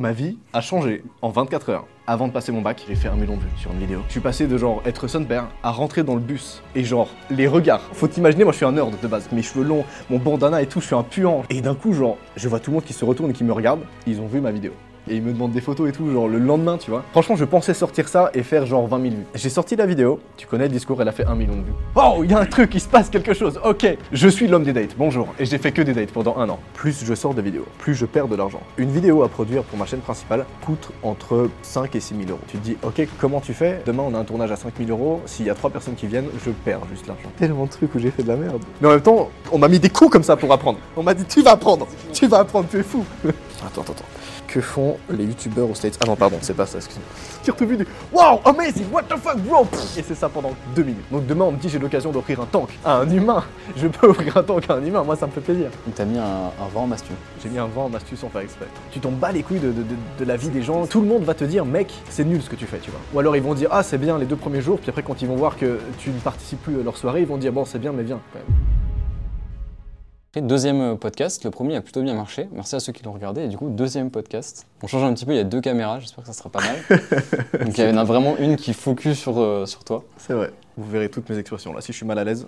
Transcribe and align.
ma 0.00 0.12
vie 0.12 0.38
a 0.54 0.62
changé 0.62 1.04
en 1.20 1.28
24 1.28 1.68
heures. 1.68 1.86
Avant 2.06 2.26
de 2.26 2.32
passer 2.32 2.50
mon 2.50 2.62
bac, 2.62 2.82
j'ai 2.88 2.94
fait 2.94 3.08
un 3.08 3.14
million 3.14 3.36
de 3.36 3.42
vues 3.42 3.58
sur 3.58 3.70
une 3.70 3.78
vidéo. 3.78 4.00
Je 4.06 4.12
suis 4.12 4.20
passé 4.20 4.46
de 4.46 4.56
genre 4.56 4.82
être 4.86 5.06
son 5.06 5.24
père 5.24 5.48
à 5.62 5.70
rentrer 5.70 6.02
dans 6.02 6.14
le 6.14 6.20
bus 6.20 6.62
et 6.74 6.82
genre 6.82 7.08
les 7.28 7.46
regards. 7.46 7.82
Faut 7.92 8.08
t'imaginer, 8.08 8.44
moi 8.44 8.52
je 8.52 8.56
suis 8.56 8.66
un 8.66 8.72
nerd 8.72 8.98
de 9.00 9.06
base, 9.06 9.28
mes 9.30 9.42
cheveux 9.42 9.62
longs, 9.62 9.84
mon 10.08 10.18
bandana 10.18 10.62
et 10.62 10.66
tout, 10.66 10.80
je 10.80 10.86
suis 10.86 10.96
un 10.96 11.02
puant. 11.02 11.44
Et 11.50 11.60
d'un 11.60 11.74
coup, 11.74 11.92
genre, 11.92 12.16
je 12.34 12.48
vois 12.48 12.58
tout 12.60 12.70
le 12.70 12.76
monde 12.76 12.84
qui 12.84 12.94
se 12.94 13.04
retourne 13.04 13.30
et 13.30 13.34
qui 13.34 13.44
me 13.44 13.52
regarde. 13.52 13.80
Ils 14.06 14.20
ont 14.20 14.26
vu 14.26 14.40
ma 14.40 14.50
vidéo 14.50 14.72
et 15.08 15.16
ils 15.16 15.22
me 15.22 15.32
demandent 15.32 15.52
des 15.52 15.60
photos 15.60 15.88
et 15.88 15.92
tout, 15.92 16.10
genre 16.10 16.28
le 16.28 16.38
lendemain, 16.38 16.78
tu 16.78 16.90
vois. 16.90 17.04
Franchement, 17.12 17.36
je 17.36 17.44
pensais 17.44 17.74
sortir 17.74 18.08
ça 18.08 18.30
et 18.34 18.42
faire 18.42 18.66
genre 18.66 18.86
20 18.86 19.02
000 19.02 19.14
vues. 19.14 19.24
J'ai 19.34 19.48
sorti 19.48 19.76
la 19.76 19.86
vidéo, 19.86 20.20
tu 20.36 20.46
connais 20.46 20.64
le 20.64 20.70
discours, 20.70 21.00
elle 21.00 21.08
a 21.08 21.12
fait 21.12 21.26
1 21.26 21.34
million 21.34 21.54
de 21.54 21.62
vues. 21.62 21.72
Oh, 21.94 22.20
il 22.22 22.30
y 22.30 22.34
a 22.34 22.38
un 22.38 22.46
truc, 22.46 22.74
il 22.74 22.80
se 22.80 22.88
passe 22.88 23.10
quelque 23.10 23.34
chose, 23.34 23.60
ok. 23.64 23.86
Je 24.12 24.28
suis 24.28 24.46
l'homme 24.46 24.64
des 24.64 24.72
dates, 24.72 24.94
bonjour. 24.96 25.28
Et 25.38 25.44
j'ai 25.44 25.58
fait 25.58 25.72
que 25.72 25.82
des 25.82 25.92
dates 25.92 26.12
pendant 26.12 26.36
un 26.38 26.48
an. 26.48 26.58
Plus 26.74 27.04
je 27.04 27.14
sors 27.14 27.34
de 27.34 27.42
vidéos, 27.42 27.66
plus 27.78 27.94
je 27.94 28.06
perds 28.06 28.28
de 28.28 28.36
l'argent. 28.36 28.60
Une 28.76 28.90
vidéo 28.90 29.22
à 29.22 29.28
produire 29.28 29.62
pour 29.62 29.78
ma 29.78 29.86
chaîne 29.86 30.00
principale 30.00 30.46
coûte 30.64 30.90
entre 31.02 31.48
5 31.62 31.94
et 31.94 32.00
6 32.00 32.14
000 32.14 32.30
euros. 32.30 32.40
Tu 32.48 32.58
te 32.58 32.64
dis, 32.64 32.76
ok, 32.82 33.06
comment 33.20 33.40
tu 33.40 33.54
fais? 33.54 33.82
Demain, 33.86 34.04
on 34.06 34.14
a 34.14 34.18
un 34.18 34.24
tournage 34.24 34.52
à 34.52 34.56
5 34.56 34.74
000 34.78 34.90
euros. 34.90 35.20
S'il 35.26 35.46
y 35.46 35.50
a 35.50 35.54
3 35.54 35.70
personnes 35.70 35.94
qui 35.94 36.06
viennent, 36.06 36.28
je 36.44 36.50
perds 36.50 36.80
juste 36.90 37.06
l'argent. 37.06 37.30
Tellement 37.38 37.64
de 37.64 37.70
trucs 37.70 37.94
où 37.94 37.98
j'ai 37.98 38.10
fait 38.10 38.22
de 38.22 38.28
la 38.28 38.36
merde. 38.36 38.62
Mais 38.80 38.88
en 38.88 38.92
même 38.92 39.00
temps, 39.00 39.30
on 39.52 39.58
m'a 39.58 39.68
mis 39.68 39.78
des 39.78 39.90
coups 39.90 40.10
comme 40.10 40.22
ça 40.22 40.36
pour 40.36 40.52
apprendre. 40.52 40.78
On 40.96 41.02
m'a 41.02 41.14
dit, 41.14 41.24
tu 41.24 41.42
vas 41.42 41.52
apprendre, 41.52 41.86
tu 42.12 42.26
vas 42.26 42.40
apprendre, 42.40 42.66
tu 42.70 42.78
es 42.78 42.82
fou. 42.82 43.04
attends, 43.24 43.82
attends, 43.82 43.92
attends 43.92 44.19
que 44.50 44.60
font 44.60 44.96
les 45.08 45.24
youtubeurs 45.24 45.70
aux 45.70 45.74
States 45.74 45.96
Ah 46.02 46.06
non, 46.06 46.16
pardon, 46.16 46.36
c'est 46.40 46.54
pas 46.54 46.66
ça, 46.66 46.78
excuse-moi. 46.78 47.56
Qui 47.56 47.64
vu 47.64 47.76
du 47.76 47.86
Wow, 48.12 48.40
amazing, 48.44 48.86
what 48.90 49.04
the 49.04 49.16
fuck, 49.16 49.38
bro? 49.38 49.66
Et 49.96 50.02
c'est 50.02 50.14
ça 50.14 50.28
pendant 50.28 50.54
deux 50.74 50.82
minutes. 50.82 51.04
Donc 51.10 51.26
demain, 51.26 51.44
on 51.44 51.52
me 51.52 51.56
dit 51.56 51.68
j'ai 51.68 51.78
l'occasion 51.78 52.10
d'offrir 52.10 52.40
un 52.40 52.46
tank 52.46 52.68
à 52.84 52.96
un 52.96 53.10
humain. 53.10 53.44
Je 53.76 53.86
peux 53.86 54.08
offrir 54.08 54.36
un 54.36 54.42
tank 54.42 54.68
à 54.68 54.74
un 54.74 54.84
humain, 54.84 55.04
moi 55.04 55.14
ça 55.16 55.26
me 55.26 55.32
fait 55.32 55.40
plaisir. 55.40 55.70
T'as 55.94 56.04
mis 56.04 56.18
un, 56.18 56.50
vent 56.74 56.82
en 56.82 56.86
mastu. 56.86 57.12
J'ai 57.42 57.48
mis 57.48 57.58
un 57.58 57.66
vent 57.66 57.84
en 57.84 57.88
mastu 57.88 58.16
sans 58.16 58.28
faire 58.28 58.40
exprès. 58.40 58.66
Tu 58.90 58.98
t'en 58.98 59.12
bats 59.12 59.32
les 59.32 59.42
couilles 59.42 59.60
de, 59.60 59.72
de, 59.72 60.24
la 60.24 60.36
vie 60.36 60.48
des 60.48 60.62
gens. 60.62 60.86
Tout 60.86 61.00
le 61.00 61.06
monde 61.06 61.22
va 61.22 61.34
te 61.34 61.44
dire, 61.44 61.64
mec, 61.64 61.92
c'est 62.08 62.24
nul 62.24 62.42
ce 62.42 62.50
que 62.50 62.56
tu 62.56 62.66
fais, 62.66 62.78
tu 62.78 62.90
vois. 62.90 63.00
Ou 63.14 63.20
alors 63.20 63.36
ils 63.36 63.42
vont 63.42 63.54
dire, 63.54 63.68
ah, 63.70 63.82
c'est 63.82 63.98
bien 63.98 64.18
les 64.18 64.26
deux 64.26 64.36
premiers 64.36 64.60
jours, 64.60 64.78
puis 64.78 64.90
après, 64.90 65.02
quand 65.02 65.22
ils 65.22 65.28
vont 65.28 65.36
voir 65.36 65.56
que 65.56 65.78
tu 65.98 66.10
ne 66.10 66.18
participes 66.18 66.62
plus 66.62 66.80
à 66.80 66.82
leur 66.82 66.96
soirée, 66.96 67.20
ils 67.20 67.26
vont 67.26 67.38
dire, 67.38 67.52
bon, 67.52 67.64
c'est 67.64 67.78
bien, 67.78 67.92
mais 67.92 68.02
viens 68.02 68.20
quand 68.32 68.40
même. 68.40 68.56
Deuxième 70.36 70.80
euh, 70.80 70.94
podcast, 70.94 71.42
le 71.42 71.50
premier 71.50 71.74
a 71.74 71.80
plutôt 71.80 72.02
bien 72.02 72.14
marché. 72.14 72.48
Merci 72.52 72.76
à 72.76 72.80
ceux 72.80 72.92
qui 72.92 73.02
l'ont 73.02 73.10
regardé. 73.10 73.42
Et 73.42 73.48
du 73.48 73.56
coup, 73.56 73.68
deuxième 73.68 74.12
podcast. 74.12 74.64
On 74.80 74.86
change 74.86 75.02
un 75.02 75.12
petit 75.12 75.26
peu, 75.26 75.32
il 75.32 75.36
y 75.36 75.40
a 75.40 75.44
deux 75.44 75.60
caméras, 75.60 75.98
j'espère 75.98 76.22
que 76.22 76.28
ça 76.28 76.32
sera 76.32 76.48
pas 76.48 76.60
mal. 76.60 76.76
Donc 77.64 77.76
il 77.76 77.84
y 77.84 77.88
en 77.88 77.96
a 77.96 78.04
vraiment 78.04 78.36
une 78.36 78.54
qui 78.54 78.72
focus 78.72 79.18
sur, 79.18 79.40
euh, 79.40 79.66
sur 79.66 79.82
toi. 79.82 80.04
C'est 80.18 80.34
vrai. 80.34 80.52
Vous 80.76 80.88
verrez 80.88 81.08
toutes 81.08 81.28
mes 81.28 81.36
expressions 81.36 81.72
là. 81.72 81.80
Si 81.80 81.90
je 81.90 81.96
suis 81.96 82.06
mal 82.06 82.16
à 82.16 82.22
l'aise, 82.22 82.46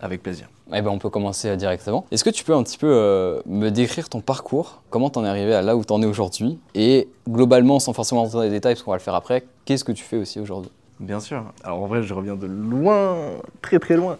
avec 0.00 0.22
plaisir. 0.22 0.48
Eh 0.72 0.80
ben, 0.82 0.90
on 0.90 0.98
peut 1.00 1.10
commencer 1.10 1.48
euh, 1.48 1.56
directement. 1.56 2.06
Est-ce 2.12 2.22
que 2.22 2.30
tu 2.30 2.44
peux 2.44 2.54
un 2.54 2.62
petit 2.62 2.78
peu 2.78 3.42
me 3.44 3.70
décrire 3.70 4.08
ton 4.08 4.20
parcours? 4.20 4.82
Comment 4.90 5.10
t'en 5.10 5.24
es 5.24 5.28
arrivé 5.28 5.52
à 5.52 5.62
là 5.62 5.76
où 5.76 5.84
t'en 5.84 6.00
es 6.02 6.06
aujourd'hui? 6.06 6.60
Et 6.76 7.08
globalement, 7.28 7.80
sans 7.80 7.92
forcément 7.92 8.22
rentrer 8.22 8.36
dans 8.38 8.44
les 8.44 8.50
détails, 8.50 8.74
parce 8.74 8.84
qu'on 8.84 8.92
va 8.92 8.98
le 8.98 9.02
faire 9.02 9.16
après, 9.16 9.44
qu'est-ce 9.64 9.82
que 9.82 9.90
tu 9.90 10.04
fais 10.04 10.16
aussi 10.16 10.38
aujourd'hui? 10.38 10.70
Bien 10.98 11.20
sûr. 11.20 11.44
Alors 11.62 11.82
en 11.82 11.86
vrai, 11.86 12.02
je 12.02 12.14
reviens 12.14 12.36
de 12.36 12.46
loin, 12.46 13.16
très 13.60 13.78
très 13.78 13.96
loin. 13.96 14.16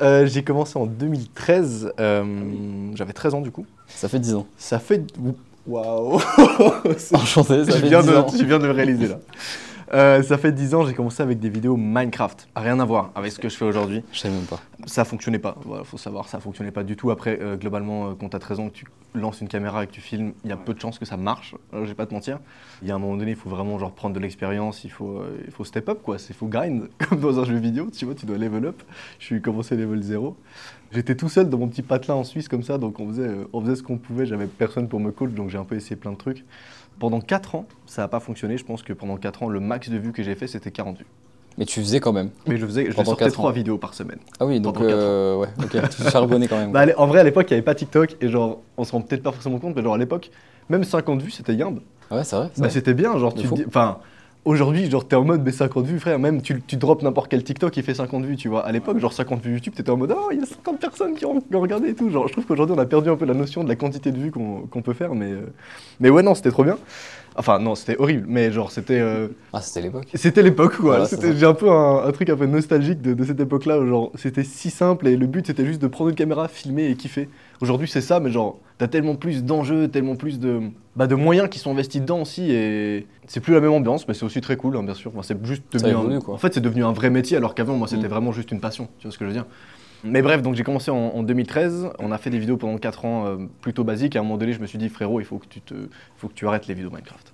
Euh, 0.00 0.26
j'ai 0.26 0.42
commencé 0.42 0.78
en 0.78 0.86
2013. 0.86 1.92
Euh, 2.00 2.90
j'avais 2.94 3.12
13 3.12 3.34
ans 3.34 3.40
du 3.40 3.50
coup. 3.50 3.66
Ça 3.88 4.08
fait 4.08 4.18
10 4.18 4.34
ans. 4.34 4.46
Ça 4.56 4.78
fait. 4.78 5.02
Waouh 5.66 6.16
Enchanté, 7.12 7.64
ça 7.64 7.72
je 7.72 7.76
fait 7.78 7.88
viens 7.88 8.00
10 8.00 8.08
de, 8.08 8.16
ans. 8.16 8.26
Je 8.28 8.44
viens 8.44 8.58
de 8.58 8.66
le 8.66 8.72
réaliser 8.72 9.08
là. 9.08 9.18
Euh, 9.92 10.22
ça 10.22 10.38
fait 10.38 10.52
10 10.52 10.74
ans, 10.74 10.86
j'ai 10.86 10.94
commencé 10.94 11.22
avec 11.22 11.38
des 11.38 11.48
vidéos 11.48 11.76
Minecraft. 11.76 12.48
Rien 12.56 12.80
à 12.80 12.84
voir 12.84 13.10
avec 13.14 13.32
ce 13.32 13.38
que 13.38 13.48
je 13.48 13.56
fais 13.56 13.64
aujourd'hui. 13.64 14.02
Je 14.12 14.18
sais 14.18 14.30
même 14.30 14.44
pas. 14.44 14.60
Ça 14.86 15.04
fonctionnait 15.04 15.38
pas, 15.38 15.56
voilà, 15.64 15.84
faut 15.84 15.98
savoir, 15.98 16.28
ça 16.28 16.40
fonctionnait 16.40 16.70
pas 16.70 16.84
du 16.84 16.96
tout. 16.96 17.10
Après, 17.10 17.38
euh, 17.40 17.56
globalement, 17.56 18.08
euh, 18.08 18.12
quand 18.18 18.30
tu 18.30 18.36
as 18.36 18.38
13 18.38 18.60
ans, 18.60 18.68
que 18.68 18.74
tu 18.74 18.86
lances 19.14 19.40
une 19.40 19.48
caméra 19.48 19.84
et 19.84 19.86
que 19.86 19.92
tu 19.92 20.00
filmes, 20.00 20.32
il 20.44 20.50
y 20.50 20.52
a 20.52 20.56
peu 20.56 20.74
de 20.74 20.80
chances 20.80 20.98
que 20.98 21.04
ça 21.04 21.16
marche, 21.16 21.54
je 21.72 21.84
vais 21.84 21.94
pas 21.94 22.06
te 22.06 22.14
mentir. 22.14 22.40
Il 22.82 22.88
y 22.88 22.90
a 22.90 22.94
un 22.94 22.98
moment 22.98 23.16
donné, 23.16 23.32
il 23.32 23.36
faut 23.36 23.50
vraiment 23.50 23.78
genre 23.78 23.92
prendre 23.92 24.14
de 24.14 24.20
l'expérience, 24.20 24.84
il 24.84 24.90
faut, 24.90 25.22
il 25.44 25.52
faut 25.52 25.64
step 25.64 25.88
up 25.88 26.00
quoi, 26.02 26.16
il 26.28 26.34
faut 26.34 26.46
grind, 26.46 26.88
comme 27.08 27.20
dans 27.20 27.38
un 27.38 27.44
jeu 27.44 27.56
vidéo, 27.56 27.88
tu 27.96 28.04
vois, 28.06 28.14
tu 28.14 28.26
dois 28.26 28.38
level 28.38 28.66
up. 28.66 28.82
Je 29.18 29.26
suis 29.26 29.40
commencé 29.40 29.76
level 29.76 30.02
0. 30.02 30.36
J'étais 30.92 31.14
tout 31.14 31.28
seul 31.28 31.48
dans 31.48 31.58
mon 31.58 31.68
petit 31.68 31.82
patelin 31.82 32.14
en 32.14 32.24
Suisse 32.24 32.48
comme 32.48 32.62
ça, 32.62 32.78
donc 32.78 33.00
on 33.00 33.08
faisait, 33.08 33.30
on 33.52 33.60
faisait 33.60 33.76
ce 33.76 33.82
qu'on 33.82 33.98
pouvait, 33.98 34.26
j'avais 34.26 34.46
personne 34.46 34.88
pour 34.88 35.00
me 35.00 35.12
coach, 35.12 35.32
donc 35.32 35.50
j'ai 35.50 35.58
un 35.58 35.64
peu 35.64 35.76
essayé 35.76 35.96
plein 35.96 36.12
de 36.12 36.16
trucs. 36.16 36.44
Pendant 36.98 37.20
4 37.20 37.54
ans, 37.54 37.66
ça 37.86 38.02
n'a 38.02 38.08
pas 38.08 38.20
fonctionné. 38.20 38.56
Je 38.56 38.64
pense 38.64 38.82
que 38.82 38.92
pendant 38.92 39.16
4 39.16 39.42
ans, 39.44 39.48
le 39.48 39.60
max 39.60 39.88
de 39.88 39.96
vues 39.98 40.12
que 40.12 40.22
j'ai 40.22 40.34
fait, 40.34 40.46
c'était 40.46 40.70
40 40.70 40.98
vues. 40.98 41.06
Mais 41.58 41.66
tu 41.66 41.80
faisais 41.80 42.00
quand 42.00 42.12
même. 42.12 42.30
Mais 42.46 42.56
je 42.56 42.66
faisais, 42.66 42.86
je 42.90 43.04
sortais 43.04 43.30
3 43.30 43.52
vidéos 43.52 43.78
par 43.78 43.94
semaine. 43.94 44.18
Ah 44.40 44.46
oui, 44.46 44.60
donc 44.60 44.80
euh, 44.80 45.36
ouais, 45.36 45.48
ok, 45.62 45.88
tu 45.90 46.02
charbonnais 46.10 46.48
quand 46.48 46.58
même. 46.58 46.72
bah, 46.72 46.86
en 46.96 47.06
vrai, 47.06 47.20
à 47.20 47.22
l'époque, 47.24 47.46
il 47.50 47.54
n'y 47.54 47.58
avait 47.58 47.64
pas 47.64 47.74
TikTok 47.74 48.16
et 48.20 48.28
genre, 48.28 48.60
on 48.76 48.84
se 48.84 48.92
rend 48.92 49.00
peut-être 49.00 49.22
pas 49.22 49.30
forcément 49.32 49.58
compte, 49.58 49.76
mais 49.76 49.82
genre 49.82 49.94
à 49.94 49.98
l'époque, 49.98 50.30
même 50.68 50.82
50 50.82 51.22
vues, 51.22 51.30
c'était 51.30 51.54
yamb. 51.54 51.78
Ah 52.10 52.16
ouais, 52.16 52.24
c'est 52.24 52.36
vrai. 52.36 52.50
Bah, 52.58 52.70
c'était 52.70 52.94
bien, 52.94 53.16
genre, 53.18 53.34
tu 53.34 53.46
dis, 53.46 53.64
enfin, 53.66 53.98
Aujourd'hui, 54.44 54.90
genre, 54.90 55.08
t'es 55.08 55.16
en 55.16 55.24
mode, 55.24 55.42
mais 55.42 55.52
50 55.52 55.86
vues, 55.86 55.98
frère, 55.98 56.18
même 56.18 56.42
tu, 56.42 56.60
tu 56.66 56.76
drops 56.76 57.02
n'importe 57.02 57.30
quel 57.30 57.42
TikTok, 57.42 57.74
il 57.78 57.82
fait 57.82 57.94
50 57.94 58.26
vues, 58.26 58.36
tu 58.36 58.48
vois. 58.48 58.66
À 58.66 58.72
l'époque, 58.72 58.98
genre, 58.98 59.12
50 59.12 59.42
vues 59.42 59.54
YouTube, 59.54 59.72
t'étais 59.74 59.88
en 59.88 59.96
mode, 59.96 60.14
oh, 60.14 60.28
il 60.32 60.38
y 60.38 60.42
a 60.42 60.46
50 60.46 60.78
personnes 60.78 61.14
qui 61.14 61.24
ont, 61.24 61.42
regardé 61.52 61.88
et 61.88 61.94
tout. 61.94 62.10
Genre, 62.10 62.28
je 62.28 62.32
trouve 62.32 62.44
qu'aujourd'hui, 62.44 62.76
on 62.76 62.78
a 62.78 62.84
perdu 62.84 63.08
un 63.08 63.16
peu 63.16 63.24
la 63.24 63.32
notion 63.32 63.64
de 63.64 63.68
la 63.70 63.76
quantité 63.76 64.12
de 64.12 64.18
vues 64.18 64.30
qu'on 64.30 64.82
peut 64.82 64.92
faire, 64.92 65.14
mais, 65.14 65.32
euh, 65.32 65.46
mais 65.98 66.10
ouais, 66.10 66.22
non, 66.22 66.34
c'était 66.34 66.50
trop 66.50 66.62
bien. 66.62 66.76
Enfin, 67.36 67.58
non, 67.58 67.74
c'était 67.74 67.96
horrible, 67.98 68.26
mais 68.28 68.52
genre, 68.52 68.70
c'était. 68.70 69.00
Euh, 69.00 69.28
ah, 69.54 69.62
c'était 69.62 69.80
l'époque. 69.80 70.08
C'était 70.14 70.42
l'époque, 70.42 70.76
quoi. 70.76 71.04
J'ai 71.06 71.46
un 71.46 71.54
peu 71.54 71.70
un, 71.70 72.12
truc 72.12 72.28
un 72.28 72.36
peu 72.36 72.46
nostalgique 72.46 73.00
de, 73.00 73.24
cette 73.24 73.40
époque-là, 73.40 73.84
genre, 73.86 74.12
c'était 74.14 74.44
si 74.44 74.68
simple 74.68 75.08
et 75.08 75.16
le 75.16 75.26
but, 75.26 75.46
c'était 75.46 75.64
juste 75.64 75.80
de 75.80 75.86
prendre 75.86 76.10
une 76.10 76.16
caméra, 76.16 76.48
filmer 76.48 76.90
et 76.90 76.96
kiffer. 76.96 77.30
Aujourd'hui, 77.62 77.88
c'est 77.88 78.02
ça, 78.02 78.20
mais 78.20 78.30
genre, 78.30 78.58
t'as 78.78 78.88
tellement 78.88 79.14
plus 79.14 79.44
d'enjeux, 79.44 79.88
tellement 79.88 80.16
plus 80.16 80.38
de, 80.38 80.60
bah, 80.96 81.06
de 81.06 81.14
moyens 81.14 81.48
qui 81.48 81.58
sont 81.58 81.70
investis 81.70 82.00
dedans 82.00 82.22
aussi, 82.22 82.50
et 82.50 83.06
c'est 83.26 83.40
plus 83.40 83.54
la 83.54 83.60
même 83.60 83.72
ambiance, 83.72 84.06
mais 84.08 84.14
c'est 84.14 84.24
aussi 84.24 84.40
très 84.40 84.56
cool, 84.56 84.76
hein, 84.76 84.82
bien 84.82 84.94
sûr. 84.94 85.12
c'est 85.22 85.44
juste 85.44 85.62
devenu. 85.72 86.20
quoi. 86.20 86.34
En 86.34 86.38
fait, 86.38 86.54
c'est 86.54 86.60
devenu 86.60 86.84
un 86.84 86.92
vrai 86.92 87.10
métier, 87.10 87.36
alors 87.36 87.54
qu'avant, 87.54 87.76
moi, 87.76 87.88
c'était 87.88 88.06
mm. 88.06 88.10
vraiment 88.10 88.32
juste 88.32 88.50
une 88.50 88.60
passion, 88.60 88.88
tu 88.98 89.06
vois 89.06 89.12
ce 89.12 89.18
que 89.18 89.24
je 89.24 89.30
veux 89.30 89.34
dire. 89.34 89.46
Mais 90.04 90.20
bref, 90.20 90.42
donc 90.42 90.54
j'ai 90.54 90.64
commencé 90.64 90.90
en, 90.90 91.22
2013. 91.22 91.88
On 91.98 92.12
a 92.12 92.18
fait 92.18 92.28
des 92.28 92.38
vidéos 92.38 92.58
pendant 92.58 92.76
4 92.76 93.04
ans 93.06 93.26
euh, 93.26 93.36
plutôt 93.62 93.84
basiques. 93.84 94.14
Et 94.14 94.18
à 94.18 94.20
un 94.20 94.24
moment 94.24 94.36
donné, 94.36 94.52
je 94.52 94.60
me 94.60 94.66
suis 94.66 94.76
dit, 94.76 94.90
frérot, 94.90 95.18
il 95.18 95.24
faut 95.24 95.38
que 95.38 95.46
tu, 95.46 95.62
te, 95.62 95.74
faut 96.16 96.28
que 96.28 96.34
tu 96.34 96.46
arrêtes 96.46 96.66
les 96.66 96.74
vidéos 96.74 96.90
Minecraft. 96.90 97.32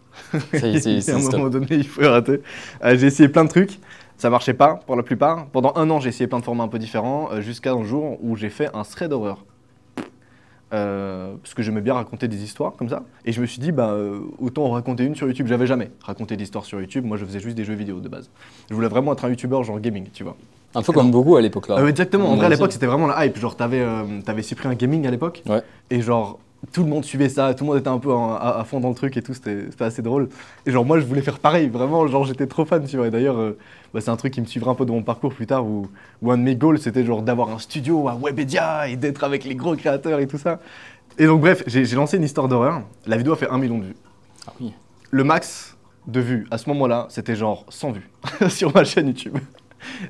Ça 0.54 0.68
y 0.68 0.76
est, 0.76 1.08
à 1.10 1.16
un 1.16 1.18
moment 1.18 1.48
donné, 1.48 1.66
il 1.70 1.86
faut 1.86 2.04
arrêter. 2.04 2.42
Euh, 2.84 2.96
j'ai 2.96 3.08
essayé 3.08 3.28
plein 3.28 3.44
de 3.44 3.48
trucs. 3.48 3.80
Ça 4.16 4.30
marchait 4.30 4.54
pas 4.54 4.76
pour 4.86 4.94
la 4.94 5.02
plupart. 5.02 5.46
Pendant 5.46 5.72
un 5.74 5.90
an, 5.90 5.98
j'ai 5.98 6.10
essayé 6.10 6.28
plein 6.28 6.38
de 6.38 6.44
formats 6.44 6.62
un 6.62 6.68
peu 6.68 6.78
différents. 6.78 7.30
Euh, 7.32 7.40
jusqu'à 7.40 7.72
un 7.72 7.82
jour 7.82 8.18
où 8.22 8.36
j'ai 8.36 8.50
fait 8.50 8.70
un 8.72 8.84
thread 8.84 9.12
d'horreur. 10.70 11.38
parce 11.42 11.54
que 11.54 11.62
j'aimais 11.62 11.80
bien 11.80 11.94
raconter 11.94 12.28
des 12.28 12.42
histoires 12.42 12.74
comme 12.76 12.88
ça. 12.88 13.02
Et 13.24 13.32
je 13.32 13.40
me 13.40 13.46
suis 13.46 13.60
dit, 13.60 13.72
bah, 13.72 13.96
autant 14.38 14.64
en 14.64 14.70
raconter 14.70 15.04
une 15.04 15.14
sur 15.14 15.26
YouTube. 15.26 15.46
J'avais 15.46 15.66
jamais 15.66 15.90
raconté 16.02 16.36
d'histoire 16.36 16.64
sur 16.64 16.80
YouTube. 16.80 17.04
Moi, 17.04 17.16
je 17.16 17.24
faisais 17.24 17.40
juste 17.40 17.56
des 17.56 17.64
jeux 17.64 17.74
vidéo 17.74 18.00
de 18.00 18.08
base. 18.08 18.30
Je 18.68 18.74
voulais 18.74 18.88
vraiment 18.88 19.12
être 19.12 19.24
un 19.24 19.30
YouTuber 19.30 19.62
genre 19.64 19.80
gaming, 19.80 20.08
tu 20.12 20.24
vois. 20.24 20.36
Un 20.74 20.82
peu 20.82 20.92
comme 20.92 21.10
beaucoup 21.10 21.36
à 21.36 21.40
l'époque 21.40 21.68
là. 21.68 21.78
Euh, 21.78 21.88
exactement, 21.88 22.30
en 22.30 22.36
vrai 22.36 22.46
à 22.46 22.48
l'époque 22.48 22.72
c'était 22.72 22.86
vraiment 22.86 23.08
la 23.08 23.26
hype. 23.26 23.36
Genre 23.36 23.56
t'avais 23.56 23.80
euh, 23.80 24.04
avais 24.26 24.42
Cyprien 24.42 24.72
Gaming 24.74 25.06
à 25.06 25.10
l'époque. 25.10 25.42
Ouais. 25.48 25.62
Et 25.90 26.00
genre 26.00 26.38
tout 26.72 26.82
le 26.82 26.88
monde 26.88 27.04
suivait 27.04 27.28
ça, 27.28 27.54
tout 27.54 27.64
le 27.64 27.70
monde 27.70 27.78
était 27.78 27.88
un 27.88 27.98
peu 27.98 28.12
à, 28.12 28.62
fond 28.66 28.80
dans 28.80 28.90
le 28.90 28.94
truc 28.94 29.16
et 29.16 29.22
tout, 29.22 29.34
c'était 29.34 29.66
assez 29.80 30.02
drôle. 30.02 30.28
Et 30.66 30.70
genre 30.70 30.84
moi 30.84 31.00
je 31.00 31.04
voulais 31.04 31.22
faire 31.22 31.38
pareil, 31.38 31.68
vraiment, 31.68 32.06
genre 32.06 32.24
j'étais 32.24 32.46
trop 32.46 32.64
fan, 32.64 32.84
tu 32.84 32.96
vois. 32.96 33.08
Et 33.08 33.10
d'ailleurs, 33.10 33.38
euh, 33.38 33.58
bah, 33.94 34.00
c'est 34.00 34.10
un 34.10 34.16
truc 34.16 34.34
qui 34.34 34.40
me 34.40 34.46
suivra 34.46 34.72
un 34.72 34.74
peu 34.74 34.84
dans 34.84 34.94
mon 34.94 35.02
parcours 35.02 35.32
plus 35.32 35.46
tard 35.46 35.64
où, 35.64 35.88
où 36.22 36.30
un 36.30 36.38
de 36.38 36.42
mes 36.42 36.56
goals 36.56 36.78
c'était 36.78 37.04
genre 37.04 37.22
d'avoir 37.22 37.50
un 37.50 37.58
studio 37.58 38.08
à 38.08 38.14
Webedia 38.14 38.88
et 38.88 38.96
d'être 38.96 39.24
avec 39.24 39.44
les 39.44 39.54
gros 39.54 39.74
créateurs 39.74 40.20
et 40.20 40.26
tout 40.26 40.38
ça. 40.38 40.60
Et 41.18 41.26
donc 41.26 41.40
bref, 41.40 41.62
j'ai 41.66 41.84
lancé 41.96 42.16
une 42.16 42.24
histoire 42.24 42.48
d'horreur. 42.48 42.82
La 43.06 43.16
vidéo 43.16 43.32
a 43.32 43.36
fait 43.36 43.48
un 43.48 43.58
million 43.58 43.78
de 43.78 43.84
vues. 43.84 43.96
Ah 44.46 44.52
oui. 44.60 44.72
Le 45.10 45.24
max 45.24 45.76
de 46.06 46.20
vues 46.20 46.46
à 46.50 46.58
ce 46.58 46.68
moment-là, 46.70 47.06
c'était 47.10 47.36
genre 47.36 47.64
100 47.68 47.92
vues 47.92 48.10
sur 48.48 48.72
ma 48.74 48.84
chaîne 48.84 49.08
YouTube. 49.08 49.36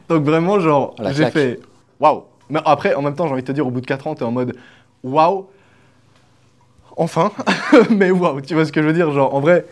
Donc 0.08 0.24
vraiment, 0.24 0.60
genre, 0.60 0.94
j'ai 1.12 1.30
fait 1.30 1.60
waouh. 1.98 2.24
Mais 2.48 2.60
après, 2.64 2.94
en 2.94 3.02
même 3.02 3.14
temps, 3.14 3.26
j'ai 3.26 3.32
envie 3.32 3.42
de 3.42 3.46
te 3.46 3.52
dire, 3.52 3.66
au 3.66 3.70
bout 3.70 3.80
de 3.80 3.86
4 3.86 4.06
ans, 4.08 4.14
t'es 4.14 4.24
en 4.24 4.32
mode 4.32 4.56
waouh, 5.04 5.46
enfin, 7.00 7.32
mais 7.90 8.10
waouh, 8.10 8.40
tu 8.40 8.54
vois 8.54 8.64
ce 8.64 8.72
que 8.72 8.82
je 8.82 8.86
veux 8.86 8.92
dire 8.92 9.10
Genre, 9.10 9.34
en 9.34 9.40
vrai. 9.40 9.64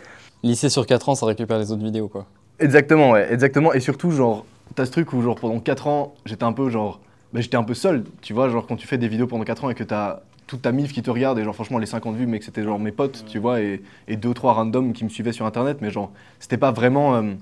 Lycée 0.43 0.69
sur 0.69 0.85
4 0.85 1.09
ans, 1.09 1.15
ça 1.15 1.25
récupère 1.25 1.59
les 1.59 1.71
autres 1.71 1.83
vidéos, 1.83 2.07
quoi. 2.07 2.25
Exactement, 2.59 3.11
ouais, 3.11 3.31
exactement. 3.31 3.73
Et 3.73 3.79
surtout, 3.79 4.11
genre, 4.11 4.45
t'as 4.75 4.85
ce 4.85 4.91
truc 4.91 5.13
où, 5.13 5.21
genre, 5.21 5.35
pendant 5.35 5.59
4 5.59 5.87
ans, 5.87 6.13
j'étais 6.25 6.43
un 6.43 6.53
peu, 6.53 6.69
genre, 6.69 6.99
bah, 7.33 7.41
j'étais 7.41 7.57
un 7.57 7.63
peu 7.63 7.73
seul, 7.73 8.03
tu 8.21 8.33
vois, 8.33 8.49
genre, 8.49 8.65
quand 8.65 8.75
tu 8.75 8.87
fais 8.87 8.97
des 8.97 9.07
vidéos 9.07 9.27
pendant 9.27 9.43
4 9.43 9.65
ans 9.65 9.69
et 9.69 9.75
que 9.75 9.83
t'as 9.83 10.21
toute 10.47 10.63
ta 10.63 10.71
mif 10.71 10.91
qui 10.91 11.03
te 11.03 11.11
regarde, 11.11 11.37
et 11.37 11.43
genre, 11.43 11.53
franchement, 11.53 11.77
les 11.77 11.85
50 11.85 12.15
vues, 12.15 12.25
mais 12.25 12.39
que 12.39 12.45
c'était 12.45 12.63
genre 12.63 12.79
mes 12.79 12.91
potes, 12.91 13.23
tu 13.27 13.37
vois, 13.37 13.61
et, 13.61 13.81
et 14.07 14.15
deux, 14.15 14.33
trois 14.33 14.53
randoms 14.53 14.93
qui 14.93 15.03
me 15.03 15.09
suivaient 15.09 15.31
sur 15.33 15.45
internet, 15.45 15.77
mais 15.81 15.91
genre, 15.91 16.11
c'était 16.39 16.57
pas 16.57 16.71
vraiment. 16.71 17.15
Euh, 17.15 17.33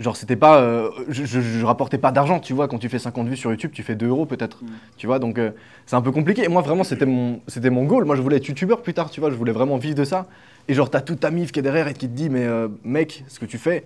Genre, 0.00 0.16
c'était 0.16 0.36
pas. 0.36 0.62
Euh, 0.62 0.90
je, 1.10 1.26
je, 1.26 1.64
rapportais 1.64 1.98
pas 1.98 2.10
d'argent, 2.10 2.40
tu 2.40 2.54
vois. 2.54 2.68
Quand 2.68 2.78
tu 2.78 2.88
fais 2.88 2.98
50 2.98 3.28
vues 3.28 3.36
sur 3.36 3.50
YouTube, 3.50 3.70
tu 3.70 3.82
fais 3.82 3.94
2 3.94 4.08
euros 4.08 4.24
peut-être. 4.24 4.64
Mm. 4.64 4.68
Tu 4.96 5.06
vois, 5.06 5.18
donc 5.18 5.38
euh, 5.38 5.50
c'est 5.84 5.94
un 5.94 6.00
peu 6.00 6.10
compliqué. 6.10 6.42
Et 6.42 6.48
moi, 6.48 6.62
vraiment, 6.62 6.84
c'était 6.84 7.04
mon, 7.04 7.40
c'était 7.46 7.68
mon 7.68 7.84
goal. 7.84 8.06
Moi, 8.06 8.16
je 8.16 8.22
voulais 8.22 8.38
être 8.38 8.48
YouTubeur 8.48 8.80
plus 8.80 8.94
tard, 8.94 9.10
tu 9.10 9.20
vois. 9.20 9.30
Je 9.30 9.36
voulais 9.36 9.52
vraiment 9.52 9.76
vivre 9.76 9.94
de 9.94 10.04
ça. 10.04 10.26
Et 10.68 10.74
genre, 10.74 10.88
t'as 10.88 11.02
toute 11.02 11.20
ta 11.20 11.30
mif 11.30 11.52
qui 11.52 11.58
est 11.58 11.62
derrière 11.62 11.86
et 11.86 11.92
qui 11.92 12.08
te 12.08 12.14
dit, 12.14 12.30
mais 12.30 12.46
euh, 12.46 12.68
mec, 12.82 13.24
ce 13.28 13.38
que 13.38 13.44
tu 13.44 13.58
fais, 13.58 13.84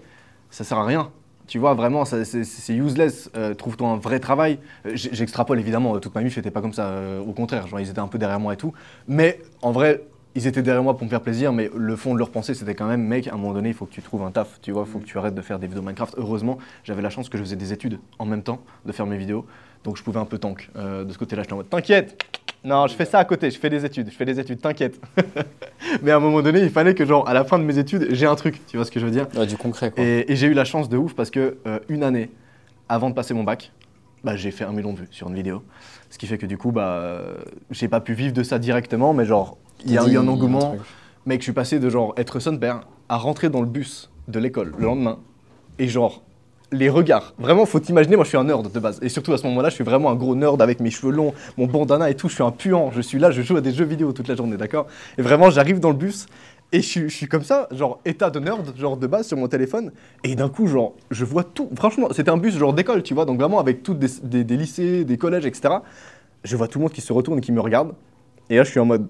ça 0.50 0.62
sert 0.62 0.78
à 0.78 0.86
rien. 0.86 1.10
Tu 1.48 1.58
vois, 1.58 1.74
vraiment, 1.74 2.04
c'est 2.04 2.22
useless. 2.70 3.28
Trouve-toi 3.58 3.88
un 3.88 3.96
vrai 3.96 4.20
travail. 4.20 4.60
J'extrapole 4.94 5.58
évidemment, 5.58 5.98
toute 5.98 6.14
ma 6.14 6.22
mif 6.22 6.36
n'était 6.36 6.52
pas 6.52 6.62
comme 6.62 6.72
ça. 6.72 6.94
au 7.26 7.32
contraire, 7.32 7.66
genre, 7.66 7.80
ils 7.80 7.90
étaient 7.90 7.98
un 7.98 8.06
peu 8.06 8.18
derrière 8.18 8.40
moi 8.40 8.54
et 8.54 8.56
tout. 8.56 8.72
Mais 9.08 9.40
en 9.60 9.72
vrai, 9.72 10.00
ils 10.34 10.46
étaient 10.46 10.62
derrière 10.62 10.82
moi 10.82 10.96
pour 10.96 11.04
me 11.04 11.10
faire 11.10 11.20
plaisir, 11.20 11.52
mais 11.52 11.70
le 11.74 11.96
fond 11.96 12.14
de 12.14 12.18
leur 12.18 12.30
pensée, 12.30 12.54
c'était 12.54 12.74
quand 12.74 12.86
même, 12.86 13.02
mec, 13.02 13.28
à 13.28 13.34
un 13.34 13.36
moment 13.36 13.54
donné, 13.54 13.68
il 13.68 13.74
faut 13.74 13.86
que 13.86 13.92
tu 13.92 14.02
trouves 14.02 14.22
un 14.22 14.30
taf, 14.30 14.60
tu 14.60 14.72
vois, 14.72 14.84
il 14.86 14.90
faut 14.90 14.98
que 14.98 15.04
tu 15.04 15.16
arrêtes 15.18 15.34
de 15.34 15.42
faire 15.42 15.58
des 15.58 15.66
vidéos 15.66 15.82
Minecraft. 15.82 16.14
Heureusement, 16.16 16.58
j'avais 16.82 17.02
la 17.02 17.10
chance 17.10 17.28
que 17.28 17.38
je 17.38 17.42
faisais 17.42 17.56
des 17.56 17.72
études 17.72 17.98
en 18.18 18.26
même 18.26 18.42
temps 18.42 18.60
de 18.84 18.92
faire 18.92 19.06
mes 19.06 19.16
vidéos, 19.16 19.46
donc 19.84 19.96
je 19.96 20.02
pouvais 20.02 20.18
un 20.18 20.24
peu 20.24 20.38
tank. 20.38 20.70
Euh, 20.76 21.04
de 21.04 21.12
ce 21.12 21.18
côté-là, 21.18 21.42
j'étais 21.42 21.52
en 21.52 21.58
mode, 21.58 21.70
t'inquiète, 21.70 22.22
non, 22.64 22.86
je 22.86 22.94
fais 22.94 23.04
ça 23.04 23.18
à 23.18 23.24
côté, 23.26 23.50
je 23.50 23.58
fais 23.58 23.68
des 23.68 23.84
études, 23.84 24.10
je 24.10 24.16
fais 24.16 24.24
des 24.24 24.40
études, 24.40 24.58
t'inquiète. 24.58 24.98
mais 26.02 26.10
à 26.10 26.16
un 26.16 26.20
moment 26.20 26.40
donné, 26.40 26.60
il 26.60 26.70
fallait 26.70 26.94
que, 26.94 27.04
genre, 27.04 27.28
à 27.28 27.34
la 27.34 27.44
fin 27.44 27.58
de 27.58 27.64
mes 27.64 27.78
études, 27.78 28.08
j'ai 28.10 28.26
un 28.26 28.34
truc, 28.36 28.66
tu 28.66 28.78
vois 28.78 28.86
ce 28.86 28.90
que 28.90 28.98
je 28.98 29.04
veux 29.04 29.12
dire? 29.12 29.28
Ouais, 29.36 29.46
du 29.46 29.58
concret, 29.58 29.90
quoi. 29.90 30.02
Et, 30.02 30.32
et 30.32 30.36
j'ai 30.36 30.46
eu 30.46 30.54
la 30.54 30.64
chance 30.64 30.88
de 30.88 30.96
ouf 30.96 31.14
parce 31.14 31.30
que 31.30 31.58
euh, 31.66 31.78
une 31.90 32.02
année 32.02 32.30
avant 32.88 33.10
de 33.10 33.14
passer 33.14 33.34
mon 33.34 33.44
bac, 33.44 33.70
bah, 34.24 34.36
j'ai 34.36 34.50
fait 34.50 34.64
un 34.64 34.72
million 34.72 34.94
de 34.94 35.00
vues 35.00 35.08
sur 35.10 35.28
une 35.28 35.34
vidéo. 35.34 35.62
Ce 36.08 36.16
qui 36.16 36.26
fait 36.26 36.38
que 36.38 36.46
du 36.46 36.56
coup, 36.56 36.72
bah, 36.72 37.22
j'ai 37.70 37.88
pas 37.88 38.00
pu 38.00 38.14
vivre 38.14 38.32
de 38.32 38.42
ça 38.42 38.58
directement, 38.58 39.12
mais 39.12 39.26
genre, 39.26 39.58
il 39.84 39.92
y 39.92 39.98
a 39.98 40.02
eu 40.12 40.16
un 40.18 40.28
engouement. 40.28 40.58
Mec, 41.26 41.40
je 41.40 41.44
suis 41.44 41.52
passé 41.52 41.78
de 41.78 41.88
genre 41.88 42.14
être 42.16 42.38
son 42.40 42.56
père 42.58 42.80
à 43.08 43.16
rentrer 43.16 43.48
dans 43.50 43.60
le 43.60 43.66
bus 43.66 44.10
de 44.28 44.38
l'école 44.38 44.74
le 44.78 44.84
lendemain 44.84 45.18
et 45.78 45.88
genre 45.88 46.22
les 46.72 46.88
regards. 46.88 47.34
Vraiment, 47.38 47.66
faut 47.66 47.78
t'imaginer, 47.78 48.16
moi 48.16 48.24
je 48.24 48.30
suis 48.30 48.38
un 48.38 48.44
nerd 48.44 48.70
de 48.72 48.78
base. 48.80 48.98
Et 49.02 49.08
surtout 49.08 49.32
à 49.32 49.38
ce 49.38 49.46
moment-là, 49.46 49.68
je 49.68 49.74
suis 49.74 49.84
vraiment 49.84 50.10
un 50.10 50.16
gros 50.16 50.34
nerd 50.34 50.60
avec 50.60 50.80
mes 50.80 50.90
cheveux 50.90 51.12
longs, 51.12 51.32
mon 51.56 51.66
bandana 51.66 52.10
et 52.10 52.14
tout. 52.16 52.28
Je 52.28 52.34
suis 52.34 52.42
un 52.42 52.50
puant. 52.50 52.90
Je 52.92 53.00
suis 53.00 53.18
là, 53.18 53.30
je 53.30 53.42
joue 53.42 53.56
à 53.56 53.60
des 53.60 53.72
jeux 53.72 53.84
vidéo 53.84 54.12
toute 54.12 54.26
la 54.28 54.34
journée, 54.34 54.56
d'accord? 54.56 54.86
Et 55.18 55.22
vraiment, 55.22 55.50
j'arrive 55.50 55.78
dans 55.80 55.90
le 55.90 55.96
bus 55.96 56.26
et 56.72 56.80
je, 56.82 56.86
suis- 56.88 57.08
je 57.08 57.14
suis 57.16 57.26
comme 57.28 57.44
ça, 57.44 57.68
genre 57.70 58.00
état 58.04 58.30
de 58.30 58.40
nerd, 58.40 58.76
genre 58.76 58.96
de 58.96 59.06
base 59.06 59.28
sur 59.28 59.36
mon 59.36 59.46
téléphone. 59.46 59.92
Et 60.24 60.34
d'un 60.34 60.48
coup, 60.48 60.66
genre, 60.66 60.94
je 61.10 61.24
vois 61.24 61.44
tout. 61.44 61.68
Franchement, 61.76 62.08
c'était 62.10 62.30
un 62.30 62.38
bus 62.38 62.56
genre 62.56 62.72
d'école, 62.72 63.02
tu 63.04 63.14
vois. 63.14 63.24
Donc 63.24 63.38
vraiment 63.38 63.60
avec 63.60 63.82
toutes 63.82 63.98
des, 64.00 64.08
des- 64.24 64.44
des 64.44 64.56
lycées, 64.56 65.04
des 65.04 65.16
collèges, 65.16 65.46
etc. 65.46 65.74
Je 66.42 66.56
vois 66.56 66.66
tout 66.66 66.78
le 66.78 66.84
monde 66.84 66.92
qui 66.92 67.02
se 67.02 67.12
retourne 67.12 67.38
et 67.38 67.42
qui 67.42 67.52
me 67.52 67.60
regarde. 67.60 67.92
Et 68.50 68.56
là, 68.56 68.64
je 68.64 68.70
suis 68.70 68.80
en 68.80 68.84
mode. 68.86 69.06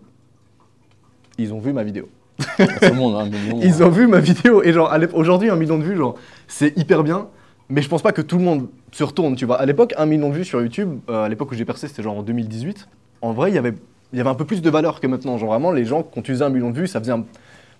Ils 1.38 1.52
ont 1.52 1.58
vu 1.58 1.72
ma 1.72 1.82
vidéo. 1.82 2.08
Tout 2.38 2.64
le 2.82 2.94
monde, 2.94 3.16
un 3.16 3.26
million. 3.26 3.60
Ils 3.62 3.82
ont 3.82 3.90
vu 3.90 4.06
ma 4.06 4.20
vidéo 4.20 4.62
et 4.62 4.72
genre 4.72 4.92
aujourd'hui 5.12 5.50
un 5.50 5.56
million 5.56 5.78
de 5.78 5.84
vues, 5.84 5.96
genre 5.96 6.16
c'est 6.48 6.76
hyper 6.76 7.04
bien. 7.04 7.28
Mais 7.70 7.80
je 7.80 7.88
pense 7.88 8.02
pas 8.02 8.12
que 8.12 8.20
tout 8.20 8.36
le 8.36 8.44
monde 8.44 8.68
se 8.92 9.02
retourne, 9.04 9.36
tu 9.36 9.46
vois. 9.46 9.58
À 9.58 9.64
l'époque, 9.64 9.94
un 9.96 10.04
million 10.04 10.28
de 10.28 10.34
vues 10.34 10.44
sur 10.44 10.60
YouTube, 10.60 10.98
euh, 11.08 11.24
à 11.24 11.28
l'époque 11.28 11.50
où 11.50 11.54
j'ai 11.54 11.64
percé, 11.64 11.88
c'était 11.88 12.02
genre 12.02 12.18
en 12.18 12.22
2018. 12.22 12.88
En 13.22 13.32
vrai, 13.32 13.50
il 13.50 13.54
y 13.54 13.58
avait, 13.58 13.72
il 14.12 14.18
y 14.18 14.20
avait 14.20 14.28
un 14.28 14.34
peu 14.34 14.44
plus 14.44 14.60
de 14.60 14.68
valeur 14.68 15.00
que 15.00 15.06
maintenant. 15.06 15.38
Genre 15.38 15.48
vraiment, 15.48 15.72
les 15.72 15.86
gens, 15.86 16.02
quand 16.02 16.20
tu 16.20 16.32
faisais 16.32 16.44
un 16.44 16.50
million 16.50 16.70
de 16.70 16.78
vues, 16.78 16.86
ça 16.86 17.00
faisait 17.00 17.12
un... 17.12 17.24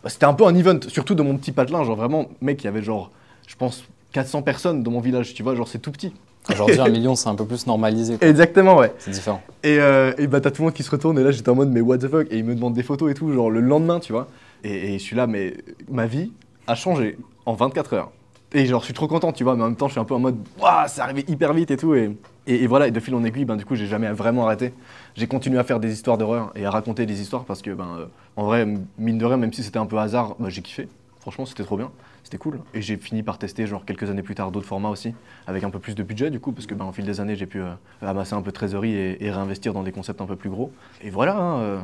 c'était 0.07 0.25
un 0.25 0.33
peu 0.33 0.47
un 0.47 0.55
event, 0.55 0.81
surtout 0.89 1.15
de 1.15 1.23
mon 1.23 1.37
petit 1.37 1.53
patelin. 1.53 1.85
Genre 1.85 1.97
vraiment, 1.97 2.31
mec, 2.41 2.63
il 2.63 2.65
y 2.65 2.69
avait 2.69 2.83
genre, 2.83 3.11
je 3.47 3.57
pense, 3.57 3.85
400 4.15 4.43
personnes 4.43 4.83
dans 4.83 4.91
mon 4.93 5.01
village, 5.01 5.35
tu 5.35 5.43
vois. 5.43 5.55
Genre 5.55 5.69
c'est 5.69 5.81
tout 5.81 5.93
petit. 5.93 6.15
Aujourd'hui, 6.51 6.79
un 6.81 6.89
million, 6.91 7.15
c'est 7.15 7.29
un 7.29 7.35
peu 7.35 7.45
plus 7.45 7.67
normalisé. 7.67 8.17
quoi. 8.17 8.29
Exactement, 8.29 8.77
ouais. 8.77 8.93
C'est 8.99 9.11
différent. 9.11 9.43
Et, 9.63 9.79
euh, 9.81 10.13
et 10.19 10.27
bah 10.27 10.41
t'as 10.41 10.51
tout 10.51 10.63
le 10.63 10.67
monde 10.67 10.75
qui 10.75 10.83
se 10.83 10.91
retourne 10.91 11.19
et 11.19 11.23
là 11.23 11.31
j'étais 11.31 11.49
en 11.51 11.55
mode 11.55 11.71
mais 11.71 11.81
what 11.81 11.99
the 11.99 12.09
fuck? 12.09 12.27
Et 12.31 12.39
ils 12.39 12.45
me 12.45 12.55
demandent 12.55 12.75
des 12.75 12.83
photos 12.83 13.11
et 13.11 13.15
tout 13.15 13.31
genre 13.33 13.51
le 13.51 13.61
lendemain 13.61 13.99
tu 14.01 14.13
vois 14.13 14.29
et, 14.63 14.95
et 14.95 14.99
je 14.99 15.03
suis 15.03 15.17
là 15.17 15.27
mais 15.27 15.55
ma 15.91 16.07
vie 16.07 16.33
a 16.67 16.75
changé 16.75 17.19
en 17.47 17.55
24 17.55 17.95
heures 17.95 18.11
et 18.53 18.67
genre 18.67 18.81
je 18.81 18.85
suis 18.87 18.95
trop 18.95 19.09
content 19.09 19.33
tu 19.33 19.43
vois 19.43 19.57
mais 19.57 19.63
en 19.63 19.69
même 19.69 19.77
temps 19.77 19.89
je 19.89 19.93
suis 19.93 20.01
un 20.01 20.05
peu 20.05 20.15
en 20.15 20.19
mode 20.19 20.37
waouh 20.61 20.85
c'est 20.87 21.01
arrivé 21.01 21.25
hyper 21.29 21.55
vite 21.55 21.71
et 21.71 21.77
tout 21.79 21.95
et, 21.95 22.15
et, 22.47 22.63
et 22.63 22.67
voilà 22.67 22.89
et 22.89 22.91
de 22.91 23.01
fil 23.01 23.15
en 23.15 23.25
aiguille 23.25 23.47
ben 23.47 23.57
du 23.57 23.65
coup 23.65 23.75
j'ai 23.75 23.87
jamais 23.87 24.09
vraiment 24.13 24.45
arrêté 24.47 24.75
j'ai 25.17 25.27
continué 25.27 25.59
à 25.59 25.65
faire 25.65 25.81
des 25.81 25.93
histoires 25.93 26.19
d'horreur 26.19 26.53
et 26.55 26.67
à 26.67 26.71
raconter 26.71 27.07
des 27.07 27.21
histoires 27.23 27.45
parce 27.45 27.63
que 27.63 27.71
ben 27.71 27.89
euh, 28.01 28.05
en 28.37 28.45
vrai 28.45 28.67
mine 28.99 29.17
de 29.19 29.25
rien 29.25 29.39
même 29.39 29.53
si 29.53 29.63
c'était 29.63 29.79
un 29.79 29.87
peu 29.87 29.97
hasard 29.99 30.37
bah, 30.39 30.51
j'ai 30.51 30.61
kiffé 30.63 30.89
franchement 31.21 31.47
c'était 31.47 31.65
trop 31.65 31.79
bien 31.79 31.91
c'était 32.25 32.39
cool. 32.39 32.59
Et 32.73 32.83
j'ai 32.83 32.97
fini 32.97 33.23
par 33.23 33.39
tester 33.39 33.67
genre 33.67 33.85
quelques 33.85 34.11
années 34.11 34.23
plus 34.23 34.35
tard 34.35 34.51
d'autres 34.51 34.67
formats 34.67 34.89
aussi 34.89 35.15
avec 35.47 35.63
un 35.63 35.71
peu 35.71 35.79
plus 35.79 35.95
de 35.95 36.03
budget 36.03 36.31
du 36.31 36.41
coup 36.41 36.53
parce 36.53 36.67
que 36.67 36.75
ben, 36.75 36.87
au 36.87 36.93
fil 36.93 37.05
des 37.05 37.21
années 37.21 37.37
j'ai 37.37 37.47
pu 37.47 37.61
euh, 37.61 37.75
amasser 38.03 38.35
un 38.35 38.43
peu 38.43 38.51
de 38.51 38.57
trésorerie 38.57 38.95
et, 38.95 39.25
et 39.25 39.31
réinvestir 39.31 39.75
dans 39.75 39.83
des 39.83 39.93
concepts 39.93 40.21
un 40.21 40.27
peu 40.27 40.35
plus 40.35 40.51
gros. 40.51 40.73
Et 41.03 41.11
voilà 41.11 41.37
hein, 41.37 41.61
euh, 41.61 41.81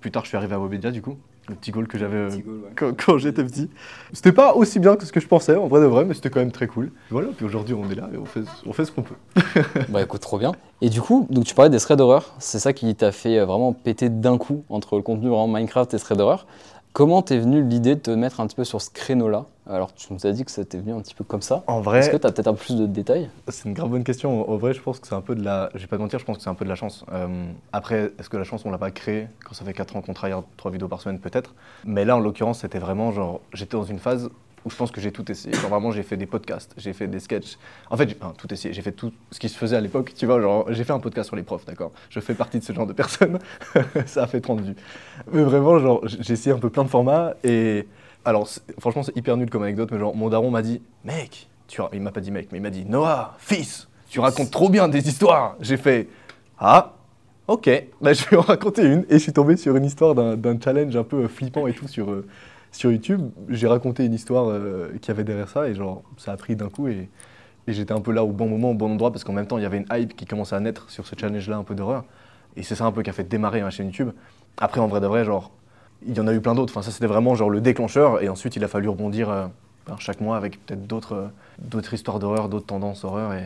plus 0.00 0.10
tard 0.10 0.24
je 0.24 0.28
suis 0.28 0.36
arrivé 0.36 0.54
à 0.54 0.58
Webedia 0.58 0.90
du 0.90 1.02
coup. 1.02 1.16
Le 1.48 1.56
petit 1.56 1.72
goal 1.72 1.88
que 1.88 1.98
j'avais 1.98 2.16
euh, 2.16 2.30
quand, 2.76 2.92
quand 3.04 3.18
j'étais 3.18 3.42
petit. 3.42 3.68
C'était 4.12 4.30
pas 4.30 4.54
aussi 4.54 4.78
bien 4.78 4.94
que 4.94 5.04
ce 5.04 5.10
que 5.10 5.18
je 5.18 5.26
pensais 5.26 5.56
en 5.56 5.66
vrai 5.66 5.80
de 5.80 5.86
vrai 5.86 6.04
mais 6.04 6.14
c'était 6.14 6.28
quand 6.28 6.40
même 6.40 6.52
très 6.52 6.66
cool. 6.66 6.92
Voilà 7.10 7.28
puis 7.34 7.46
aujourd'hui 7.46 7.74
on 7.74 7.90
est 7.90 7.94
là 7.94 8.10
et 8.12 8.18
on 8.18 8.26
fait, 8.26 8.42
on 8.66 8.72
fait 8.74 8.84
ce 8.84 8.92
qu'on 8.92 9.02
peut. 9.02 9.16
Bah 9.88 10.02
écoute, 10.02 10.20
trop 10.20 10.38
bien. 10.38 10.52
Et 10.82 10.90
du 10.90 11.00
coup, 11.00 11.26
donc 11.30 11.44
tu 11.44 11.54
parlais 11.54 11.70
des 11.70 11.78
threads 11.78 11.96
d'horreur. 11.98 12.34
C'est 12.38 12.58
ça 12.58 12.72
qui 12.72 12.94
t'a 12.94 13.12
fait 13.12 13.38
euh, 13.38 13.46
vraiment 13.46 13.72
péter 13.72 14.08
d'un 14.10 14.38
coup 14.38 14.64
entre 14.68 14.96
le 14.96 15.02
contenu 15.02 15.28
vraiment 15.28 15.48
Minecraft 15.48 15.92
et 15.94 15.98
threads 15.98 16.18
d'horreur. 16.18 16.46
Comment 16.92 17.22
t'es 17.22 17.38
venu 17.38 17.62
l'idée 17.62 17.94
de 17.94 18.00
te 18.00 18.10
mettre 18.10 18.40
un 18.40 18.48
petit 18.48 18.56
peu 18.56 18.64
sur 18.64 18.82
ce 18.82 18.90
créneau-là 18.90 19.46
Alors 19.68 19.94
tu 19.94 20.12
nous 20.12 20.26
as 20.26 20.32
dit 20.32 20.44
que 20.44 20.50
ça 20.50 20.64
t'est 20.64 20.78
venu 20.78 20.92
un 20.92 21.00
petit 21.00 21.14
peu 21.14 21.22
comme 21.22 21.40
ça. 21.40 21.62
en 21.68 21.78
Est-ce 21.78 21.84
vrai 21.84 22.10
que 22.10 22.16
t'as 22.16 22.32
peut-être 22.32 22.48
un 22.48 22.54
peu 22.54 22.58
plus 22.64 22.76
de 22.76 22.86
détails 22.86 23.30
C'est 23.46 23.68
une 23.68 23.74
grave 23.74 23.90
bonne 23.90 24.02
question. 24.02 24.50
En 24.50 24.56
vrai, 24.56 24.72
je 24.74 24.80
pense 24.80 24.98
que 24.98 25.06
c'est 25.06 25.14
un 25.14 25.20
peu 25.20 25.36
de 25.36 25.44
la. 25.44 25.70
Je 25.74 25.80
vais 25.82 25.86
pas 25.86 25.96
te 25.96 26.02
mentir, 26.02 26.18
je 26.18 26.24
pense 26.24 26.38
que 26.38 26.42
c'est 26.42 26.50
un 26.50 26.54
peu 26.54 26.64
de 26.64 26.68
la 26.70 26.74
chance. 26.74 27.04
Euh, 27.12 27.46
après, 27.72 28.12
est-ce 28.18 28.28
que 28.28 28.36
la 28.36 28.42
chance, 28.42 28.64
on 28.64 28.72
l'a 28.72 28.78
pas 28.78 28.90
créée 28.90 29.28
quand 29.44 29.54
ça 29.54 29.64
fait 29.64 29.72
4 29.72 29.96
ans 29.96 30.02
qu'on 30.02 30.14
travaille 30.14 30.36
trois 30.56 30.72
vidéos 30.72 30.88
par 30.88 31.00
semaine, 31.00 31.20
peut-être? 31.20 31.54
Mais 31.84 32.04
là, 32.04 32.16
en 32.16 32.20
l'occurrence, 32.20 32.60
c'était 32.60 32.80
vraiment 32.80 33.12
genre. 33.12 33.40
J'étais 33.52 33.76
dans 33.76 33.84
une 33.84 34.00
phase 34.00 34.28
où 34.64 34.70
je 34.70 34.76
pense 34.76 34.90
que 34.90 35.00
j'ai 35.00 35.12
tout 35.12 35.30
essayé. 35.30 35.54
Genre 35.54 35.70
vraiment, 35.70 35.90
j'ai 35.90 36.02
fait 36.02 36.16
des 36.16 36.26
podcasts, 36.26 36.72
j'ai 36.76 36.92
fait 36.92 37.06
des 37.06 37.20
sketchs. 37.20 37.58
En 37.90 37.96
fait, 37.96 38.08
j'ai 38.08 38.16
enfin, 38.20 38.34
tout 38.36 38.52
essayé. 38.52 38.74
J'ai 38.74 38.82
fait 38.82 38.92
tout 38.92 39.12
ce 39.30 39.38
qui 39.38 39.48
se 39.48 39.56
faisait 39.56 39.76
à 39.76 39.80
l'époque. 39.80 40.12
Tu 40.14 40.26
vois, 40.26 40.40
genre, 40.40 40.70
j'ai 40.72 40.84
fait 40.84 40.92
un 40.92 40.98
podcast 40.98 41.28
sur 41.28 41.36
les 41.36 41.42
profs, 41.42 41.64
d'accord 41.64 41.92
Je 42.10 42.20
fais 42.20 42.34
partie 42.34 42.58
de 42.58 42.64
ce 42.64 42.72
genre 42.72 42.86
de 42.86 42.92
personnes. 42.92 43.38
ça 44.06 44.24
a 44.24 44.26
fait 44.26 44.40
30 44.40 44.60
vues. 44.60 44.76
Mais 45.32 45.42
vraiment, 45.42 45.78
genre, 45.78 46.00
j'ai 46.06 46.32
essayé 46.32 46.54
un 46.54 46.58
peu 46.58 46.70
plein 46.70 46.84
de 46.84 46.88
formats 46.88 47.34
et. 47.44 47.86
Alors, 48.22 48.46
franchement, 48.78 49.02
c'est 49.02 49.16
hyper 49.16 49.38
nul 49.38 49.48
comme 49.48 49.62
anecdote, 49.62 49.88
mais 49.92 49.98
genre, 49.98 50.14
mon 50.14 50.28
daron 50.28 50.50
m'a 50.50 50.60
dit, 50.60 50.82
mec, 51.06 51.48
tu 51.68 51.80
il 51.94 52.02
m'a 52.02 52.10
pas 52.10 52.20
dit 52.20 52.30
mec, 52.30 52.48
mais 52.52 52.58
il 52.58 52.60
m'a 52.60 52.68
dit, 52.68 52.84
Noah, 52.84 53.36
fils, 53.38 53.88
tu 54.10 54.20
racontes 54.20 54.50
trop 54.50 54.68
bien 54.68 54.88
des 54.88 55.08
histoires. 55.08 55.56
J'ai 55.60 55.78
fait, 55.78 56.08
ah, 56.58 56.92
ok, 57.46 57.70
bah, 58.00 58.12
je 58.12 58.28
vais 58.28 58.36
en 58.36 58.42
raconter 58.42 58.82
une. 58.82 59.06
Et 59.08 59.14
je 59.14 59.18
suis 59.18 59.32
tombé 59.32 59.56
sur 59.56 59.74
une 59.76 59.84
histoire 59.84 60.14
d'un 60.14 60.36
d'un 60.36 60.60
challenge 60.60 60.94
un 60.96 61.04
peu 61.04 61.28
flippant 61.28 61.66
et 61.66 61.72
tout 61.72 61.88
sur, 61.88 62.10
euh, 62.10 62.26
sur 62.72 62.90
YouTube. 62.92 63.30
J'ai 63.48 63.66
raconté 63.66 64.04
une 64.04 64.14
histoire 64.14 64.48
euh, 64.48 64.92
qu'il 65.00 65.08
y 65.08 65.10
avait 65.10 65.24
derrière 65.24 65.48
ça 65.48 65.68
et 65.68 65.74
genre, 65.74 66.02
ça 66.16 66.32
a 66.32 66.36
pris 66.36 66.56
d'un 66.56 66.68
coup 66.68 66.88
et, 66.88 67.08
et 67.66 67.72
j'étais 67.72 67.92
un 67.92 68.00
peu 68.00 68.12
là 68.12 68.24
au 68.24 68.32
bon 68.32 68.48
moment, 68.48 68.70
au 68.70 68.74
bon 68.74 68.92
endroit 68.92 69.10
parce 69.12 69.24
qu'en 69.24 69.32
même 69.32 69.46
temps, 69.46 69.58
il 69.58 69.62
y 69.62 69.66
avait 69.66 69.78
une 69.78 69.86
hype 69.92 70.16
qui 70.16 70.26
commençait 70.26 70.56
à 70.56 70.60
naître 70.60 70.90
sur 70.90 71.06
ce 71.06 71.14
challenge-là 71.18 71.56
un 71.56 71.64
peu 71.64 71.74
d'horreur. 71.74 72.04
Et 72.56 72.62
c'est 72.62 72.74
ça 72.74 72.84
un 72.84 72.92
peu 72.92 73.02
qui 73.02 73.10
a 73.10 73.12
fait 73.12 73.24
démarrer 73.24 73.62
ma 73.62 73.70
chaîne 73.70 73.86
YouTube. 73.86 74.10
Après, 74.58 74.80
en 74.80 74.88
vrai 74.88 75.00
de 75.00 75.06
vrai, 75.06 75.24
genre, 75.24 75.50
il 76.06 76.16
y 76.16 76.20
en 76.20 76.26
a 76.26 76.34
eu 76.34 76.40
plein 76.40 76.54
d'autres. 76.54 76.72
Enfin, 76.72 76.82
ça, 76.82 76.90
c'était 76.90 77.06
vraiment 77.06 77.34
genre 77.34 77.50
le 77.50 77.60
déclencheur. 77.60 78.22
Et 78.22 78.28
ensuite, 78.28 78.56
il 78.56 78.64
a 78.64 78.68
fallu 78.68 78.88
rebondir 78.88 79.30
euh, 79.30 79.46
ben, 79.86 79.96
chaque 79.98 80.20
mois 80.20 80.36
avec 80.36 80.64
peut-être 80.64 80.86
d'autres 80.86 81.14
euh, 81.14 81.28
d'autres 81.58 81.94
histoires 81.94 82.18
d'horreur, 82.18 82.48
d'autres 82.48 82.66
tendances 82.66 83.04
horreur. 83.04 83.32
Et 83.34 83.44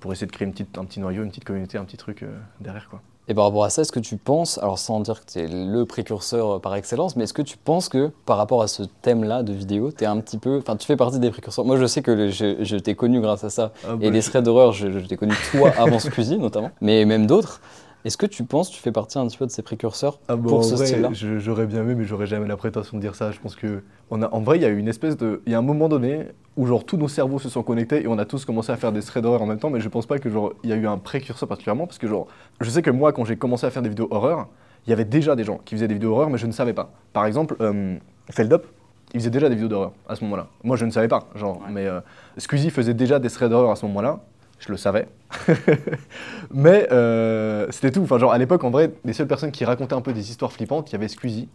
pour 0.00 0.12
essayer 0.12 0.26
de 0.26 0.32
créer 0.32 0.46
une 0.46 0.52
petite, 0.52 0.76
un 0.78 0.84
petit 0.84 1.00
noyau, 1.00 1.22
une 1.22 1.30
petite 1.30 1.44
communauté, 1.44 1.78
un 1.78 1.84
petit 1.84 1.96
truc 1.96 2.24
derrière, 2.60 2.88
quoi. 2.88 3.00
Et 3.30 3.34
par 3.34 3.44
rapport 3.44 3.64
à 3.64 3.70
ça, 3.70 3.82
est-ce 3.82 3.92
que 3.92 4.00
tu 4.00 4.16
penses, 4.16 4.56
alors 4.58 4.78
sans 4.78 5.00
dire 5.00 5.20
que 5.24 5.30
tu 5.30 5.38
es 5.40 5.46
le 5.48 5.84
précurseur 5.84 6.60
par 6.62 6.74
excellence, 6.74 7.14
mais 7.14 7.24
est-ce 7.24 7.34
que 7.34 7.42
tu 7.42 7.58
penses 7.58 7.90
que 7.90 8.10
par 8.24 8.38
rapport 8.38 8.62
à 8.62 8.68
ce 8.68 8.82
thème-là 9.02 9.42
de 9.42 9.52
vidéo, 9.52 9.92
tu 9.92 10.04
es 10.04 10.06
un 10.06 10.18
petit 10.20 10.38
peu. 10.38 10.58
Enfin, 10.58 10.76
tu 10.76 10.86
fais 10.86 10.96
partie 10.96 11.18
des 11.18 11.30
précurseurs. 11.30 11.66
Moi, 11.66 11.76
je 11.76 11.84
sais 11.86 12.00
que 12.00 12.10
le- 12.10 12.30
je, 12.30 12.64
je 12.64 12.76
t'ai 12.76 12.94
connu 12.94 13.20
grâce 13.20 13.44
à 13.44 13.50
ça. 13.50 13.72
Ah, 13.84 13.92
Et 14.00 14.06
bah, 14.06 14.10
les 14.10 14.22
threads 14.22 14.42
d'horreur, 14.44 14.72
je, 14.72 14.90
je 14.98 15.06
t'ai 15.06 15.16
connu 15.16 15.34
toi 15.50 15.70
avant 15.76 15.98
Squeezie 15.98 16.38
notamment, 16.38 16.70
mais 16.80 17.04
même 17.04 17.26
d'autres. 17.26 17.60
Est-ce 18.04 18.16
que 18.16 18.26
tu 18.26 18.44
penses, 18.44 18.70
tu 18.70 18.80
fais 18.80 18.92
partie 18.92 19.18
un 19.18 19.26
petit 19.26 19.36
peu 19.36 19.46
de 19.46 19.50
ces 19.50 19.62
précurseurs 19.62 20.20
Ah 20.28 20.36
bah, 20.36 20.48
pour 20.48 20.64
ce 20.64 20.76
style-là? 20.76 21.10
J'aurais 21.12 21.66
bien 21.66 21.82
aimé, 21.82 21.94
mais 21.96 22.04
j'aurais 22.04 22.26
jamais 22.26 22.46
la 22.46 22.56
prétention 22.56 22.96
de 22.96 23.02
dire 23.02 23.14
ça. 23.14 23.32
Je 23.32 23.40
pense 23.40 23.56
que, 23.56 23.82
on 24.10 24.22
a, 24.22 24.28
en 24.30 24.40
vrai, 24.40 24.58
il 24.58 24.62
y 24.62 24.64
a 24.64 24.68
eu 24.68 24.78
une 24.78 24.88
espèce 24.88 25.16
de. 25.16 25.42
Il 25.46 25.52
y 25.52 25.54
a 25.54 25.58
un 25.58 25.62
moment 25.62 25.88
donné 25.88 26.26
où, 26.56 26.66
genre, 26.66 26.84
tous 26.84 26.96
nos 26.96 27.08
cerveaux 27.08 27.38
se 27.38 27.48
sont 27.48 27.62
connectés 27.62 28.02
et 28.02 28.06
on 28.06 28.18
a 28.18 28.24
tous 28.24 28.44
commencé 28.44 28.70
à 28.70 28.76
faire 28.76 28.92
des 28.92 29.02
threads 29.02 29.22
d'horreur 29.22 29.42
en 29.42 29.46
même 29.46 29.58
temps, 29.58 29.70
mais 29.70 29.80
je 29.80 29.88
pense 29.88 30.06
pas 30.06 30.18
que, 30.18 30.30
genre, 30.30 30.52
il 30.62 30.70
y 30.70 30.72
a 30.72 30.76
eu 30.76 30.86
un 30.86 30.98
précurseur 30.98 31.48
particulièrement, 31.48 31.86
parce 31.86 31.98
que, 31.98 32.06
genre, 32.06 32.28
je 32.60 32.70
sais 32.70 32.82
que 32.82 32.90
moi, 32.90 33.12
quand 33.12 33.24
j'ai 33.24 33.36
commencé 33.36 33.66
à 33.66 33.70
faire 33.70 33.82
des 33.82 33.88
vidéos 33.88 34.08
horreur, 34.10 34.48
il 34.86 34.90
y 34.90 34.92
avait 34.92 35.04
déjà 35.04 35.36
des 35.36 35.44
gens 35.44 35.60
qui 35.64 35.74
faisaient 35.74 35.88
des 35.88 35.94
vidéos 35.94 36.12
horreur, 36.12 36.30
mais 36.30 36.38
je 36.38 36.46
ne 36.46 36.52
savais 36.52 36.72
pas. 36.72 36.92
Par 37.12 37.26
exemple, 37.26 37.56
euh, 37.60 37.96
Feldup, 38.30 38.62
il 39.12 39.20
faisait 39.20 39.30
déjà 39.30 39.48
des 39.48 39.54
vidéos 39.54 39.68
d'horreur 39.68 39.92
à 40.08 40.14
ce 40.14 40.24
moment-là. 40.24 40.46
Moi, 40.62 40.76
je 40.76 40.84
ne 40.84 40.90
savais 40.90 41.08
pas, 41.08 41.28
genre, 41.34 41.60
mais 41.70 41.86
euh, 41.86 42.00
Squeezie 42.36 42.70
faisait 42.70 42.94
déjà 42.94 43.18
des 43.18 43.28
threads 43.28 43.50
d'horreur 43.50 43.70
à 43.70 43.76
ce 43.76 43.84
moment-là. 43.86 44.20
Je 44.58 44.72
le 44.72 44.76
savais. 44.76 45.08
Mais 46.50 46.88
euh, 46.92 47.66
c'était 47.70 47.90
tout. 47.90 48.02
Enfin, 48.02 48.18
genre, 48.18 48.32
à 48.32 48.38
l'époque, 48.38 48.64
en 48.64 48.70
vrai, 48.70 48.92
les 49.04 49.12
seules 49.12 49.26
personnes 49.28 49.52
qui 49.52 49.64
racontaient 49.64 49.94
un 49.94 50.00
peu 50.00 50.12
des 50.12 50.30
histoires 50.30 50.52
flippantes, 50.52 50.90
il 50.90 50.94
y 50.94 50.96
avait 50.96 51.08
Squeezie. 51.08 51.48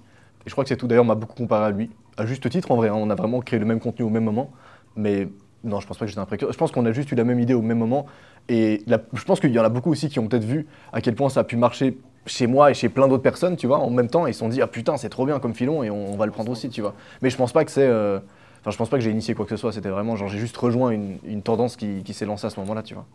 Et 0.45 0.50
je 0.50 0.51
crois 0.51 0.63
que 0.63 0.69
c'est 0.69 0.77
tout. 0.77 0.88
D'ailleurs, 0.88 1.03
on 1.03 1.07
m'a 1.07 1.15
beaucoup 1.15 1.36
comparé 1.36 1.65
à 1.65 1.72
lui. 1.72 1.89
À 2.17 2.25
juste 2.25 2.50
titre, 2.50 2.72
en 2.72 2.75
vrai. 2.75 2.89
hein. 2.89 2.93
on 2.95 3.10
a 3.10 3.15
vraiment 3.15 3.39
créé 3.41 3.60
le 3.60 3.65
même 3.65 3.79
contenu 3.79 4.05
au 4.05 4.10
même 4.10 4.24
moment. 4.24 4.51
Mais 4.95 5.27
non, 5.63 5.79
je 5.79 5.88
pense 5.88 5.98
pas 5.98 6.05
que 6.05 6.10
j'étais 6.10 6.22
un 6.22 6.25
précurseur. 6.25 6.53
Je 6.53 6.57
pense 6.57 6.72
qu'on 6.72 6.86
a 6.86 6.91
juste 6.91 7.12
eu 7.12 7.15
la 7.15 7.24
même 7.24 7.39
idée 7.39 7.53
au 7.53 7.62
même 7.62 7.77
moment. 7.77 8.05
Et 8.50 8.83
je 9.13 9.24
pense 9.24 9.39
qu'il 9.39 9.51
y 9.51 9.60
en 9.60 9.63
a 9.63 9.69
beaucoup 9.69 9.91
aussi 9.91 10.10
qui 10.10 10.19
ont 10.19 10.27
peut-être 10.27 10.43
vu 10.43 10.67
à 10.91 11.01
quel 11.01 11.15
point 11.15 11.29
ça 11.29 11.41
a 11.41 11.43
pu 11.43 11.55
marcher 11.55 11.98
chez 12.25 12.48
moi 12.48 12.72
et 12.72 12.74
chez 12.74 12.88
plein 12.89 13.07
d'autres 13.07 13.24
personnes, 13.24 13.57
tu 13.57 13.67
vois, 13.67 13.79
en 13.79 13.89
même 13.89 14.07
temps. 14.10 14.27
Et 14.27 14.31
ils 14.31 14.33
se 14.33 14.39
sont 14.39 14.50
dit, 14.50 14.62
ah 14.62 14.67
putain, 14.67 14.95
c'est 14.98 15.10
trop 15.10 15.25
bien 15.25 15.39
comme 15.39 15.53
filon 15.53 15.83
et 15.83 15.89
on, 15.89 16.13
on 16.13 16.17
va 16.17 16.25
le 16.25 16.31
prendre 16.31 16.51
aussi, 16.51 16.69
tu 16.69 16.81
vois. 16.81 16.93
Mais 17.22 17.29
je 17.29 17.36
pense 17.38 17.51
pas 17.51 17.65
que 17.65 17.72
c'est. 17.72 17.88
euh, 17.88 18.19
Enfin, 18.63 18.72
je 18.72 18.77
pense 18.77 18.89
pas 18.89 18.98
que 18.98 19.03
j'ai 19.03 19.12
initié 19.12 19.36
quoi 19.36 19.46
que 19.46 19.51
ce 19.51 19.58
soit. 19.58 19.74
C'était 19.74 19.89
vraiment 19.89 20.15
j'ai 20.15 20.39
juste 20.39 20.55
rejoint 20.55 20.91
une, 20.91 21.41
tendance 21.41 21.75
qui, 21.75 22.13
s'est 22.13 22.25
lancée 22.25 22.48
à 22.48 22.50
ce 22.50 22.60
moment-là, 22.62 22.82
tu 22.82 22.93
vois. 22.93 23.05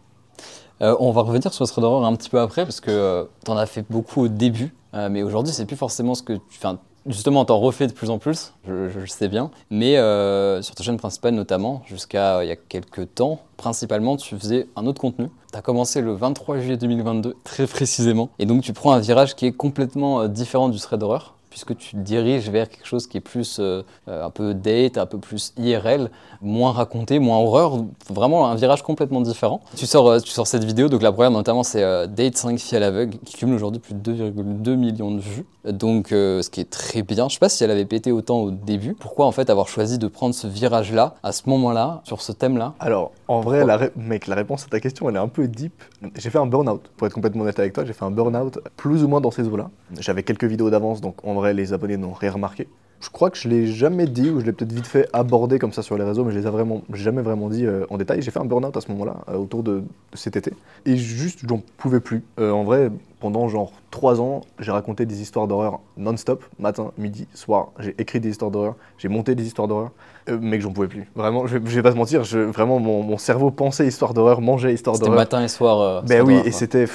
Euh, 0.83 0.95
on 1.01 1.11
va 1.11 1.23
revenir 1.23 1.53
sur 1.53 1.67
ce 1.67 1.73
thread 1.73 1.83
d'horreur 1.83 2.05
un 2.05 2.15
petit 2.15 2.29
peu 2.29 2.39
après, 2.39 2.65
parce 2.65 2.81
que 2.81 3.29
tu 3.45 3.51
en 3.51 3.57
as 3.57 3.67
fait 3.67 3.85
beaucoup 3.91 4.23
au 4.23 4.29
début, 4.29 4.75
euh, 4.95 5.09
mais 5.11 5.23
aujourd'hui, 5.23 5.53
c'est 5.53 5.67
plus 5.67 5.77
forcément 5.77 6.15
ce 6.15 6.23
que 6.23 6.35
tu. 6.35 6.59
Enfin, 6.59 6.79
justement, 7.09 7.45
t'en 7.45 7.59
refais 7.59 7.87
de 7.87 7.93
plus 7.93 8.11
en 8.11 8.19
plus, 8.19 8.53
je, 8.67 8.89
je 8.89 9.01
le 9.01 9.07
sais 9.07 9.29
bien, 9.29 9.51
mais 9.71 9.97
euh, 9.97 10.63
sur 10.63 10.75
ta 10.75 10.85
chaîne 10.85 10.97
principale 10.97 11.35
notamment, 11.35 11.83
jusqu'à 11.87 12.37
euh, 12.37 12.45
il 12.45 12.49
y 12.49 12.53
a 12.53 12.57
quelques 12.57 13.15
temps, 13.15 13.41
principalement, 13.57 14.17
tu 14.17 14.37
faisais 14.37 14.69
un 14.77 14.87
autre 14.87 15.01
contenu. 15.01 15.29
Tu 15.53 15.59
as 15.59 15.63
commencé 15.63 16.01
le 16.01 16.13
23 16.13 16.59
juillet 16.59 16.77
2022, 16.77 17.37
très 17.45 17.67
précisément, 17.67 18.31
et 18.39 18.47
donc 18.47 18.63
tu 18.63 18.73
prends 18.73 18.93
un 18.93 19.01
virage 19.01 19.35
qui 19.35 19.47
est 19.47 19.53
complètement 19.53 20.21
euh, 20.21 20.29
différent 20.29 20.69
du 20.69 20.79
thread 20.79 21.01
d'horreur. 21.01 21.35
Puisque 21.51 21.77
tu 21.77 21.93
te 21.93 21.97
diriges 21.97 22.51
vers 22.51 22.69
quelque 22.69 22.87
chose 22.87 23.07
qui 23.07 23.17
est 23.17 23.23
plus 23.23 23.59
euh, 23.59 23.83
euh, 24.09 24.25
un 24.25 24.31
peu 24.31 24.55
date, 24.55 24.99
un 24.99 25.07
peu 25.07 25.19
plus 25.19 25.53
IRL, 25.57 26.11
moins 26.41 26.73
raconté, 26.73 27.19
moins 27.19 27.39
horreur, 27.39 27.85
vraiment 28.11 28.49
un 28.49 28.55
virage 28.55 28.83
complètement 28.83 29.21
différent. 29.21 29.61
Tu 29.77 29.87
sors, 29.87 30.09
euh, 30.09 30.21
tu 30.21 30.31
sors 30.31 30.47
cette 30.47 30.65
vidéo, 30.65 30.89
donc 30.89 31.03
la 31.03 31.13
première 31.13 31.31
notamment 31.31 31.63
c'est 31.63 32.09
Date 32.09 32.37
5 32.37 32.59
filles 32.59 32.77
à 32.77 32.81
l'aveugle, 32.81 33.19
qui 33.25 33.37
cumule 33.37 33.57
aujourd'hui 33.57 33.81
plus 33.81 33.95
de 33.95 34.13
2,2 34.13 34.77
millions 34.77 35.11
de 35.11 35.21
vues, 35.21 35.47
donc 35.73 36.09
ce 36.11 36.49
qui 36.51 36.61
est 36.61 36.71
très 36.71 37.03
bien. 37.03 37.29
Je 37.29 37.35
sais 37.35 37.41
pas 37.41 37.49
si 37.49 37.65
elle 37.65 37.71
avait 37.71 37.85
pété 37.85 38.13
autant 38.13 38.39
au 38.39 38.51
début. 38.51 38.95
Pourquoi 38.95 39.27
en 39.27 39.33
fait 39.33 39.51
avoir 39.51 39.69
choisi 39.69 39.99
de 39.99 40.09
prendre 40.09 40.35
ce 40.35 40.47
virage-là, 40.47 41.15
à 41.23 41.33
ce 41.33 41.49
moment-là, 41.49 42.01
sur 42.05 42.23
ce 42.23 42.33
thème-là? 42.33 42.75
Alors, 42.81 43.13
en 43.29 43.41
vrai, 43.41 43.65
la 43.65 43.79
mec, 43.97 44.27
la 44.27 44.35
réponse 44.35 44.65
à 44.65 44.69
ta 44.69 44.81
question, 44.81 45.09
elle 45.09 45.17
est 45.17 45.21
un 45.21 45.29
peu 45.29 45.49
deep. 45.49 45.83
J'ai 46.17 46.31
fait 46.31 46.39
un 46.39 46.47
burn-out, 46.47 46.83
pour 46.97 47.07
être 47.07 47.15
complètement 47.15 47.43
honnête 47.43 47.59
avec 47.59 47.73
toi, 47.73 47.85
j'ai 47.85 47.93
fait 47.93 48.05
un 48.05 48.11
burn-out 48.11 48.59
plus 48.77 49.05
ou 49.05 49.09
moins 49.09 49.21
dans 49.21 49.31
ces 49.31 49.47
eaux-là. 49.47 49.71
J'avais 49.99 50.23
quelques 50.23 50.45
vidéos 50.45 50.71
d'avance, 50.71 51.01
donc 51.01 51.25
en 51.25 51.35
vrai, 51.35 51.55
les 51.55 51.73
abonnés 51.73 51.97
n'ont 51.97 52.13
rien 52.13 52.33
remarqué. 52.33 52.69
Je 53.01 53.11
crois 53.11 53.31
que 53.31 53.39
je 53.39 53.49
l'ai 53.49 53.67
jamais 53.67 54.07
dit 54.07 54.31
ou 54.31 54.41
je 54.41 54.45
l'ai 54.45 54.53
peut-être 54.53 54.73
vite 54.73 54.87
fait 54.87 55.09
aborder 55.13 55.59
comme 55.59 55.73
ça 55.73 55.83
sur 55.83 55.97
les 55.97 56.05
réseaux, 56.05 56.25
mais 56.25 56.33
je 56.33 56.39
les 56.39 56.47
ai 56.47 56.51
vraiment 56.51 56.83
jamais 56.93 57.23
vraiment 57.23 57.49
dit 57.49 57.65
euh, 57.65 57.87
en 57.91 57.97
détail. 57.97 58.23
J'ai 58.23 58.31
fait 58.31 58.41
un 58.41 58.45
burn-out 58.45 58.77
à 58.77 58.81
ce 58.81 58.91
moment-là, 58.91 59.19
euh, 59.29 59.37
autour 59.37 59.63
de, 59.63 59.85
cet 60.15 60.37
été, 60.37 60.53
et 60.85 60.97
juste 60.97 61.41
j'en 61.49 61.63
pouvais 61.77 62.01
plus. 62.01 62.25
Euh, 62.41 62.51
en 62.51 62.65
vrai, 62.65 62.91
pendant 63.21 63.49
genre 63.49 63.73
trois 63.91 64.21
ans, 64.21 64.41
j'ai 64.59 64.73
raconté 64.73 65.07
des 65.07 65.23
histoires 65.23 65.47
d'horreur 65.47 65.81
non-stop, 65.97 66.45
matin, 66.59 66.91
midi, 66.99 67.29
soir. 67.35 67.69
J'ai 67.79 67.95
écrit 67.99 68.19
des 68.19 68.31
histoires 68.31 68.51
d'horreur, 68.51 68.75
j'ai 68.99 69.09
monté 69.09 69.37
des 69.37 69.47
histoires 69.47 69.69
d'horreur, 69.69 69.91
mais 70.29 70.59
que 70.59 70.65
j'en 70.65 70.73
pouvais 70.73 70.89
plus. 70.89 71.09
Vraiment, 71.15 71.47
je, 71.47 71.59
vais 71.59 71.83
pas 71.83 71.93
te 71.93 71.97
mentir, 71.97 72.25
je, 72.25 72.39
vraiment 72.39 72.81
mon, 72.81 73.19
cerveau 73.19 73.51
pensait 73.53 73.87
histoire 73.87 74.13
d'horreur, 74.13 74.41
mangeait 74.41 74.75
histoire 74.75 74.99
d'horreur. 74.99 75.21
C'était 75.21 75.37
matin 75.37 75.45
et 75.45 75.49
soir. 75.49 76.03
ben 76.03 76.23
oui, 76.23 76.41
et 76.45 76.51
c'était 76.53 76.87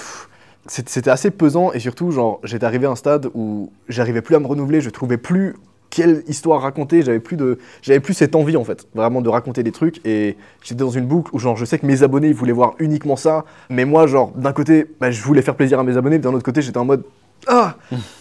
c'était 0.66 1.10
assez 1.10 1.32
pesant 1.32 1.74
et 1.74 1.80
surtout, 1.80 2.12
genre, 2.12 2.40
j'étais 2.44 2.66
arrivé 2.66 2.88
à 2.88 2.92
un 2.92 2.96
stade 2.96 3.30
où 3.34 3.72
j'arrivais 3.90 4.22
plus 4.22 4.36
à 4.36 4.40
me 4.40 4.48
renouveler, 4.48 4.80
je 4.82 4.90
trouvais 4.90 5.18
plus 5.18 5.56
quelle 5.94 6.24
histoire 6.28 6.62
raconter, 6.62 7.04
j'avais 7.04 7.20
plus 7.20 7.38
de, 7.38 7.60
j'avais 7.84 8.00
plus 8.00 8.16
cette 8.16 8.36
envie 8.36 8.58
en 8.58 8.64
fait, 8.64 8.88
vraiment 8.96 9.22
de 9.22 9.30
raconter 9.30 9.62
des 9.62 9.72
trucs 9.72 10.04
et 10.08 10.38
j'étais 10.64 10.84
dans 10.84 10.90
une 10.90 11.06
boucle 11.06 11.30
où 11.36 11.40
genre 11.40 11.56
je 11.56 11.66
sais 11.66 11.78
que 11.78 11.86
mes 11.86 12.02
abonnés 12.02 12.30
ils 12.30 12.34
voulaient 12.34 12.52
voir 12.52 12.74
uniquement 12.80 13.16
ça, 13.16 13.46
mais 13.70 13.86
moi 13.86 14.08
genre 14.08 14.32
d'un 14.32 14.54
côté 14.54 14.88
bah, 15.00 15.12
je 15.12 15.22
voulais 15.22 15.44
faire 15.44 15.56
plaisir 15.56 15.80
à 15.80 15.84
mes 15.84 15.96
abonnés, 15.96 16.18
d'un 16.18 16.34
autre 16.34 16.44
côté 16.44 16.64
j'étais 16.64 16.80
en 16.80 16.86
mode 16.86 17.04
ah, 17.48 17.76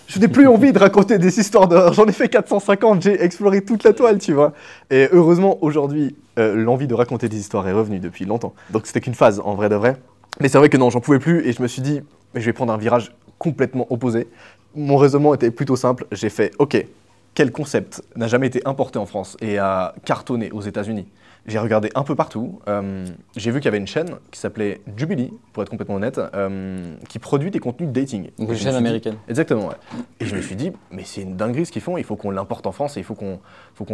je 0.09 0.19
n'ai 0.19 0.27
plus 0.27 0.49
envie 0.49 0.73
de 0.73 0.79
raconter 0.79 1.17
des 1.17 1.39
histoires 1.39 1.69
d'horreur. 1.69 1.93
J'en 1.95 2.07
ai 2.07 2.13
fait 2.13 2.29
450, 2.29 3.03
j'ai 3.03 3.23
exploré 3.23 3.65
toute 3.65 3.85
la 3.85 3.93
toile, 3.93 4.19
tu 4.19 4.33
vois. 4.33 4.53
Et 4.91 5.09
heureusement, 5.13 5.59
aujourd'hui, 5.61 6.17
euh, 6.41 6.57
l'envie 6.57 6.89
de 6.89 6.95
raconter 6.95 7.29
des 7.29 7.39
histoires 7.39 7.69
est 7.69 7.73
revenue 7.73 8.01
depuis 8.01 8.25
longtemps. 8.25 8.53
Donc 8.71 8.85
c'était 8.87 9.01
qu'une 9.01 9.15
phase, 9.15 9.41
en 9.45 9.55
vrai 9.55 9.69
de 9.69 9.77
vrai. 9.77 9.97
Mais 10.41 10.49
c'est 10.49 10.59
vrai 10.59 10.69
que 10.69 10.77
non, 10.77 10.91
j'en 10.91 10.99
pouvais 10.99 11.21
plus 11.21 11.47
et 11.47 11.53
je 11.53 11.63
me 11.63 11.69
suis 11.69 11.83
dit, 11.83 12.01
mais 12.35 12.41
je 12.41 12.47
vais 12.47 12.53
prendre 12.53 12.73
un 12.73 12.79
virage 12.79 13.15
complètement 13.39 13.87
opposé. 13.91 14.27
Mon 14.75 14.97
raisonnement 14.97 15.35
était 15.35 15.53
plutôt 15.53 15.77
simple. 15.77 16.07
J'ai 16.11 16.31
fait, 16.31 16.51
ok, 16.59 16.85
quel 17.35 17.51
concept 17.51 18.03
n'a 18.17 18.27
jamais 18.27 18.47
été 18.47 18.63
importé 18.67 18.99
en 18.99 19.07
France 19.07 19.37
et 19.41 19.59
a 19.59 19.95
cartonné 20.05 20.51
aux 20.51 20.63
États-Unis 20.63 21.07
j'ai 21.47 21.59
regardé 21.59 21.91
un 21.95 22.03
peu 22.03 22.15
partout. 22.15 22.61
Euh, 22.69 23.05
j'ai 23.37 23.51
vu 23.51 23.59
qu'il 23.59 23.65
y 23.67 23.69
avait 23.69 23.79
une 23.79 23.87
chaîne 23.87 24.11
qui 24.31 24.39
s'appelait 24.39 24.81
Jubilee, 24.97 25.33
pour 25.53 25.63
être 25.63 25.71
complètement 25.71 25.97
honnête, 25.97 26.21
euh, 26.35 26.95
qui 27.09 27.19
produit 27.19 27.51
des 27.51 27.59
contenus 27.59 27.89
de 27.89 28.01
dating. 28.01 28.31
Une 28.39 28.55
chaîne 28.55 28.75
américaine. 28.75 29.17
exactement, 29.29 29.69
ouais. 29.69 29.75
Et 30.21 30.27
je 30.27 30.37
me 30.37 30.41
suis 30.41 30.55
dit, 30.55 30.73
mais 30.91 31.03
c'est 31.05 31.23
une 31.23 31.37
dinguerie 31.37 31.67
ce 31.67 31.73
qu'ils 31.73 31.83
font, 31.83 31.97
il 31.97 32.05
faut 32.05 32.17
qu'on 32.17 32.31
l'importe 32.31 32.67
en 32.67 32.73
France 32.73 32.97
et 32.97 33.01
il 33.01 33.05
faut 33.05 33.15
qu'on 33.15 33.41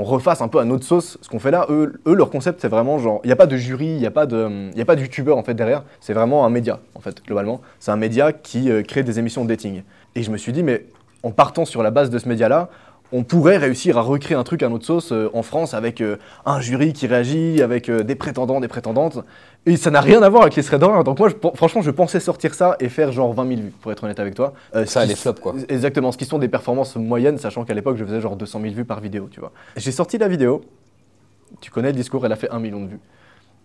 refasse 0.02 0.42
un 0.42 0.48
peu 0.48 0.58
à 0.58 0.64
notre 0.64 0.84
sauce 0.84 1.18
ce 1.22 1.28
qu'on 1.28 1.38
fait 1.38 1.50
là. 1.50 1.66
Eux, 1.70 2.00
eux 2.06 2.14
leur 2.14 2.30
concept, 2.30 2.60
c'est 2.60 2.68
vraiment 2.68 2.98
genre, 2.98 3.20
il 3.24 3.28
n'y 3.28 3.32
a 3.32 3.36
pas 3.36 3.46
de 3.46 3.56
jury, 3.56 3.86
il 3.86 3.98
n'y 3.98 4.06
a 4.06 4.10
pas 4.10 4.26
de, 4.26 4.70
y 4.76 4.80
a 4.80 4.84
pas 4.84 4.96
de 4.96 5.00
youtubeur 5.00 5.38
en 5.38 5.42
fait 5.42 5.54
derrière, 5.54 5.84
c'est 6.00 6.12
vraiment 6.12 6.44
un 6.44 6.50
média, 6.50 6.80
en 6.94 7.00
fait, 7.00 7.24
globalement. 7.24 7.60
C'est 7.78 7.90
un 7.90 7.96
média 7.96 8.32
qui 8.32 8.70
euh, 8.70 8.82
crée 8.82 9.02
des 9.02 9.18
émissions 9.18 9.44
de 9.44 9.48
dating. 9.48 9.82
Et 10.14 10.22
je 10.22 10.30
me 10.30 10.36
suis 10.36 10.52
dit, 10.52 10.62
mais 10.62 10.86
en 11.22 11.30
partant 11.30 11.64
sur 11.64 11.82
la 11.82 11.90
base 11.90 12.10
de 12.10 12.18
ce 12.18 12.28
média-là, 12.28 12.68
on 13.12 13.22
pourrait 13.22 13.56
réussir 13.56 13.98
à 13.98 14.02
recréer 14.02 14.36
un 14.36 14.44
truc 14.44 14.62
à 14.62 14.68
notre 14.68 14.84
sauce 14.84 15.12
euh, 15.12 15.30
en 15.32 15.42
France 15.42 15.74
avec 15.74 16.00
euh, 16.00 16.16
un 16.44 16.60
jury 16.60 16.92
qui 16.92 17.06
réagit, 17.06 17.62
avec 17.62 17.88
euh, 17.88 18.02
des 18.02 18.14
prétendants, 18.14 18.60
des 18.60 18.68
prétendantes. 18.68 19.18
Et 19.66 19.76
ça 19.76 19.90
n'a 19.90 20.00
rien 20.00 20.22
à 20.22 20.28
voir 20.28 20.42
avec 20.42 20.56
les 20.56 20.62
threads 20.62 20.80
d'horreur. 20.80 21.04
Donc 21.04 21.18
moi, 21.18 21.28
franchement, 21.54 21.82
je 21.82 21.90
pensais 21.90 22.20
sortir 22.20 22.54
ça 22.54 22.76
et 22.80 22.88
faire 22.88 23.12
genre 23.12 23.32
20 23.32 23.48
000 23.48 23.60
vues, 23.60 23.72
pour 23.80 23.92
être 23.92 24.04
honnête 24.04 24.20
avec 24.20 24.34
toi. 24.34 24.52
ça, 24.86 25.04
les 25.04 25.14
flop, 25.14 25.34
quoi. 25.34 25.54
Exactement, 25.68 26.12
ce 26.12 26.18
qui 26.18 26.24
sont 26.24 26.38
des 26.38 26.48
performances 26.48 26.96
moyennes, 26.96 27.38
sachant 27.38 27.64
qu'à 27.64 27.74
l'époque, 27.74 27.96
je 27.96 28.04
faisais 28.04 28.20
genre 28.20 28.36
200 28.36 28.60
000 28.62 28.74
vues 28.74 28.84
par 28.84 29.00
vidéo, 29.00 29.28
tu 29.30 29.40
vois. 29.40 29.52
J'ai 29.76 29.92
sorti 29.92 30.16
la 30.18 30.28
vidéo, 30.28 30.62
tu 31.60 31.70
connais 31.70 31.88
le 31.88 31.96
discours, 31.96 32.24
elle 32.24 32.32
a 32.32 32.36
fait 32.36 32.50
1 32.50 32.58
million 32.60 32.80
de 32.80 32.88
vues. 32.88 33.00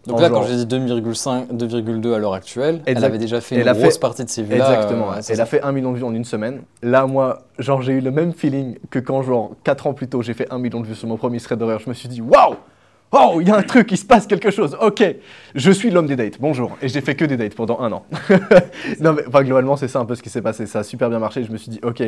Donc 0.08 0.20
là, 0.20 0.30
quand 0.30 0.44
j'ai 0.44 0.66
dit 0.66 0.76
2,5, 0.76 1.56
2,2 1.56 2.14
à 2.14 2.18
l'heure 2.18 2.34
actuelle, 2.34 2.82
elle 2.86 3.04
avait 3.04 3.18
déjà 3.18 3.40
fait 3.42 3.62
une 3.62 3.72
grosse 3.72 3.98
partie 3.98 4.26
de 4.26 4.30
ses 4.30 4.44
vues 4.44 4.56
Exactement. 4.56 5.12
elle 5.28 5.42
a 5.42 5.46
fait 5.46 5.62
1 5.62 5.72
million 5.72 5.92
de 5.92 5.98
vues 5.98 6.04
en 6.04 6.14
une 6.14 6.26
semaine. 6.26 6.62
Là, 6.82 7.06
moi, 7.06 7.44
genre, 7.60 7.82
j'ai 7.82 7.94
eu 7.94 8.02
le 8.02 8.12
même 8.12 8.34
feeling 8.34 8.78
que 8.90 9.00
quand, 9.00 9.22
genre, 9.24 9.52
4 9.64 9.88
ans 9.88 9.94
plus 9.94 10.08
tôt, 10.08 10.22
j'ai 10.22 10.34
fait 10.34 10.52
1 10.52 10.58
million 10.58 10.82
de 10.82 10.88
vues 10.88 10.96
sur 10.96 11.08
mon 11.08 11.18
premier 11.18 11.40
thread 11.40 11.58
d'horreur. 11.58 11.80
Je 11.80 11.90
me 11.90 11.94
suis 11.94 12.10
dit, 12.10 12.22
waouh! 12.22 12.56
Oh, 13.16 13.38
il 13.40 13.48
y 13.48 13.52
a 13.52 13.56
un 13.56 13.62
truc, 13.62 13.92
il 13.92 13.98
se 13.98 14.06
passe 14.06 14.26
quelque 14.26 14.50
chose. 14.50 14.76
Ok, 14.82 15.04
je 15.54 15.72
suis 15.72 15.92
l'homme 15.92 16.08
des 16.08 16.16
dates. 16.16 16.40
Bonjour. 16.40 16.76
Et 16.82 16.88
j'ai 16.88 17.00
fait 17.00 17.14
que 17.14 17.26
des 17.26 17.38
dates 17.38 17.54
pendant 17.54 17.80
un 17.80 17.92
an. 17.92 18.06
non, 19.00 19.14
mais 19.14 19.22
enfin, 19.28 19.44
globalement, 19.44 19.76
c'est 19.76 19.88
ça 19.88 20.00
un 20.00 20.06
peu 20.06 20.16
ce 20.16 20.24
qui 20.24 20.32
s'est 20.32 20.42
passé. 20.42 20.66
Ça 20.66 20.80
a 20.80 20.84
super 20.84 21.10
bien 21.12 21.20
marché. 21.20 21.44
Je 21.44 21.52
me 21.52 21.58
suis 21.58 21.70
dit, 21.70 21.80
ok, 21.84 22.02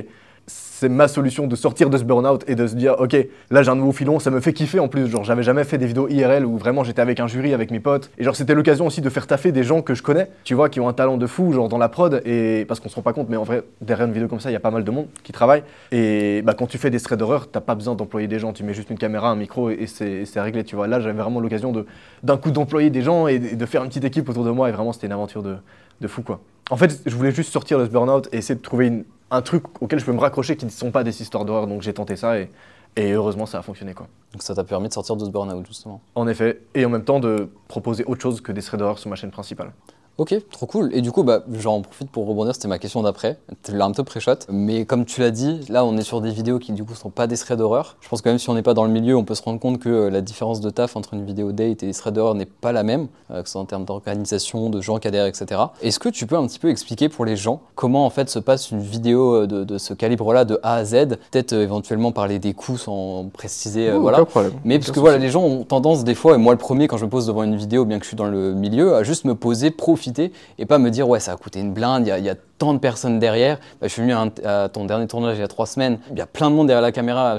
c'est 0.77 0.89
ma 0.89 1.07
solution 1.07 1.47
de 1.47 1.55
sortir 1.55 1.89
de 1.89 1.97
ce 1.97 2.03
burn-out 2.03 2.43
et 2.47 2.55
de 2.55 2.67
se 2.67 2.75
dire, 2.75 2.95
ok, 2.99 3.15
là 3.49 3.63
j'ai 3.63 3.69
un 3.69 3.75
nouveau 3.75 3.93
filon, 3.93 4.19
ça 4.19 4.29
me 4.29 4.41
fait 4.41 4.51
kiffer 4.51 4.79
en 4.79 4.89
plus. 4.89 5.07
Genre, 5.07 5.23
j'avais 5.23 5.41
jamais 5.41 5.63
fait 5.63 5.77
des 5.77 5.85
vidéos 5.85 6.09
IRL 6.09 6.45
où 6.45 6.57
vraiment 6.57 6.83
j'étais 6.83 7.01
avec 7.01 7.21
un 7.21 7.27
jury, 7.27 7.53
avec 7.53 7.71
mes 7.71 7.79
potes. 7.79 8.11
Et 8.17 8.25
genre, 8.25 8.35
c'était 8.35 8.53
l'occasion 8.53 8.85
aussi 8.85 8.99
de 8.99 9.09
faire 9.09 9.25
taffer 9.25 9.53
des 9.53 9.63
gens 9.63 9.81
que 9.81 9.93
je 9.95 10.03
connais, 10.03 10.29
tu 10.43 10.53
vois, 10.53 10.67
qui 10.67 10.81
ont 10.81 10.89
un 10.89 10.93
talent 10.93 11.15
de 11.15 11.27
fou, 11.27 11.53
genre 11.53 11.69
dans 11.69 11.77
la 11.77 11.87
prod. 11.87 12.21
Et 12.25 12.65
parce 12.67 12.81
qu'on 12.81 12.89
se 12.89 12.95
rend 12.95 13.03
pas 13.03 13.13
compte, 13.13 13.29
mais 13.29 13.37
en 13.37 13.43
vrai, 13.43 13.63
derrière 13.79 14.05
une 14.05 14.13
vidéo 14.13 14.27
comme 14.27 14.41
ça, 14.41 14.49
il 14.49 14.53
y 14.53 14.57
a 14.57 14.59
pas 14.59 14.71
mal 14.71 14.83
de 14.83 14.91
monde 14.91 15.07
qui 15.23 15.31
travaille. 15.31 15.63
Et 15.93 16.41
bah, 16.41 16.53
quand 16.53 16.67
tu 16.67 16.77
fais 16.77 16.89
des 16.89 16.99
threads 16.99 17.19
d'horreur, 17.19 17.49
t'as 17.49 17.61
pas 17.61 17.75
besoin 17.75 17.95
d'employer 17.95 18.27
des 18.27 18.39
gens. 18.39 18.51
Tu 18.51 18.63
mets 18.65 18.73
juste 18.73 18.89
une 18.89 18.97
caméra, 18.97 19.29
un 19.29 19.37
micro 19.37 19.69
et, 19.69 19.85
c'est 19.87 20.41
réglé, 20.41 20.65
tu 20.65 20.75
vois. 20.75 20.87
Là, 20.87 20.99
j'avais 20.99 21.21
vraiment 21.21 21.39
l'occasion 21.39 21.73
d'un 22.21 22.37
coup 22.37 22.51
d'employer 22.51 22.89
des 22.89 23.01
gens 23.01 23.27
et 23.27 23.39
de 23.39 23.65
faire 23.65 23.81
une 23.81 23.89
petite 23.89 24.03
équipe 24.03 24.27
autour 24.27 24.43
de 24.43 24.51
moi. 24.51 24.67
Et 24.67 24.73
vraiment, 24.73 24.91
c'était 24.91 25.07
une 25.07 25.13
aventure 25.13 25.41
de, 25.41 25.55
de 26.01 26.07
fou, 26.09 26.21
quoi. 26.21 26.41
En 26.71 26.77
fait, 26.77 27.01
je 27.05 27.15
voulais 27.15 27.31
juste 27.31 27.51
sortir 27.51 27.77
de 27.77 27.85
ce 27.85 27.89
burn-out 27.89 28.27
et 28.31 28.37
essayer 28.37 28.55
de 28.55 28.61
trouver 28.61 28.87
une, 28.87 29.05
un 29.29 29.41
truc 29.41 29.63
auquel 29.81 29.99
je 29.99 30.05
peux 30.05 30.13
me 30.13 30.19
raccrocher 30.19 30.55
qui 30.55 30.65
ne 30.65 30.71
sont 30.71 30.91
pas 30.91 31.03
des 31.03 31.21
histoires 31.21 31.45
d'horreur. 31.45 31.67
Donc 31.67 31.83
j'ai 31.83 31.93
tenté 31.93 32.15
ça 32.15 32.39
et, 32.39 32.49
et, 32.95 33.11
heureusement 33.11 33.45
ça 33.45 33.59
a 33.59 33.61
fonctionné. 33.61 33.93
Quoi. 33.93 34.07
Donc 34.33 34.41
ça 34.41 34.55
t'a 34.55 34.63
permis 34.63 34.87
de 34.87 34.93
sortir 34.93 35.15
de 35.15 35.25
ce 35.25 35.29
burn-out 35.29 35.65
justement. 35.67 36.01
En 36.15 36.27
effet, 36.27 36.61
et 36.73 36.83
en 36.85 36.89
même 36.89 37.03
temps 37.03 37.19
de 37.19 37.49
proposer 37.67 38.03
autre 38.05 38.21
chose 38.21 38.41
que 38.41 38.51
des 38.51 38.61
threads 38.61 38.79
d'horreur 38.79 38.97
sur 38.97 39.09
ma 39.09 39.15
chaîne 39.15 39.31
principale. 39.31 39.71
Ok, 40.17 40.33
trop 40.49 40.65
cool. 40.65 40.91
Et 40.93 41.01
du 41.01 41.11
coup, 41.11 41.23
bah, 41.23 41.43
j'en 41.59 41.81
profite 41.81 42.09
pour 42.09 42.25
rebondir, 42.25 42.55
c'était 42.55 42.69
ma 42.69 42.79
question 42.79 43.03
d'après. 43.03 43.37
Tu 43.63 43.75
l'as 43.75 43.83
un 43.83 43.91
peu 43.91 44.05
pré-shot. 44.05 44.35
Mais 44.49 44.85
comme 44.85 45.03
tu 45.03 45.19
l'as 45.19 45.31
dit, 45.31 45.59
là, 45.67 45.83
on 45.83 45.97
est 45.97 46.03
sur 46.03 46.21
des 46.21 46.31
vidéos 46.31 46.57
qui, 46.57 46.71
du 46.71 46.85
coup, 46.85 46.95
sont 46.95 47.09
pas 47.09 47.27
des 47.27 47.35
threads 47.35 47.57
d'horreur. 47.57 47.97
Je 47.99 48.07
pense 48.07 48.21
que 48.21 48.29
même 48.29 48.39
si 48.39 48.49
on 48.49 48.53
n'est 48.53 48.61
pas 48.61 48.73
dans 48.73 48.85
le 48.85 48.91
milieu, 48.91 49.17
on 49.17 49.25
peut 49.25 49.35
se 49.35 49.43
rendre 49.43 49.59
compte 49.59 49.79
que 49.79 49.89
euh, 49.89 50.09
la 50.09 50.21
différence 50.21 50.61
de 50.61 50.69
taf 50.69 50.95
entre 50.95 51.15
une 51.15 51.25
vidéo 51.25 51.51
date 51.51 51.83
et 51.83 51.87
des 51.87 51.93
threads 51.93 52.13
d'horreur 52.13 52.33
n'est 52.33 52.45
pas 52.45 52.71
la 52.71 52.83
même, 52.83 53.07
euh, 53.29 53.41
que 53.41 53.49
ce 53.49 53.53
soit 53.53 53.61
en 53.61 53.65
termes 53.65 53.83
d'organisation, 53.83 54.69
de 54.69 54.79
gens 54.79 54.99
qui 54.99 55.09
adhèrent, 55.09 55.25
etc. 55.25 55.61
Est-ce 55.81 55.99
que 55.99 56.07
tu 56.07 56.25
peux 56.27 56.37
un 56.37 56.47
petit 56.47 56.59
peu 56.59 56.69
expliquer 56.69 57.09
pour 57.09 57.25
les 57.25 57.35
gens 57.35 57.59
comment, 57.75 58.05
en 58.05 58.09
fait, 58.09 58.29
se 58.29 58.39
passe 58.39 58.71
une 58.71 58.79
vidéo 58.79 59.43
euh, 59.43 59.47
de, 59.47 59.77
ce 59.77 59.93
calibre-là, 59.93 60.45
de 60.45 60.61
A 60.63 60.75
à 60.75 60.85
Z? 60.85 61.17
Peut-être 61.31 61.51
éventuellement 61.51 62.13
parler 62.13 62.39
des 62.39 62.53
coûts 62.53 62.77
sans 62.77 63.25
préciser, 63.33 63.91
voilà. 63.91 64.23
Problème. 64.23 64.53
Mais 64.63 64.79
parce 64.79 64.91
que 64.91 64.99
voilà, 65.01 65.17
les 65.17 65.29
gens 65.29 65.43
ont 65.43 65.65
tendance, 65.65 66.05
des 66.05 66.15
fois, 66.15 66.35
et 66.35 66.37
moi 66.37 66.53
le 66.53 66.57
premier, 66.57 66.87
quand 66.87 66.95
je 66.95 67.03
me 67.03 67.09
pose 67.09 67.27
devant 67.27 67.43
une 67.43 67.57
vidéo, 67.57 67.83
bien 67.83 67.99
que 67.99 68.05
je 68.05 68.09
suis 68.09 68.17
dans 68.17 68.25
le 68.25 68.53
milieu, 68.53 68.95
à 68.95 69.03
juste 69.03 69.25
me 69.25 69.35
poser, 69.35 69.71
profiter 70.05 70.31
et 70.57 70.65
pas 70.65 70.77
me 70.77 70.89
dire 70.89 71.07
ouais 71.07 71.19
ça 71.19 71.33
a 71.33 71.37
coûté 71.37 71.59
une 71.59 71.73
blinde, 71.73 72.07
il 72.07 72.25
y, 72.25 72.29
a 72.29 72.35
tant 72.57 72.73
de 72.73 72.79
personnes 72.79 73.19
derrière. 73.19 73.57
Bah, 73.81 73.87
je 73.87 73.89
suis 73.89 74.01
venu 74.01 74.13
à, 74.13 74.69
ton 74.69 74.85
dernier 74.85 75.07
tournage 75.07 75.37
il 75.37 75.41
y 75.41 75.43
a 75.43 75.47
trois 75.47 75.65
semaines, 75.65 75.99
il 76.11 76.17
y 76.17 76.21
a 76.21 76.25
plein 76.25 76.49
de 76.49 76.55
monde 76.55 76.67
derrière 76.67 76.81
la 76.81 76.91
caméra 76.91 77.37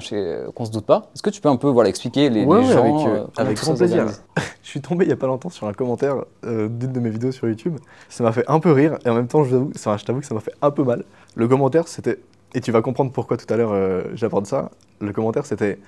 qu'on 0.55 0.65
se 0.65 0.71
doute 0.71 0.87
pas. 0.87 1.11
Est-ce 1.15 1.23
que 1.23 1.31
tu 1.31 1.41
peux 1.41 1.49
un 1.49 1.57
peu 1.57 1.69
voilà, 1.69 1.89
expliquer 1.89 2.29
les, 2.29 2.45
gens 2.45 2.53
Avec, 2.53 3.07
euh, 3.07 3.25
avec 3.37 3.57
grand 3.59 3.75
plaisir. 3.75 4.07
je 4.63 4.69
suis 4.69 4.81
tombé 4.81 5.05
il 5.05 5.09
y 5.09 5.13
a 5.13 5.17
pas 5.17 5.27
longtemps 5.27 5.51
sur 5.51 5.67
un 5.67 5.73
commentaire 5.73 6.17
euh, 6.45 6.69
d'une 6.69 6.93
de 6.93 7.01
mes 7.01 7.11
vidéos 7.11 7.33
sur 7.33 7.49
YouTube. 7.49 7.77
Ça 8.09 8.25
m'a 8.25 8.33
fait 8.33 8.45
un 8.49 8.61
peu 8.61 8.73
rire 8.73 8.99
et 9.05 9.09
en 9.09 9.15
même 9.15 9.29
temps 9.29 9.45
je 9.45 10.05
t'avoue 10.05 10.21
que 10.21 10.27
ça 10.27 10.35
m'a 10.35 10.41
fait 10.41 10.55
un 10.63 10.71
peu 10.71 10.83
mal. 10.83 11.05
Le 11.35 11.49
commentaire 11.49 11.89
c'était, 11.89 12.19
et 12.55 12.61
tu 12.61 12.73
vas 12.73 12.83
comprendre 12.83 13.13
pourquoi 13.13 13.37
tout 13.37 13.53
à 13.53 13.57
l'heure 13.57 13.73
euh, 13.73 14.03
j'apporte 14.15 14.47
ça, 14.47 14.71
le 15.01 15.13
commentaire 15.13 15.47
c'était 15.47 15.79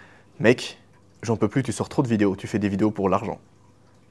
mec, 0.41 0.79
j'en 1.23 1.37
peux 1.37 1.49
plus, 1.49 1.63
tu 1.63 1.73
sors 1.73 1.89
trop 1.89 2.03
de 2.03 2.09
vidéos, 2.09 2.37
tu 2.37 2.47
fais 2.47 2.59
des 2.59 2.69
vidéos 2.69 2.91
pour 2.91 3.09
l'argent. 3.09 3.39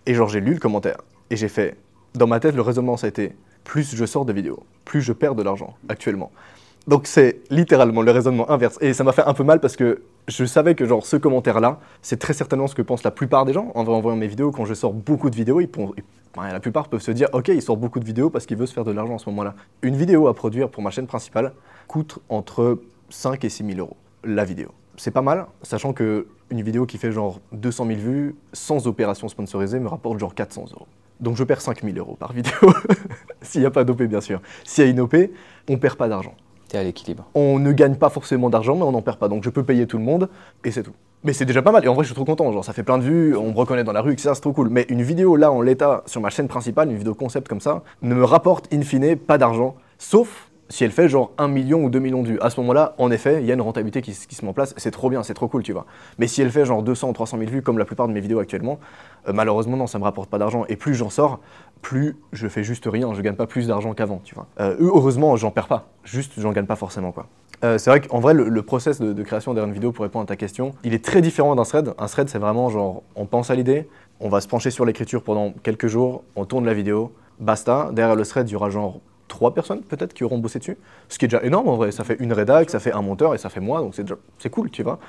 Et 0.06 0.14
genre 0.14 0.30
j'ai 0.30 0.40
lu 0.40 0.54
le 0.54 0.60
commentaire 0.60 0.98
et 1.30 1.36
j'ai 1.36 1.50
fait 1.50 1.78
dans 2.18 2.28
ma 2.28 2.40
tête, 2.40 2.56
le 2.56 2.62
raisonnement, 2.62 2.98
ça 2.98 3.06
a 3.06 3.10
été 3.10 3.34
plus 3.64 3.96
je 3.96 4.06
sors 4.06 4.26
de 4.26 4.34
vidéos, 4.34 4.64
plus 4.86 5.02
je 5.02 5.14
perds 5.14 5.36
de 5.36 5.44
l'argent 5.44 5.76
actuellement. 5.90 6.32
Donc 6.88 7.06
c'est 7.06 7.42
littéralement 7.50 8.02
le 8.02 8.12
raisonnement 8.12 8.50
inverse. 8.50 8.78
Et 8.80 8.94
ça 8.94 9.04
m'a 9.04 9.12
fait 9.12 9.24
un 9.24 9.34
peu 9.34 9.44
mal 9.44 9.60
parce 9.60 9.76
que 9.76 10.04
je 10.30 10.46
savais 10.46 10.74
que 10.74 10.86
genre 10.86 11.06
ce 11.06 11.18
commentaire-là, 11.18 11.80
c'est 12.02 12.18
très 12.18 12.34
certainement 12.34 12.68
ce 12.68 12.76
que 12.76 12.82
pensent 12.82 13.04
la 13.04 13.12
plupart 13.12 13.44
des 13.44 13.52
gens 13.52 13.72
en 13.76 13.84
voyant 13.84 14.16
mes 14.16 14.28
vidéos. 14.28 14.52
Quand 14.52 14.64
je 14.64 14.74
sors 14.74 14.94
beaucoup 14.94 15.30
de 15.30 15.36
vidéos, 15.36 15.60
la 15.60 16.60
plupart 16.62 16.88
peuvent 16.88 17.02
se 17.02 17.12
dire 17.12 17.28
ok, 17.34 17.50
il 17.50 17.62
sort 17.62 17.76
beaucoup 17.76 18.00
de 18.00 18.06
vidéos 18.06 18.30
parce 18.30 18.46
qu'il 18.46 18.56
veut 18.56 18.66
se 18.66 18.74
faire 18.74 18.86
de 18.86 18.92
l'argent 18.92 19.16
en 19.16 19.18
ce 19.18 19.30
moment-là. 19.30 19.54
Une 19.82 19.98
vidéo 19.98 20.28
à 20.28 20.34
produire 20.34 20.70
pour 20.70 20.82
ma 20.82 20.90
chaîne 20.90 21.08
principale 21.08 21.52
coûte 21.88 22.20
entre 22.30 22.80
5 23.10 23.44
et 23.44 23.50
6 23.50 23.66
000 23.66 23.80
euros 23.80 23.98
la 24.24 24.46
vidéo. 24.46 24.70
C'est 24.96 25.12
pas 25.12 25.22
mal, 25.22 25.46
sachant 25.64 25.92
que 25.92 26.28
une 26.50 26.62
vidéo 26.62 26.86
qui 26.86 26.98
fait 26.98 27.12
genre 27.12 27.42
200 27.52 27.86
000 27.86 28.00
vues 28.00 28.36
sans 28.54 28.88
opération 28.88 29.28
sponsorisée 29.28 29.80
me 29.80 29.90
rapporte 29.90 30.20
genre 30.20 30.34
400 30.34 30.68
euros. 30.74 30.88
Donc 31.20 31.36
je 31.36 31.44
perds 31.44 31.62
5000 31.62 31.98
euros 31.98 32.16
par 32.20 32.34
vidéo, 32.34 32.54
s'il 33.42 33.62
n'y 33.62 33.68
a 33.68 33.72
pas 33.72 33.84
d'OP 33.84 34.04
bien 34.04 34.22
sûr. 34.22 34.42
S'il 34.64 34.84
y 34.84 34.88
a 34.88 34.90
une 34.90 35.00
OP, 35.00 35.16
on 35.70 35.74
ne 35.74 35.78
perd 35.78 35.96
pas 35.96 36.08
d'argent. 36.08 36.36
T'es 36.68 36.78
à 36.78 36.84
l'équilibre. 36.84 37.26
On 37.34 37.60
ne 37.60 37.72
gagne 37.72 37.96
pas 37.96 38.10
forcément 38.10 38.50
d'argent, 38.50 38.76
mais 38.76 38.84
on 38.84 38.92
n'en 38.92 39.02
perd 39.02 39.18
pas. 39.18 39.30
Donc 39.30 39.44
je 39.44 39.50
peux 39.50 39.64
payer 39.64 39.88
tout 39.88 39.98
le 39.98 40.04
monde 40.04 40.30
et 40.66 40.72
c'est 40.72 40.84
tout. 40.84 40.92
Mais 41.24 41.34
c'est 41.34 41.46
déjà 41.46 41.62
pas 41.62 41.72
mal. 41.72 41.84
Et 41.86 41.88
en 41.88 41.94
vrai, 41.94 42.04
je 42.04 42.10
suis 42.10 42.16
trop 42.16 42.26
content. 42.26 42.52
Genre, 42.52 42.64
ça 42.64 42.74
fait 42.74 42.84
plein 42.84 42.98
de 42.98 43.04
vues, 43.04 43.36
on 43.36 43.52
me 43.52 43.58
reconnaît 43.58 43.84
dans 43.84 43.94
la 43.94 44.02
rue, 44.02 44.12
etc. 44.12 44.32
C'est 44.34 44.42
trop 44.42 44.54
cool. 44.54 44.70
Mais 44.70 44.86
une 44.90 45.02
vidéo 45.02 45.36
là 45.36 45.52
en 45.52 45.62
l'état 45.62 46.04
sur 46.06 46.22
ma 46.22 46.30
chaîne 46.30 46.48
principale, 46.48 46.92
une 46.92 46.98
vidéo 46.98 47.16
concept 47.16 47.48
comme 47.48 47.62
ça, 47.62 47.84
ne 48.02 48.14
me 48.14 48.24
rapporte 48.24 48.72
in 48.74 48.82
fine 48.82 49.16
pas 49.16 49.38
d'argent. 49.38 49.76
Sauf 49.98 50.47
si 50.70 50.84
elle 50.84 50.92
fait 50.92 51.10
genre 51.10 51.32
1 51.38 51.48
million 51.48 51.84
ou 51.84 51.90
2 51.90 52.00
millions 52.00 52.24
de 52.24 52.28
vues. 52.28 52.40
À 52.42 52.50
ce 52.50 52.60
moment-là, 52.62 52.94
en 52.98 53.12
effet, 53.12 53.42
il 53.42 53.46
y 53.46 53.52
a 53.52 53.54
une 53.54 53.62
rentabilité 53.62 54.02
qui, 54.02 54.14
se 54.14 54.44
met 54.44 54.50
en 54.50 54.54
place. 54.54 54.74
C'est 54.78 54.92
trop 54.92 55.10
bien, 55.10 55.24
c'est 55.24 55.34
trop 55.34 55.48
cool, 55.48 55.64
tu 55.64 55.74
vois. 55.74 55.86
Mais 56.18 56.28
si 56.28 56.42
elle 56.42 56.52
fait 56.52 56.66
genre 56.66 56.84
200 56.84 57.10
ou 57.10 57.14
300 57.14 57.38
000 57.38 57.50
vues, 57.50 57.62
comme 57.62 57.78
la 57.78 57.86
plupart 57.86 58.08
de 58.08 58.14
mes 58.14 58.20
vidéos 58.20 58.40
actuellement, 58.40 58.80
euh, 59.28 59.34
malheureusement, 59.34 59.78
non, 59.78 59.88
ça 59.88 60.00
me 60.00 60.04
rapporte 60.04 60.30
pas 60.30 60.38
d'argent. 60.38 60.66
Et 60.70 60.76
plus 60.76 60.96
j'en 60.96 61.10
sors, 61.10 61.40
plus 61.82 62.18
je 62.34 62.48
fais 62.48 62.64
juste 62.64 62.86
rien. 62.86 63.14
Je 63.14 63.22
gagne 63.22 63.36
pas 63.36 63.48
plus 63.48 63.68
d'argent 63.68 63.94
qu'avant, 63.94 64.22
tu 64.24 64.36
vois. 64.36 64.48
Euh, 64.60 64.76
heureusement, 64.80 65.36
j'en 65.36 65.52
perds 65.52 65.68
pas. 65.68 65.90
Juste, 66.04 66.34
j'en 66.38 66.52
gagne 66.52 66.66
pas 66.66 66.76
forcément, 66.76 67.12
quoi. 67.12 67.28
Euh, 67.64 67.80
c'est 67.80 67.90
vrai 67.90 68.02
qu'en 68.02 68.20
vrai, 68.20 68.36
le, 68.36 68.50
le 68.50 68.62
process 68.62 69.02
de, 69.02 69.14
de 69.14 69.24
création 69.24 69.54
derrière 69.54 69.68
une 69.68 69.74
vidéo, 69.74 69.92
pour 69.92 70.04
répondre 70.04 70.24
à 70.24 70.28
ta 70.28 70.36
question, 70.36 70.74
il 70.84 70.94
est 70.94 71.04
très 71.04 71.22
différent 71.22 71.56
d'un 71.56 71.64
thread. 71.64 71.94
Un 71.98 72.06
thread, 72.06 72.30
c'est 72.30 72.38
vraiment 72.38 72.70
genre, 72.70 73.02
on 73.16 73.26
pense 73.26 73.50
à 73.50 73.56
l'idée, 73.56 73.88
on 74.20 74.30
va 74.30 74.42
se 74.42 74.48
pencher 74.48 74.70
sur 74.70 74.86
l'écriture 74.86 75.24
pendant 75.24 75.54
quelques 75.64 75.88
jours, 75.88 76.24
on 76.36 76.46
tourne 76.46 76.66
la 76.66 76.74
vidéo, 76.76 77.14
basta. 77.40 77.90
Derrière 77.94 78.16
le 78.16 78.26
thread, 78.26 78.48
il 78.50 78.54
y 78.54 78.56
aura 78.56 78.70
genre 78.70 79.00
trois 79.28 79.54
personnes 79.54 79.82
peut-être 79.82 80.14
qui 80.14 80.24
auront 80.24 80.38
bossé 80.38 80.60
dessus, 80.60 80.78
ce 81.10 81.18
qui 81.18 81.26
est 81.26 81.28
déjà 81.28 81.44
énorme 81.44 81.68
en 81.68 81.76
vrai. 81.76 81.92
Ça 81.92 82.04
fait 82.04 82.18
une 82.20 82.34
rédac, 82.34 82.70
ça 82.70 82.80
fait 82.80 82.94
un 82.94 83.02
monteur 83.02 83.34
et 83.34 83.38
ça 83.38 83.50
fait 83.50 83.60
moi, 83.60 83.82
donc 83.82 83.96
c'est 83.96 84.04
déjà 84.04 84.16
c'est 84.40 84.50
cool, 84.50 84.70
tu 84.70 84.84
vois. 84.84 85.00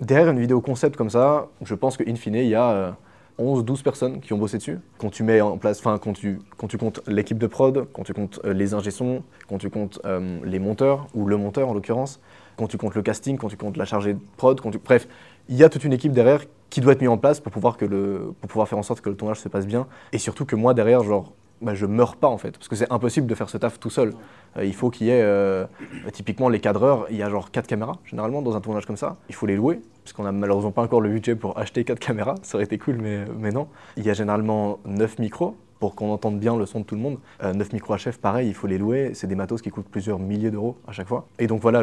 Derrière 0.00 0.30
une 0.30 0.40
vidéo 0.40 0.60
concept 0.60 0.96
comme 0.96 1.10
ça, 1.10 1.48
je 1.62 1.74
pense 1.74 1.96
qu'in 1.96 2.14
fine, 2.14 2.34
il 2.34 2.46
y 2.46 2.54
a 2.54 2.70
euh, 2.70 2.90
11-12 3.38 3.82
personnes 3.82 4.20
qui 4.20 4.32
ont 4.32 4.38
bossé 4.38 4.58
dessus. 4.58 4.78
Quand 4.98 5.10
tu 5.10 5.22
mets 5.22 5.40
en 5.40 5.58
place, 5.58 5.78
enfin, 5.78 5.98
quand 5.98 6.12
tu, 6.12 6.40
quand 6.56 6.66
tu 6.66 6.78
comptes 6.78 7.00
l'équipe 7.06 7.38
de 7.38 7.46
prod, 7.46 7.86
quand 7.92 8.02
tu 8.02 8.12
comptes 8.12 8.40
euh, 8.44 8.52
les 8.52 8.74
ingé 8.74 8.90
sons, 8.90 9.22
quand 9.48 9.58
tu 9.58 9.70
comptes 9.70 10.00
euh, 10.04 10.38
les 10.44 10.58
monteurs, 10.58 11.06
ou 11.14 11.26
le 11.26 11.36
monteur 11.36 11.68
en 11.68 11.74
l'occurrence, 11.74 12.20
quand 12.56 12.66
tu 12.66 12.76
comptes 12.78 12.94
le 12.94 13.02
casting, 13.02 13.38
quand 13.38 13.48
tu 13.48 13.56
comptes 13.56 13.76
la 13.76 13.84
chargée 13.84 14.14
de 14.14 14.20
prod, 14.36 14.60
bref, 14.84 15.08
il 15.48 15.56
y 15.56 15.64
a 15.64 15.68
toute 15.68 15.84
une 15.84 15.92
équipe 15.92 16.12
derrière 16.12 16.42
qui 16.70 16.80
doit 16.80 16.92
être 16.92 17.00
mise 17.00 17.10
en 17.10 17.16
place 17.16 17.40
pour 17.40 17.52
pouvoir, 17.52 17.76
que 17.76 17.84
le, 17.84 18.34
pour 18.40 18.48
pouvoir 18.48 18.68
faire 18.68 18.78
en 18.78 18.82
sorte 18.82 19.00
que 19.00 19.08
le 19.08 19.16
tournage 19.16 19.38
se 19.38 19.48
passe 19.48 19.66
bien. 19.66 19.86
Et 20.12 20.18
surtout 20.18 20.44
que 20.44 20.56
moi, 20.56 20.74
derrière, 20.74 21.02
genre, 21.02 21.32
bah, 21.60 21.74
je 21.74 21.86
meurs 21.86 22.16
pas 22.16 22.28
en 22.28 22.38
fait. 22.38 22.52
Parce 22.52 22.68
que 22.68 22.76
c'est 22.76 22.90
impossible 22.92 23.26
de 23.26 23.34
faire 23.34 23.48
ce 23.48 23.58
taf 23.58 23.78
tout 23.78 23.90
seul. 23.90 24.14
Euh, 24.56 24.64
il 24.64 24.74
faut 24.74 24.90
qu'il 24.90 25.08
y 25.08 25.10
ait, 25.10 25.22
euh, 25.22 25.66
bah, 26.04 26.10
typiquement, 26.10 26.48
les 26.48 26.60
cadreurs, 26.60 27.06
il 27.10 27.16
y 27.16 27.22
a 27.22 27.30
genre 27.30 27.50
4 27.50 27.66
caméras 27.66 27.98
généralement 28.04 28.42
dans 28.42 28.56
un 28.56 28.60
tournage 28.60 28.86
comme 28.86 28.96
ça. 28.96 29.16
Il 29.28 29.34
faut 29.34 29.46
les 29.46 29.56
louer, 29.56 29.80
parce 30.04 30.12
qu'on 30.12 30.24
n'a 30.24 30.32
malheureusement 30.32 30.72
pas 30.72 30.82
encore 30.82 31.00
le 31.00 31.10
budget 31.10 31.34
pour 31.34 31.58
acheter 31.58 31.84
4 31.84 31.98
caméras. 31.98 32.36
Ça 32.42 32.56
aurait 32.56 32.64
été 32.64 32.78
cool, 32.78 32.98
mais, 33.00 33.24
mais 33.38 33.50
non. 33.50 33.68
Il 33.96 34.04
y 34.04 34.10
a 34.10 34.14
généralement 34.14 34.78
9 34.86 35.18
micros 35.18 35.56
pour 35.78 35.94
qu'on 35.94 36.10
entende 36.10 36.38
bien 36.38 36.56
le 36.56 36.66
son 36.66 36.80
de 36.80 36.84
tout 36.84 36.94
le 36.94 37.00
monde. 37.00 37.18
Euh, 37.42 37.52
9 37.52 37.72
micros 37.72 37.96
HF, 37.96 38.18
pareil, 38.18 38.48
il 38.48 38.54
faut 38.54 38.66
les 38.66 38.78
louer. 38.78 39.12
C'est 39.14 39.26
des 39.26 39.34
matos 39.34 39.62
qui 39.62 39.70
coûtent 39.70 39.88
plusieurs 39.88 40.18
milliers 40.18 40.50
d'euros 40.50 40.76
à 40.86 40.92
chaque 40.92 41.08
fois. 41.08 41.26
Et 41.38 41.46
donc 41.46 41.60
voilà, 41.60 41.82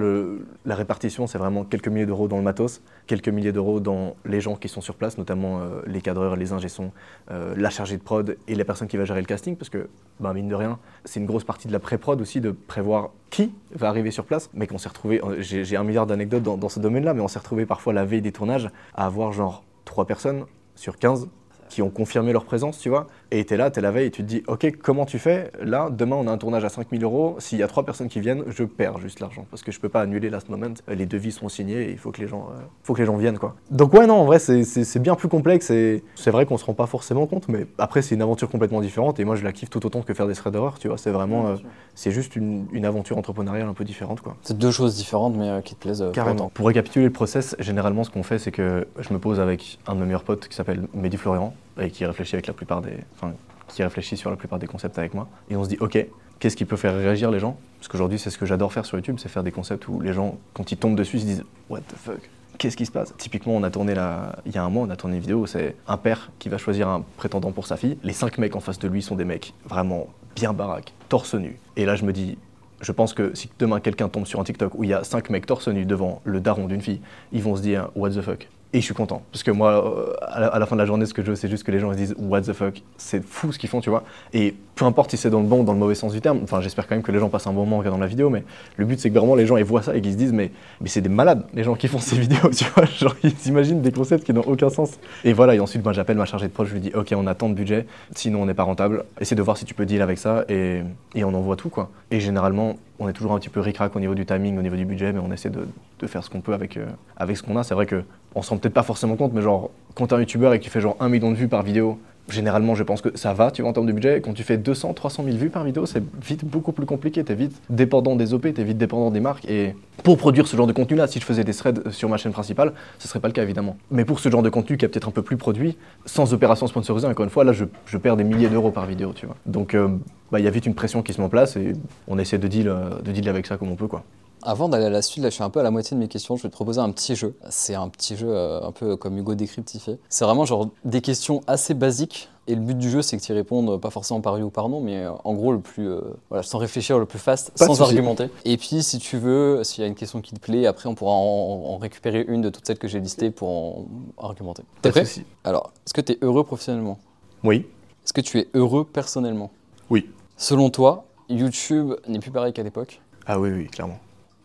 la 0.65 0.75
répartition, 0.75 1.27
c'est 1.27 1.37
vraiment 1.37 1.63
quelques 1.63 1.87
milliers 1.87 2.05
d'euros 2.05 2.27
dans 2.27 2.37
le 2.37 2.43
matos, 2.43 2.81
quelques 3.07 3.29
milliers 3.29 3.51
d'euros 3.51 3.79
dans 3.79 4.15
les 4.25 4.41
gens 4.41 4.55
qui 4.55 4.67
sont 4.67 4.81
sur 4.81 4.95
place, 4.95 5.17
notamment 5.17 5.59
euh, 5.59 5.81
les 5.87 6.01
cadreurs, 6.01 6.35
les 6.35 6.51
ingé-sons, 6.51 6.91
euh, 7.31 7.53
la 7.57 7.69
chargée 7.69 7.97
de 7.97 8.03
prod 8.03 8.37
et 8.47 8.55
la 8.55 8.65
personne 8.65 8.87
qui 8.87 8.97
va 8.97 9.05
gérer 9.05 9.21
le 9.21 9.27
casting, 9.27 9.55
parce 9.55 9.69
que, 9.69 9.89
bah, 10.19 10.33
mine 10.33 10.47
de 10.47 10.55
rien, 10.55 10.79
c'est 11.05 11.19
une 11.19 11.25
grosse 11.25 11.43
partie 11.43 11.67
de 11.67 11.73
la 11.73 11.79
pré-prod 11.79 12.19
aussi 12.21 12.41
de 12.41 12.51
prévoir 12.51 13.11
qui 13.29 13.53
va 13.73 13.89
arriver 13.89 14.11
sur 14.11 14.25
place. 14.25 14.49
Mais 14.53 14.67
qu'on 14.67 14.77
s'est 14.77 14.89
retrouvé, 14.89 15.21
euh, 15.23 15.37
j'ai 15.39 15.77
un 15.77 15.83
milliard 15.83 16.05
d'anecdotes 16.05 16.43
dans, 16.43 16.57
dans 16.57 16.69
ce 16.69 16.79
domaine-là, 16.79 17.13
mais 17.13 17.21
on 17.21 17.27
s'est 17.27 17.39
retrouvé 17.39 17.65
parfois 17.65 17.93
la 17.93 18.05
veille 18.05 18.21
des 18.21 18.31
tournages 18.31 18.69
à 18.93 19.05
avoir 19.05 19.31
genre 19.31 19.63
3 19.85 20.05
personnes 20.05 20.45
sur 20.75 20.97
15 20.97 21.29
qui 21.69 21.81
ont 21.81 21.89
confirmé 21.89 22.31
leur 22.31 22.45
présence, 22.45 22.79
tu 22.79 22.89
vois. 22.89 23.07
Et 23.31 23.43
t'es 23.45 23.57
là, 23.57 23.71
t'es 23.71 23.81
la 23.81 23.91
veille 23.91 24.07
et 24.07 24.11
tu 24.11 24.21
te 24.23 24.27
dis, 24.27 24.43
ok, 24.47 24.73
comment 24.81 25.05
tu 25.05 25.19
fais? 25.19 25.51
Là, 25.61 25.89
demain, 25.91 26.15
on 26.15 26.27
a 26.27 26.31
un 26.31 26.37
tournage 26.37 26.63
à 26.63 26.69
5000 26.69 27.03
euros. 27.03 27.35
S'il 27.39 27.57
y 27.57 27.63
a 27.63 27.67
trois 27.67 27.83
personnes 27.83 28.07
qui 28.07 28.19
viennent, 28.19 28.43
je 28.47 28.63
perds 28.63 28.99
juste 28.99 29.19
l'argent 29.19 29.45
parce 29.49 29.63
que 29.63 29.71
je 29.71 29.79
peux 29.79 29.89
pas 29.89 30.01
annuler 30.01 30.29
last 30.29 30.49
moment. 30.49 30.73
Les 30.87 31.05
devis 31.05 31.31
sont 31.31 31.49
signés 31.49 31.83
et 31.89 31.91
il 31.91 31.97
faut 31.97 32.11
que 32.11 32.21
les 32.21 32.27
gens, 32.27 32.47
euh, 32.51 32.61
faut 32.83 32.93
que 32.93 32.99
les 33.01 33.05
gens 33.05 33.17
viennent, 33.17 33.37
quoi. 33.39 33.55
Donc 33.71 33.93
ouais, 33.93 34.07
non, 34.07 34.15
en 34.15 34.25
vrai, 34.25 34.39
c'est- 34.39 34.99
bien 34.99 35.15
plus 35.15 35.27
complexe 35.27 35.69
et 35.71 36.03
c'est 36.15 36.31
vrai 36.31 36.45
qu'on 36.45 36.57
se 36.57 36.65
rend 36.65 36.73
pas 36.73 36.85
forcément 36.87 37.25
compte, 37.27 37.49
mais 37.49 37.67
après, 37.77 38.01
c'est 38.01 38.15
une 38.15 38.21
aventure 38.21 38.49
complètement 38.49 38.81
différente 38.81 39.19
et 39.19 39.25
moi, 39.25 39.35
je 39.35 39.43
la 39.43 39.51
kiffe 39.51 39.69
tout 39.69 39.85
autant 39.85 40.01
que 40.01 40.13
faire 40.13 40.27
des 40.27 40.33
threads 40.33 40.53
d'horreur, 40.53 40.79
tu 40.79 40.87
vois. 40.87 40.97
C'est 40.97 41.11
vraiment, 41.11 41.47
euh, 41.47 41.55
c'est 41.95 42.11
juste 42.11 42.35
une, 42.35 42.65
une 42.71 42.85
aventure 42.85 43.17
entrepreneuriale 43.17 43.67
un 43.67 43.73
peu 43.73 43.83
différente, 43.83 44.21
quoi. 44.21 44.35
C'est 44.43 44.57
deux 44.57 44.71
choses 44.71 44.95
différentes, 44.95 45.35
mais 45.35 45.49
euh, 45.49 45.61
qui 45.61 45.75
te 45.75 45.81
plaisent 45.81 46.01
euh, 46.01 46.05
pour 46.07 46.13
Carrément. 46.13 46.49
Pour 46.53 46.67
récapituler 46.67 47.05
le 47.05 47.11
process, 47.11 47.55
généralement, 47.59 48.03
ce 48.03 48.09
qu'on 48.09 48.23
fait, 48.23 48.39
c'est 48.39 48.51
que 48.51 48.87
je 48.99 49.13
me 49.13 49.19
pose 49.19 49.39
avec 49.39 49.79
un 49.87 49.95
de 49.95 49.99
mes 49.99 50.05
meilleurs 50.05 50.23
potes 50.23 50.47
qui 50.47 50.55
s'appelle 50.55 50.87
Mehdi 50.93 51.17
Florian 51.17 51.53
et 51.79 51.89
qui 51.89 52.05
réfléchit 52.05 52.35
avec 52.35 52.47
la 52.47 52.53
plupart 52.53 52.81
des, 52.81 52.97
enfin, 53.15 53.33
qui 53.67 53.83
réfléchit 53.83 54.17
sur 54.17 54.29
la 54.29 54.35
plupart 54.35 54.59
des 54.59 54.67
concepts 54.67 54.97
avec 54.97 55.13
moi. 55.13 55.27
Et 55.49 55.55
on 55.55 55.63
se 55.63 55.69
dit, 55.69 55.77
ok, 55.79 56.05
qu'est-ce 56.39 56.55
qui 56.55 56.65
peut 56.65 56.77
faire 56.77 56.95
réagir 56.95 57.31
les 57.31 57.39
gens? 57.39 57.57
Parce 57.79 57.87
qu'aujourd'hui, 57.87 58.19
c'est 58.19 58.29
ce 58.29 58.37
que 58.37 58.45
j'adore 58.45 58.73
faire 58.73 58.85
sur 58.85 58.97
YouTube, 58.97 59.17
c'est 59.19 59.29
faire 59.29 59.43
des 59.43 59.51
concepts 59.51 59.87
où 59.87 59.99
les 60.01 60.13
gens, 60.13 60.37
quand 60.53 60.71
ils 60.71 60.77
tombent 60.77 60.95
dessus, 60.95 61.19
se 61.19 61.25
disent, 61.25 61.43
what 61.69 61.81
the 61.81 61.95
fuck? 61.95 62.29
Qu'est-ce 62.57 62.77
qui 62.77 62.85
se 62.85 62.91
passe? 62.91 63.13
Typiquement, 63.17 63.53
on 63.55 63.63
a 63.63 63.69
tourné 63.69 63.93
là, 63.95 64.37
il 64.45 64.55
y 64.55 64.57
a 64.57 64.63
un 64.63 64.69
mois, 64.69 64.85
on 64.87 64.89
a 64.89 64.95
tourné 64.95 65.15
une 65.15 65.21
vidéo 65.21 65.39
où 65.39 65.47
c'est 65.47 65.75
un 65.87 65.97
père 65.97 66.31
qui 66.39 66.47
va 66.47 66.57
choisir 66.57 66.87
un 66.87 67.03
prétendant 67.17 67.51
pour 67.51 67.67
sa 67.67 67.75
fille. 67.75 67.97
Les 68.01 68.13
cinq 68.13 68.37
mecs 68.37 68.55
en 68.55 68.61
face 68.61 68.79
de 68.79 68.87
lui 68.87 69.01
sont 69.01 69.15
des 69.15 69.25
mecs 69.25 69.53
vraiment 69.65 70.07
bien 70.35 70.53
baraques, 70.53 70.93
torse 71.09 71.35
nu. 71.35 71.59
Et 71.75 71.85
là, 71.85 71.97
je 71.97 72.05
me 72.05 72.13
dis, 72.13 72.37
je 72.81 72.91
pense 72.91 73.13
que 73.13 73.35
si 73.35 73.49
demain 73.59 73.79
quelqu'un 73.81 74.07
tombe 74.07 74.25
sur 74.25 74.39
un 74.39 74.43
TikTok 74.43 74.73
où 74.75 74.83
il 74.83 74.89
y 74.89 74.93
a 74.93 75.03
cinq 75.03 75.29
mecs 75.29 75.45
torse 75.45 75.67
nu 75.67 75.85
devant 75.85 76.21
le 76.23 76.39
daron 76.39 76.67
d'une 76.67 76.81
fille, 76.81 77.01
ils 77.33 77.41
vont 77.41 77.55
se 77.55 77.61
dire 77.61 77.89
what 77.95 78.11
the 78.11 78.21
fuck? 78.21 78.47
Et 78.75 78.81
je 78.81 78.83
suis 78.83 78.93
content. 78.93 79.23
Parce 79.31 79.41
que 79.41 79.51
moi, 79.51 79.71
euh, 79.71 80.13
à 80.19 80.59
la, 80.59 80.65
fin 80.65 80.75
de 80.75 80.81
la 80.81 80.85
journée, 80.85 81.05
ce 81.05 81.13
que 81.13 81.21
je 81.21 81.29
veux, 81.29 81.35
c'est 81.37 81.47
juste 81.47 81.63
que 81.63 81.71
les 81.71 81.79
gens 81.79 81.93
se 81.93 81.97
disent 81.97 82.13
what 82.17 82.41
the 82.41 82.51
fuck. 82.51 82.81
C'est 82.97 83.25
fou 83.25 83.53
ce 83.53 83.57
qu'ils 83.57 83.69
font, 83.69 83.79
tu 83.79 83.89
vois. 83.89 84.03
Et 84.33 84.53
peu 84.75 84.85
importe 84.85 85.11
si 85.11 85.17
c'est 85.17 85.29
dans 85.29 85.39
le 85.39 85.47
bon 85.47 85.61
ou 85.61 85.63
dans 85.63 85.73
le 85.73 85.79
mauvais 85.79 85.95
sens 85.95 86.11
du 86.11 86.21
terme, 86.21 86.39
enfin, 86.43 86.61
j'espère 86.61 86.87
quand 86.87 86.95
même 86.95 87.03
que 87.03 87.11
les 87.11 87.19
gens 87.19 87.29
passent 87.29 87.47
un 87.47 87.53
bon 87.53 87.61
moment 87.61 87.77
en 87.77 87.79
regardant 87.79 87.99
la 87.99 88.07
vidéo, 88.07 88.29
mais 88.29 88.43
le 88.75 88.85
but, 88.85 88.99
c'est 88.99 89.09
que 89.09 89.17
vraiment 89.17 89.35
les 89.35 89.45
gens 89.45 89.57
ils 89.57 89.63
voient 89.63 89.81
ça 89.81 89.95
et 89.95 90.01
qu'ils 90.01 90.11
se 90.11 90.17
disent 90.17 90.33
mais, 90.33 90.51
mais 90.81 90.89
c'est 90.89 91.01
des 91.01 91.09
malades, 91.09 91.45
les 91.53 91.63
gens 91.63 91.75
qui 91.75 91.87
font 91.87 91.99
ces 91.99 92.17
vidéos, 92.19 92.49
tu 92.49 92.65
vois. 92.75 92.85
Genre, 92.85 93.15
ils 93.23 93.47
imaginent 93.47 93.81
des 93.81 93.91
concepts 93.91 94.25
qui 94.25 94.33
n'ont 94.33 94.41
aucun 94.45 94.69
sens. 94.69 94.91
Et 95.23 95.33
voilà, 95.33 95.55
et 95.55 95.59
ensuite, 95.59 95.81
ben, 95.81 95.93
j'appelle 95.93 96.17
ma 96.17 96.25
chargée 96.25 96.47
de 96.47 96.51
prod, 96.51 96.67
je 96.67 96.73
lui 96.73 96.81
dis 96.81 96.91
ok, 96.93 97.13
on 97.15 97.25
a 97.27 97.35
tant 97.35 97.49
de 97.49 97.53
budget, 97.53 97.85
sinon 98.13 98.41
on 98.41 98.45
n'est 98.45 98.53
pas 98.53 98.63
rentable. 98.63 99.05
Essaie 99.19 99.35
de 99.35 99.41
voir 99.41 99.57
si 99.57 99.65
tu 99.65 99.73
peux 99.73 99.85
deal 99.85 100.01
avec 100.01 100.17
ça 100.17 100.43
et, 100.49 100.81
et 101.15 101.23
on 101.23 101.33
envoie 101.33 101.55
tout, 101.55 101.69
quoi. 101.69 101.89
Et 102.11 102.19
généralement, 102.19 102.75
on 102.99 103.07
est 103.07 103.13
toujours 103.13 103.33
un 103.33 103.39
petit 103.39 103.49
peu 103.49 103.59
ric-rac 103.61 103.95
au 103.95 103.99
niveau 103.99 104.13
du 104.13 104.25
timing, 104.25 104.57
au 104.57 104.61
niveau 104.61 104.75
du 104.75 104.85
budget, 104.85 105.13
mais 105.13 105.19
on 105.19 105.31
essaie 105.31 105.49
de, 105.49 105.67
de 105.99 106.07
faire 106.07 106.23
ce 106.23 106.29
qu'on 106.29 106.41
peut 106.41 106.53
avec, 106.53 106.77
euh, 106.77 106.85
avec 107.17 107.37
ce 107.37 107.43
qu'on 107.43 107.57
a. 107.57 107.63
C'est 107.63 107.73
vrai 107.73 107.85
que 107.85 108.03
on 108.35 108.41
se 108.41 108.49
rend 108.49 108.57
peut-être 108.57 108.73
pas 108.73 108.83
forcément 108.83 109.15
compte, 109.15 109.33
mais 109.33 109.41
genre, 109.41 109.71
quand 109.95 110.07
t'es 110.07 110.15
un 110.15 110.19
youtubeur 110.19 110.53
et 110.53 110.59
que 110.59 110.63
tu 110.63 110.69
fais 110.69 110.81
genre 110.81 110.97
un 110.99 111.09
million 111.09 111.31
de 111.31 111.35
vues 111.35 111.47
par 111.47 111.63
vidéo, 111.63 111.97
généralement, 112.29 112.75
je 112.75 112.83
pense 112.83 113.01
que 113.01 113.15
ça 113.17 113.33
va, 113.33 113.51
tu 113.51 113.61
vois, 113.61 113.71
en 113.71 113.73
termes 113.73 113.85
de 113.85 113.91
budget. 113.91 114.21
Quand 114.21 114.33
tu 114.33 114.43
fais 114.43 114.57
200, 114.57 114.93
300 114.93 115.23
000 115.25 115.37
vues 115.37 115.49
par 115.49 115.63
vidéo, 115.63 115.85
c'est 115.85 116.03
vite 116.23 116.45
beaucoup 116.45 116.71
plus 116.71 116.85
compliqué. 116.85 117.23
T'es 117.23 117.35
vite 117.35 117.61
dépendant 117.69 118.15
des 118.15 118.33
OP, 118.33 118.53
t'es 118.53 118.63
vite 118.63 118.77
dépendant 118.77 119.11
des 119.11 119.19
marques. 119.19 119.45
Et 119.45 119.75
pour 120.03 120.17
produire 120.17 120.47
ce 120.47 120.57
genre 120.57 120.67
de 120.67 120.73
contenu-là, 120.73 121.07
si 121.07 121.19
je 121.19 121.25
faisais 121.25 121.43
des 121.43 121.53
threads 121.53 121.91
sur 121.91 122.09
ma 122.09 122.17
chaîne 122.17 122.31
principale, 122.31 122.73
ce 122.99 123.07
serait 123.07 123.19
pas 123.19 123.27
le 123.27 123.33
cas, 123.33 123.43
évidemment. 123.43 123.77
Mais 123.91 124.05
pour 124.05 124.19
ce 124.19 124.29
genre 124.29 124.43
de 124.43 124.49
contenu 124.49 124.77
qui 124.77 124.85
est 124.85 124.87
peut-être 124.87 125.07
un 125.07 125.11
peu 125.11 125.21
plus 125.21 125.37
produit, 125.37 125.77
sans 126.05 126.33
opération 126.33 126.67
sponsorisée, 126.67 127.07
encore 127.07 127.23
une 127.23 127.29
fois, 127.29 127.43
là, 127.43 127.53
je, 127.53 127.65
perds 127.97 128.17
des 128.17 128.23
milliers 128.23 128.49
d'euros 128.49 128.71
par 128.71 128.85
vidéo, 128.85 129.13
tu 129.13 129.25
vois. 129.25 129.35
Donc, 129.45 129.73
euh, 129.73 129.87
bah, 130.31 130.39
il 130.39 130.45
y 130.45 130.47
a 130.47 130.51
vite 130.51 130.65
une 130.65 130.75
pression 130.75 131.01
qui 131.01 131.13
se 131.13 131.19
met 131.19 131.25
en 131.25 131.29
place 131.29 131.55
et 131.55 131.73
on 132.07 132.19
essaie 132.19 132.37
de 132.37 132.47
deal, 132.47 132.67
euh, 132.67 133.29
avec 133.29 133.45
ça 133.45 133.57
comme 133.57 133.71
on 133.71 133.75
peut, 133.75 133.87
quoi. 133.87 134.03
Avant 134.47 134.69
d'aller 134.69 134.85
à 134.85 134.89
la 134.91 135.01
suite, 135.01 135.23
là 135.23 135.31
je 135.31 135.33
suis 135.33 135.43
un 135.43 135.49
peu 135.49 135.59
à 135.59 135.63
la 135.63 135.71
moitié 135.71 135.95
de 135.95 135.99
mes 135.99 136.07
questions, 136.07 136.35
je 136.35 136.43
vais 136.43 136.49
te 136.49 136.53
proposer 136.53 136.79
un 136.79 136.91
petit 136.91 137.15
jeu. 137.15 137.35
C'est 137.49 137.73
un 137.73 137.89
petit 137.89 138.15
jeu 138.15 138.27
euh, 138.29 138.61
un 138.61 138.71
peu 138.71 138.95
comme 138.95 139.17
Hugo 139.17 139.33
décryptifié. 139.33 139.97
C'est 140.07 140.23
vraiment 140.23 140.45
genre 140.45 140.69
des 140.83 141.01
questions 141.01 141.41
assez 141.47 141.73
basiques 141.73 142.29
et 142.47 142.53
le 142.53 142.61
but 142.61 142.77
du 142.77 142.91
jeu 142.91 143.01
c'est 143.01 143.17
que 143.17 143.23
tu 143.23 143.31
y 143.31 143.35
répondes 143.35 143.81
pas 143.81 143.89
forcément 143.89 144.21
par 144.21 144.35
oui 144.35 144.43
ou 144.43 144.51
par 144.51 144.69
non, 144.69 144.81
mais 144.81 144.97
euh, 144.97 145.13
en 145.23 145.33
gros 145.33 145.51
le 145.51 145.61
plus, 145.61 145.89
euh, 145.89 145.99
voilà, 146.29 146.43
sans 146.43 146.59
réfléchir, 146.59 146.99
le 146.99 147.07
plus 147.07 147.17
fast, 147.17 147.53
Pas 147.57 147.65
sans 147.65 147.81
argumenter. 147.81 148.29
Et 148.45 148.57
puis 148.57 148.83
si 148.83 148.99
tu 148.99 149.17
veux, 149.17 149.63
s'il 149.63 149.81
y 149.81 149.83
a 149.83 149.87
une 149.87 149.95
question 149.95 150.21
qui 150.21 150.35
te 150.35 150.39
plaît, 150.39 150.67
après 150.67 150.87
on 150.87 150.93
pourra 150.93 151.13
en, 151.13 151.63
en 151.65 151.77
récupérer 151.77 152.23
une 152.27 152.41
de 152.41 152.51
toutes 152.51 152.67
celles 152.67 152.77
que 152.77 152.87
j'ai 152.87 152.99
listées 152.99 153.31
pour 153.31 153.49
en 153.49 153.85
argumenter. 154.19 154.61
T'es 154.83 154.91
prêt. 154.91 155.05
Alors, 155.43 155.71
est-ce 155.87 155.93
que 155.95 156.01
tu 156.01 156.11
es 156.11 156.19
heureux 156.21 156.43
professionnellement? 156.43 156.99
Oui. 157.43 157.65
Est-ce 158.03 158.13
que 158.13 158.21
tu 158.21 158.37
es 158.37 158.47
heureux 158.53 158.85
personnellement? 158.85 159.49
Oui. 159.89 160.07
Selon 160.37 160.69
toi, 160.69 161.05
YouTube 161.29 161.95
n'est 162.07 162.19
plus 162.19 162.29
pareil 162.29 162.53
qu'à 162.53 162.61
l'époque? 162.61 163.01
Ah 163.25 163.39
oui, 163.39 163.49
oui, 163.49 163.65
clairement. 163.69 163.97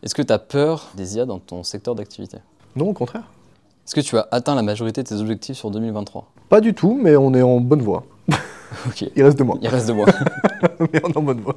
Est-ce 0.03 0.15
que 0.15 0.23
tu 0.23 0.33
as 0.33 0.39
peur 0.39 0.89
des 0.97 1.17
IA 1.17 1.27
dans 1.27 1.39
ton 1.39 1.63
secteur 1.63 1.95
d'activité? 1.95 2.39
Non, 2.77 2.89
au 2.89 2.93
contraire. 2.93 3.25
Est-ce 3.87 3.95
que 3.95 4.01
tu 4.01 4.17
as 4.17 4.29
atteint 4.31 4.55
la 4.55 4.63
majorité 4.63 5.03
de 5.03 5.09
tes 5.09 5.17
objectifs 5.17 5.57
sur 5.57 5.71
2023 5.71 6.27
Pas 6.49 6.61
du 6.61 6.75
tout, 6.75 6.99
mais 7.01 7.17
on 7.17 7.35
est 7.35 7.43
en 7.43 7.61
bonne 7.61 7.83
voie. 7.83 8.05
Ok, 8.87 9.05
Il 9.17 9.25
reste 9.25 9.37
de 9.37 9.43
moi. 9.43 9.59
il 9.61 9.67
reste 9.69 9.89
de 9.89 9.93
moi. 9.93 10.07
mais 10.93 11.01
on 11.05 11.09
est 11.09 11.17
en 11.17 11.23
bonne 11.23 11.41
voie. 11.41 11.57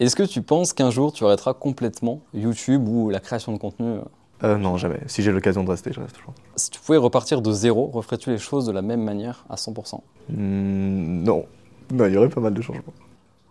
Est-ce 0.00 0.16
que 0.16 0.24
tu 0.24 0.42
penses 0.42 0.72
qu'un 0.72 0.90
jour 0.90 1.12
tu 1.12 1.24
arrêteras 1.24 1.54
complètement 1.54 2.18
YouTube 2.34 2.88
ou 2.88 3.10
la 3.10 3.20
création 3.20 3.52
de 3.52 3.58
contenu? 3.58 3.98
Euh, 4.42 4.56
non, 4.58 4.76
jamais. 4.76 4.98
Si 5.06 5.22
j'ai 5.22 5.30
l'occasion 5.30 5.62
de 5.62 5.70
rester, 5.70 5.92
je 5.92 6.00
reste 6.00 6.16
toujours. 6.16 6.34
Si 6.56 6.70
tu 6.70 6.80
pouvais 6.80 6.98
repartir 6.98 7.42
de 7.42 7.52
zéro, 7.52 7.86
referais-tu 7.92 8.30
les 8.30 8.38
choses 8.38 8.66
de 8.66 8.72
la 8.72 8.82
même 8.82 9.04
manière 9.04 9.44
à 9.48 9.54
100% 9.54 10.00
Hmm, 10.30 11.22
non. 11.22 11.46
Non, 11.92 12.06
il 12.06 12.12
y 12.12 12.16
aurait 12.16 12.28
pas 12.28 12.40
mal 12.40 12.54
de 12.54 12.60
changements. 12.60 12.82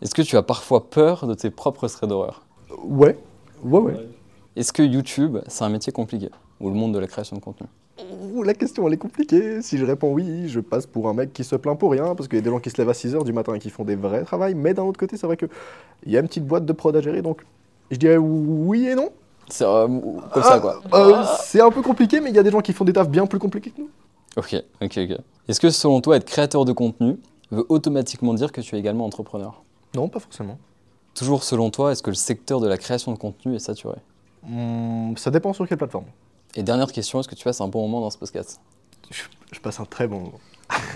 Est-ce 0.02 0.14
que 0.14 0.22
tu 0.22 0.36
as 0.36 0.44
parfois 0.44 0.90
peur 0.90 1.28
de 1.28 1.34
tes 1.34 1.50
propres 1.50 1.88
threads 1.88 2.10
d'horreur? 2.10 2.42
Ouais. 2.84 3.18
Ouais, 3.64 3.80
ouais. 3.80 4.10
Est-ce 4.56 4.74
que 4.74 4.82
YouTube, 4.82 5.38
c'est 5.48 5.64
un 5.64 5.70
métier 5.70 5.92
compliqué 5.94 6.30
Ou 6.60 6.70
le 6.70 6.76
monde 6.76 6.94
de 6.94 7.00
la 7.00 7.08
création 7.08 7.36
de 7.36 7.42
contenu? 7.42 7.68
Ouh, 8.34 8.44
la 8.44 8.54
question, 8.54 8.88
elle 8.88 8.94
est 8.94 8.98
compliquée. 8.98 9.62
Si 9.62 9.78
je 9.78 9.86
réponds 9.86 10.14
oui, 10.14 10.48
je 10.50 10.60
passe 10.60 10.86
pour 10.86 11.08
un 11.10 11.14
mec 11.14 11.34
qui 11.34 11.44
se 11.44 11.56
plaint 11.56 11.78
pour 11.78 11.92
rien, 11.92 12.16
parce 12.16 12.28
qu'il 12.28 12.38
y 12.38 12.42
a 12.42 12.44
des 12.44 12.50
gens 12.50 12.60
qui 12.60 12.70
se 12.70 12.78
lèvent 12.78 12.90
à 12.90 12.94
6h 12.94 13.24
du 13.24 13.34
matin 13.34 13.54
et 13.54 13.60
qui 13.60 13.70
font 13.70 13.84
des 13.84 13.96
vrais 13.96 14.24
travails. 14.24 14.56
Mais 14.56 14.74
d'un 14.74 14.84
autre 14.84 15.00
côté, 15.00 15.18
c'est 15.18 15.28
vrai 15.28 15.38
qu'il 15.38 15.50
y 16.06 16.18
a 16.18 16.20
une 16.20 16.28
petite 16.28 16.46
boîte 16.46 16.66
de 16.66 16.74
prod 16.74 16.96
à 16.96 17.02
gérer, 17.02 17.22
donc 17.22 17.44
Je 17.92 17.98
dirais 17.98 18.18
oui 18.18 18.88
et 18.88 18.96
non. 18.96 19.10
C'est 19.50 19.64
euh, 19.64 19.88
comme 20.34 20.44
ça, 20.44 20.60
quoi. 20.60 20.82
Euh, 20.94 21.24
c'est 21.40 21.62
un 21.62 21.72
peu 21.72 21.82
compliqué, 21.82 22.20
mais 22.20 22.30
il 22.30 22.36
y 22.36 22.40
a 22.40 22.44
des 22.44 22.52
gens 22.52 22.62
qui 22.62 22.74
font 22.74 22.84
des 22.84 22.94
tafs 22.94 23.10
bien 23.10 23.26
plus 23.26 23.40
compliqués 23.40 23.72
que 23.72 23.82
nous. 23.82 23.90
Ok, 24.36 24.56
ok, 24.82 24.98
ok. 24.98 25.18
Est-ce 25.48 25.60
que 25.60 25.70
selon 25.70 26.02
toi, 26.02 26.18
être 26.18 26.26
créateur 26.26 26.66
de 26.66 26.74
contenu 26.74 27.18
veut 27.52 27.66
automatiquement 27.70 28.34
dire 28.34 28.52
que 28.52 28.62
tu 28.62 28.76
es 28.76 28.80
également 28.80 29.06
entrepreneur? 29.06 29.64
Non, 29.96 30.10
pas 30.10 30.20
forcément. 30.20 30.58
Toujours 31.18 31.44
selon 31.44 31.70
toi, 31.72 31.92
est-ce 31.92 32.04
que 32.04 32.10
le 32.12 32.16
secteur 32.16 32.60
de 32.60 32.68
la 32.68 32.78
création 32.78 33.12
de 33.12 33.18
contenu 33.18 33.56
est 33.56 33.60
saturé 33.60 33.98
Hmm, 34.48 35.16
ça 35.18 35.32
dépend 35.32 35.52
sur 35.54 35.68
quelle 35.68 35.78
plateforme. 35.78 36.06
Et 36.56 36.64
dernière 36.64 36.92
question, 36.92 37.20
est-ce 37.20 37.28
que 37.28 37.36
tu 37.36 37.44
passes 37.44 37.60
un 37.60 37.68
bon 37.68 37.82
moment 37.82 38.02
dans 38.02 38.10
ce 38.10 38.18
podcast 38.18 38.62
Je, 39.10 39.24
je 39.52 39.60
passe 39.60 39.80
un 39.80 39.86
très 39.86 40.08
bon 40.08 40.20
moment. 40.20 40.40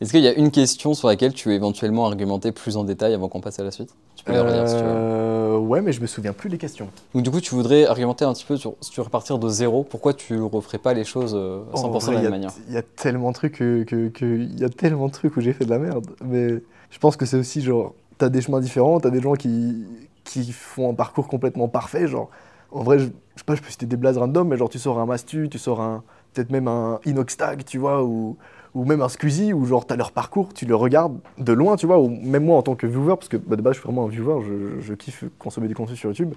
Est-ce 0.00 0.10
qu'il 0.10 0.22
y 0.22 0.28
a 0.28 0.32
une 0.34 0.50
question 0.50 0.92
sur 0.94 1.08
laquelle 1.08 1.32
tu 1.32 1.48
veux 1.48 1.54
éventuellement 1.54 2.06
argumenter 2.06 2.50
plus 2.52 2.76
en 2.76 2.84
détail 2.84 3.14
avant 3.14 3.28
qu'on 3.28 3.40
passe 3.40 3.58
à 3.60 3.64
la 3.64 3.70
suite 3.70 3.94
Tu 4.16 4.24
peux 4.24 4.32
les 4.32 4.40
relire 4.40 4.68
si 4.68 4.74
tu 4.74 4.80
veux. 4.82 4.88
Euh, 4.88 5.56
ouais, 5.58 5.80
mais 5.82 5.92
je 5.92 6.00
me 6.00 6.06
souviens 6.06 6.32
plus 6.32 6.50
des 6.50 6.58
questions. 6.58 6.88
Donc 7.14 7.22
du 7.22 7.30
coup, 7.30 7.40
tu 7.40 7.54
voudrais 7.54 7.86
argumenter 7.86 8.24
un 8.24 8.32
petit 8.32 8.44
peu 8.44 8.56
sur 8.56 8.74
si 8.80 8.90
tu 8.90 9.00
repartir 9.00 9.38
de 9.38 9.48
zéro, 9.48 9.82
pourquoi 9.84 10.14
tu 10.14 10.40
referais 10.42 10.78
pas 10.78 10.94
les 10.94 11.04
choses 11.04 11.32
euh, 11.36 11.62
à 11.72 11.76
100% 11.76 11.84
En 11.84 11.88
de 11.92 11.98
vrai, 11.98 12.14
la 12.14 12.20
y 12.20 12.22
même 12.24 12.30
manière 12.32 12.50
Il 12.68 12.74
y 12.74 12.76
a 12.76 12.82
tellement 12.82 13.28
de 13.30 13.34
trucs 13.34 13.54
que, 13.54 13.84
que- 13.84 14.08
que- 14.08 14.24
il 14.40 14.58
y 14.58 14.64
a 14.64 14.68
tellement 14.68 15.06
de 15.06 15.12
trucs 15.12 15.36
où 15.36 15.40
j'ai 15.40 15.52
fait 15.52 15.64
de 15.64 15.70
la 15.70 15.78
merde. 15.78 16.06
Mais 16.24 16.48
je 16.90 16.98
pense 16.98 17.16
que 17.16 17.24
c'est 17.24 17.36
aussi 17.38 17.60
genre, 17.60 17.94
t'as 18.18 18.28
des 18.28 18.40
chemins 18.40 18.60
différents, 18.60 19.00
t'as 19.00 19.10
des 19.10 19.20
gens 19.20 19.34
qui, 19.34 19.84
qui 20.24 20.52
font 20.52 20.90
un 20.90 20.94
parcours 20.94 21.28
complètement 21.28 21.68
parfait. 21.68 22.06
Genre, 22.06 22.30
en 22.70 22.82
vrai, 22.82 22.98
je, 22.98 23.06
sais 23.06 23.44
pas, 23.46 23.54
je 23.54 23.62
peux 23.62 23.70
citer 23.70 23.86
des 23.86 23.96
blazes 23.96 24.18
random, 24.18 24.48
mais 24.48 24.56
genre 24.56 24.68
tu 24.68 24.78
sors 24.78 24.98
un 24.98 25.06
Mastu, 25.06 25.48
tu 25.48 25.58
sors 25.58 25.80
un 25.80 26.02
peut-être 26.32 26.50
même 26.50 26.68
un 26.68 26.98
Inoxtag, 27.04 27.64
tu 27.64 27.78
vois, 27.78 28.02
ou, 28.02 28.36
ou 28.74 28.84
même 28.84 29.00
un 29.00 29.08
Squeezie, 29.08 29.52
où 29.52 29.64
genre 29.66 29.86
t'as 29.86 29.96
leur 29.96 30.10
parcours, 30.10 30.52
tu 30.52 30.66
le 30.66 30.74
regardes 30.74 31.18
de 31.38 31.52
loin, 31.52 31.76
tu 31.76 31.86
vois, 31.86 32.00
ou 32.00 32.08
même 32.08 32.44
moi 32.44 32.58
en 32.58 32.62
tant 32.62 32.74
que 32.74 32.86
viewer, 32.86 33.14
parce 33.16 33.28
que 33.28 33.36
bah, 33.36 33.56
de 33.56 33.62
base 33.62 33.74
je 33.74 33.80
suis 33.80 33.86
vraiment 33.86 34.06
un 34.06 34.08
viewer, 34.08 34.42
je, 34.44 34.80
je 34.80 34.94
kiffe 34.94 35.24
consommer 35.38 35.68
du 35.68 35.74
contenu 35.74 35.96
sur 35.96 36.10
YouTube, 36.10 36.34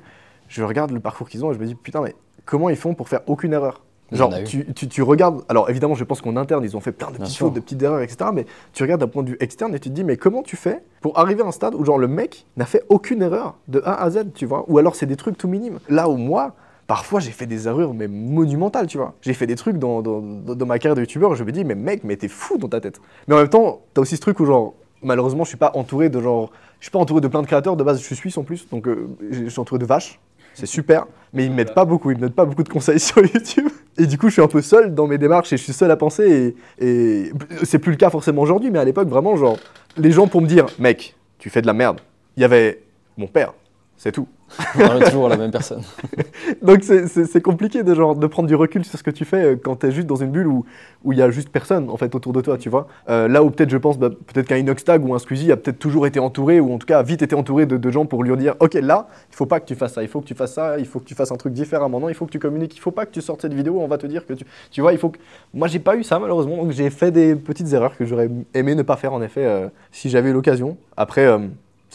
je 0.47 0.63
regarde 0.63 0.91
le 0.91 0.99
parcours 0.99 1.27
qu'ils 1.27 1.43
ont 1.43 1.51
et 1.51 1.55
je 1.55 1.59
me 1.59 1.65
dis 1.65 1.75
putain 1.75 2.01
mais 2.01 2.15
comment 2.45 2.69
ils 2.69 2.75
font 2.75 2.93
pour 2.93 3.09
faire 3.09 3.21
aucune 3.27 3.53
erreur? 3.53 3.81
Genre, 4.12 4.30
tu, 4.46 4.65
tu, 4.74 4.88
tu 4.88 5.02
regardes. 5.02 5.41
Alors, 5.50 5.70
évidemment, 5.70 5.96
je 5.96 6.04
pense 6.04 6.22
qu'en 6.22 6.36
interne, 6.38 6.63
ils 6.63 6.78
ont 6.78 6.80
fait 6.80 6.91
plein 6.93 7.08
de 7.12 7.17
petites 7.17 7.38
fautes, 7.38 7.54
de 7.56 7.60
petites 7.60 7.82
erreurs, 7.84 8.00
etc. 8.02 8.30
Mais 8.34 8.46
tu 8.74 8.84
regardes 8.84 9.02
d'un 9.02 9.08
point 9.08 9.24
de 9.24 9.30
vue 9.32 9.38
externe 9.39 9.76
et 9.76 9.80
tu 9.80 9.89
te 9.89 9.93
dis, 9.93 10.04
mais 10.04 10.15
comment 10.17 10.43
tu 10.43 10.56
fais 10.56 10.82
pour 11.02 11.17
arriver 11.20 11.43
à 11.43 11.46
un 11.48 11.52
stade 11.52 11.76
où, 11.76 11.84
genre, 11.84 11.98
le 11.98 12.08
mec 12.08 12.46
n'a 12.56 12.65
fait 12.65 12.84
aucune 12.89 13.22
erreur 13.22 13.56
de 13.67 13.82
A 13.86 14.02
à 14.02 14.10
Z, 14.10 14.28
tu 14.34 14.46
vois? 14.46 14.63
Ou 14.67 14.78
alors, 14.78 14.96
c'est 14.96 15.06
des 15.08 15.15
trucs 15.17 15.38
tout 15.38 15.48
minimes. 15.48 15.80
Là 15.89 16.08
où 16.10 16.15
moi, 16.15 16.54
parfois, 16.88 17.20
j'ai 17.20 17.32
fait 17.32 17.46
des 17.48 17.67
erreurs, 17.67 17.93
mais 17.93 18.08
monumentales, 18.08 18.88
tu 18.88 18.98
vois. 18.98 19.13
J'ai 19.22 19.34
fait 19.34 19.48
des 19.48 19.56
trucs 19.56 19.78
dans, 19.78 20.02
dans, 20.02 20.22
dans- 20.22 20.56
dans 20.56 20.65
ma 20.65 20.80
carrière 20.80 20.96
de 20.96 21.02
youtubeur, 21.02 21.36
je 21.36 21.43
me 21.43 21.52
dis, 21.52 21.65
mais 21.65 21.76
mec, 21.76 22.04
mais 22.06 22.15
t'es 22.15 22.28
fou 22.30 22.58
dans 22.58 22.70
ta 22.70 22.80
tête. 22.80 23.02
Mais 23.28 23.36
en 23.36 23.39
même 23.39 23.50
temps, 23.50 23.82
t'as 23.93 24.02
aussi 24.02 24.15
ce 24.15 24.22
truc 24.22 24.39
où, 24.39 24.46
genre, 24.46 24.74
malheureusement, 25.04 25.43
je 25.43 25.50
suis 25.50 25.58
pas 25.58 25.72
entouré 25.76 26.10
de 26.10 26.22
genre. 26.22 26.50
Je 26.80 26.86
suis 26.86 26.91
pas 26.91 27.00
entouré 27.00 27.22
de 27.22 27.28
plein 27.28 27.41
de 27.41 27.48
créateurs, 27.48 27.76
de 27.76 27.84
base, 27.84 28.00
je 28.00 28.06
suis 28.06 28.15
suisse 28.15 28.38
en 28.38 28.43
plus, 28.43 28.70
donc 28.70 28.88
euh, 28.88 29.08
je 29.32 29.50
suis 29.50 29.60
entouré 29.60 29.80
de 29.80 29.86
vaches. 29.86 30.20
C'est 30.60 30.65
super, 30.65 31.06
mais 31.34 31.46
ils 31.46 31.52
m'aident 31.52 31.76
pas 31.76 31.86
beaucoup, 31.86 32.10
ils 32.10 32.17
me 32.17 32.22
donnent 32.22 32.32
pas 32.32 32.46
beaucoup 32.46 32.63
de 32.63 32.70
conseils 32.70 33.00
sur 33.00 33.20
YouTube. 33.20 33.67
Et 33.96 34.08
du 34.08 34.17
coup, 34.17 34.30
je 34.30 34.34
suis 34.34 34.41
un 34.41 34.48
peu 34.48 34.63
seul 34.63 34.96
dans 34.96 35.06
mes 35.06 35.20
démarches 35.20 35.54
et 35.54 35.58
je 35.58 35.63
suis 35.63 35.74
seul 35.74 35.91
à 35.91 35.96
penser. 35.96 36.56
Et, 36.80 36.86
et 36.86 37.32
c'est 37.63 37.78
plus 37.78 37.91
le 37.91 37.98
cas 37.98 38.10
forcément 38.10 38.41
aujourd'hui, 38.41 38.72
mais 38.72 38.80
à 38.80 38.84
l'époque, 38.84 39.08
vraiment, 39.08 39.38
genre, 39.38 39.58
les 39.98 40.12
gens 40.12 40.28
pour 40.28 40.41
me 40.41 40.48
dire, 40.48 40.65
mec, 40.80 41.15
tu 41.38 41.52
fais 41.52 41.62
de 41.62 41.67
la 41.67 41.74
merde. 41.74 42.02
Il 42.38 42.41
y 42.41 42.43
avait 42.43 42.82
mon 43.17 43.28
père, 43.28 43.54
c'est 43.98 44.12
tout. 44.12 44.28
On 44.75 44.99
toujours 44.99 45.29
la 45.29 45.38
même 45.38 45.51
personne. 45.51 45.81
Donc 46.62 46.83
c'est- 46.83 47.41
compliqué 47.41 47.83
de, 47.83 47.93
genre, 47.93 48.15
de 48.15 48.27
prendre 48.27 48.47
du 48.47 48.55
recul 48.55 48.83
sur 48.83 48.97
ce 48.97 49.03
que 49.03 49.12
tu 49.12 49.23
fais 49.23 49.43
euh, 49.43 49.55
quand 49.55 49.77
t'es 49.77 49.91
juste 49.91 50.07
dans 50.07 50.15
une 50.15 50.31
bulle 50.31 50.47
où 50.47 50.65
où 51.03 51.13
il 51.13 51.19
y 51.19 51.21
a 51.21 51.29
juste 51.29 51.49
personne 51.49 51.89
en 51.89 51.97
fait 51.97 52.13
autour 52.15 52.33
de 52.33 52.41
toi, 52.41 52.57
tu 52.57 52.69
vois. 52.69 52.88
Euh, 53.10 53.27
là 53.27 53.43
où 53.43 53.49
peut-être 53.49 53.69
je 53.69 53.77
pense, 53.77 53.97
bah, 53.97 54.10
peut-être 54.10 54.47
qu'un 54.47 54.57
Inoxtag 54.57 55.05
ou 55.05 55.13
un 55.13 55.19
Squeezie 55.19 55.51
a 55.51 55.57
peut-être 55.57 55.79
toujours 55.79 56.07
été 56.07 56.19
entouré 56.19 56.60
ou 56.60 56.73
en 56.73 56.77
tout 56.77 56.88
cas 56.88 56.99
a 56.99 57.03
vite 57.03 57.21
été 57.21 57.36
entouré 57.36 57.65
de, 57.65 57.91
gens 57.91 58.05
pour 58.05 58.23
lui 58.23 58.36
dire, 58.38 58.55
ok 58.60 58.73
là, 58.73 59.07
il 59.31 59.36
faut 59.36 59.45
pas 59.45 59.60
que 59.60 59.65
tu 59.65 59.75
fasses 59.75 59.93
ça, 59.93 60.03
il 60.03 60.10
faut 60.10 60.19
que 60.19 60.25
tu 60.25 60.36
fasses 60.36 60.53
ça, 60.53 60.77
il 60.79 60.86
faut 60.86 60.99
que 60.99 61.05
tu 61.05 61.15
fasses 61.15 61.31
un 61.31 61.38
truc 61.38 61.53
différemment, 61.53 61.99
non, 61.99 62.10
il 62.10 62.15
faut 62.15 62.25
que 62.25 62.31
tu 62.31 62.39
communiques, 62.39 62.75
il 62.75 62.79
faut 62.79 62.91
pas 62.91 63.05
que 63.05 63.12
tu 63.12 63.21
sortes 63.21 63.41
cette 63.41 63.53
vidéo, 63.53 63.79
on 63.79 63.88
va 63.88 63.97
te 63.97 64.07
dire 64.07 64.25
que 64.25 64.33
tu, 64.33 64.45
tu 64.71 64.81
vois, 64.81 64.91
il 64.91 64.99
faut 64.99 65.10
que. 65.10 65.19
Moi 65.53 65.67
j'ai 65.67 65.79
pas 65.79 65.95
eu 65.95 66.03
ça 66.03 66.19
malheureusement, 66.19 66.57
donc 66.57 66.71
j'ai 66.71 66.89
fait 66.89 67.12
des 67.12 67.36
petites 67.36 67.71
erreurs 67.71 67.95
que 67.95 68.05
j'aurais 68.05 68.29
aimé 68.53 68.75
ne 68.75 68.83
pas 68.83 68.97
faire 68.97 69.13
en 69.13 69.21
effet 69.21 69.45
euh, 69.45 69.69
si 69.91 70.10
j'avais 70.10 70.29
eu 70.29 70.33
l'occasion. 70.33 70.77
Après. 70.97 71.25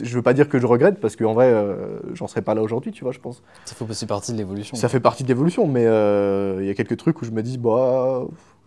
Je 0.00 0.14
veux 0.14 0.22
pas 0.22 0.32
dire 0.34 0.48
que 0.48 0.58
je 0.58 0.66
regrette 0.66 1.00
parce 1.00 1.16
qu'en 1.16 1.32
vrai, 1.34 1.52
euh, 1.52 1.98
j'en 2.14 2.26
serais 2.26 2.42
pas 2.42 2.54
là 2.54 2.62
aujourd'hui, 2.62 2.92
tu 2.92 3.04
vois, 3.04 3.12
je 3.12 3.18
pense. 3.18 3.42
Ça 3.64 3.74
fait 3.74 3.84
aussi 3.88 4.06
partie 4.06 4.32
de 4.32 4.38
l'évolution. 4.38 4.76
Ça 4.76 4.88
fait 4.88 5.00
partie 5.00 5.22
de 5.22 5.28
l'évolution, 5.28 5.66
mais 5.66 5.84
euh, 5.86 6.58
il 6.60 6.66
y 6.66 6.70
a 6.70 6.74
quelques 6.74 6.96
trucs 6.96 7.20
où 7.20 7.24
je 7.24 7.30
me 7.30 7.42
dis, 7.42 7.58
bah, 7.58 8.22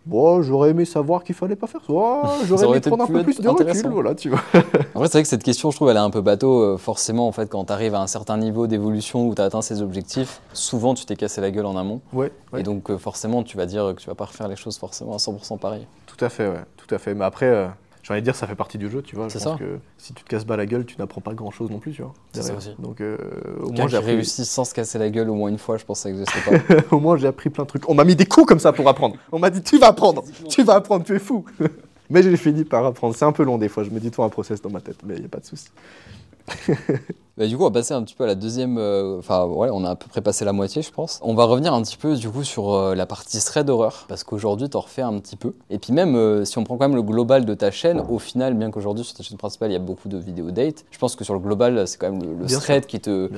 bon, 0.06 0.40
j'aurais 0.42 0.70
aimé 0.70 0.84
savoir 0.84 1.24
qu'il 1.24 1.34
fallait 1.34 1.56
pas 1.56 1.66
faire 1.66 1.80
ça. 1.80 1.92
Ça 2.40 2.46
J'aurais 2.46 2.66
aimé 2.78 2.80
prendre 2.80 3.04
un 3.04 3.06
peu 3.08 3.22
plus 3.24 3.40
de 3.40 3.48
recul, 3.48 3.66
intéressant. 3.68 3.90
voilà, 3.90 4.14
tu 4.14 4.28
vois. 4.30 4.40
Après, 4.54 5.06
c'est 5.08 5.12
vrai 5.12 5.22
que 5.22 5.28
cette 5.28 5.42
question, 5.42 5.70
je 5.72 5.76
trouve, 5.76 5.90
elle 5.90 5.96
est 5.96 6.00
un 6.00 6.10
peu 6.10 6.20
bateau. 6.20 6.60
euh, 6.62 6.76
Forcément, 6.76 7.26
en 7.26 7.32
fait, 7.32 7.48
quand 7.50 7.64
tu 7.64 7.72
arrives 7.72 7.94
à 7.94 8.00
un 8.00 8.06
certain 8.06 8.36
niveau 8.38 8.66
d'évolution 8.68 9.26
où 9.26 9.34
tu 9.34 9.42
as 9.42 9.46
atteint 9.46 9.62
ces 9.62 9.82
objectifs, 9.82 10.40
souvent 10.52 10.94
tu 10.94 11.06
t'es 11.06 11.16
cassé 11.16 11.40
la 11.40 11.50
gueule 11.50 11.66
en 11.66 11.76
amont. 11.76 12.00
Ouais, 12.12 12.30
ouais. 12.52 12.60
Et 12.60 12.62
donc, 12.62 12.96
forcément, 12.98 13.42
tu 13.42 13.56
vas 13.56 13.66
dire 13.66 13.94
que 13.96 14.00
tu 14.00 14.06
vas 14.08 14.14
pas 14.14 14.26
refaire 14.26 14.46
les 14.48 14.56
choses 14.56 14.78
forcément 14.78 15.14
à 15.14 15.16
100% 15.18 15.58
pareil. 15.58 15.86
Tout 16.06 16.24
à 16.24 16.28
fait, 16.28 16.46
ouais, 16.48 16.62
tout 16.76 16.94
à 16.94 16.98
fait. 16.98 17.14
Mais 17.14 17.24
après, 17.24 17.46
euh, 17.46 17.66
j'ai 18.06 18.12
envie 18.12 18.20
de 18.20 18.24
dire, 18.24 18.36
ça 18.36 18.46
fait 18.46 18.54
partie 18.54 18.78
du 18.78 18.88
jeu, 18.88 19.02
tu 19.02 19.16
vois. 19.16 19.26
Je 19.26 19.36
C'est 19.36 19.42
pense 19.42 19.58
ça. 19.58 19.58
que 19.58 19.80
si 19.98 20.14
tu 20.14 20.22
te 20.22 20.28
casses 20.28 20.44
pas 20.44 20.56
la 20.56 20.64
gueule, 20.64 20.86
tu 20.86 20.94
n'apprends 20.96 21.20
pas 21.20 21.34
grand 21.34 21.50
chose 21.50 21.72
non 21.72 21.80
plus, 21.80 21.90
tu 21.90 22.02
vois. 22.02 22.14
C'est 22.32 22.42
ça 22.42 22.54
aussi. 22.54 22.70
Donc, 22.78 23.00
euh, 23.00 23.16
au, 23.60 23.72
moins, 23.72 23.88
j'ai 23.88 23.96
appris... 23.96 24.12
réussit 24.12 24.44
sans 24.44 24.64
se 24.64 24.72
casser 24.74 24.96
la 25.00 25.10
gueule 25.10 25.28
au 25.28 25.34
moins 25.34 25.48
une 25.48 25.58
fois, 25.58 25.76
je 25.76 25.84
pense 25.84 25.98
que 25.98 26.02
ça 26.04 26.10
n'existe 26.10 26.68
pas. 26.68 26.76
au 26.96 27.00
moins, 27.00 27.16
j'ai 27.16 27.26
appris 27.26 27.50
plein 27.50 27.64
de 27.64 27.68
trucs. 27.68 27.88
On 27.88 27.94
m'a 27.94 28.04
mis 28.04 28.14
des 28.14 28.26
coups 28.26 28.46
comme 28.46 28.60
ça 28.60 28.72
pour 28.72 28.88
apprendre. 28.88 29.16
On 29.32 29.40
m'a 29.40 29.50
dit, 29.50 29.60
tu 29.60 29.76
vas 29.78 29.88
apprendre, 29.88 30.22
tu 30.48 30.62
vas 30.62 30.74
apprendre, 30.74 31.04
tu 31.04 31.16
es 31.16 31.18
fou. 31.18 31.44
mais 32.08 32.22
j'ai 32.22 32.36
fini 32.36 32.62
par 32.62 32.86
apprendre. 32.86 33.16
C'est 33.16 33.24
un 33.24 33.32
peu 33.32 33.42
long 33.42 33.58
des 33.58 33.68
fois, 33.68 33.82
je 33.82 33.90
me 33.90 33.98
dis 33.98 34.12
tout 34.12 34.22
un 34.22 34.28
process 34.28 34.62
dans 34.62 34.70
ma 34.70 34.80
tête, 34.80 34.98
mais 35.04 35.14
il 35.14 35.20
n'y 35.20 35.26
a 35.26 35.28
pas 35.28 35.40
de 35.40 35.46
souci. 35.46 35.66
Bah, 37.36 37.46
du 37.46 37.54
coup, 37.54 37.64
on 37.64 37.66
va 37.66 37.72
passer 37.72 37.92
un 37.92 38.02
petit 38.02 38.14
peu 38.14 38.24
à 38.24 38.26
la 38.26 38.34
deuxième. 38.34 38.78
euh, 38.78 39.18
Enfin, 39.18 39.44
ouais, 39.44 39.68
on 39.70 39.84
a 39.84 39.90
à 39.90 39.94
peu 39.94 40.08
près 40.08 40.22
passé 40.22 40.46
la 40.46 40.54
moitié, 40.54 40.80
je 40.80 40.90
pense. 40.90 41.20
On 41.22 41.34
va 41.34 41.44
revenir 41.44 41.74
un 41.74 41.82
petit 41.82 41.98
peu, 41.98 42.16
du 42.16 42.30
coup, 42.30 42.44
sur 42.44 42.72
euh, 42.72 42.94
la 42.94 43.04
partie 43.04 43.38
thread 43.40 43.68
horreur. 43.68 44.06
Parce 44.08 44.24
qu'aujourd'hui, 44.24 44.70
t'en 44.70 44.80
refais 44.80 45.02
un 45.02 45.18
petit 45.18 45.36
peu. 45.36 45.52
Et 45.68 45.78
puis, 45.78 45.92
même 45.92 46.16
euh, 46.16 46.46
si 46.46 46.56
on 46.56 46.64
prend 46.64 46.78
quand 46.78 46.88
même 46.88 46.96
le 46.96 47.02
global 47.02 47.44
de 47.44 47.52
ta 47.52 47.70
chaîne, 47.70 48.02
au 48.08 48.18
final, 48.18 48.54
bien 48.54 48.70
qu'aujourd'hui, 48.70 49.04
sur 49.04 49.14
ta 49.14 49.22
chaîne 49.22 49.36
principale, 49.36 49.70
il 49.70 49.74
y 49.74 49.76
a 49.76 49.80
beaucoup 49.80 50.08
de 50.08 50.16
vidéos 50.16 50.50
date, 50.50 50.86
je 50.90 50.98
pense 50.98 51.14
que 51.14 51.24
sur 51.24 51.34
le 51.34 51.40
global, 51.40 51.86
c'est 51.86 51.98
quand 51.98 52.10
même 52.10 52.38
le, 52.40 52.46
thread 52.46 52.86
qui 52.86 53.00
te 53.00 53.28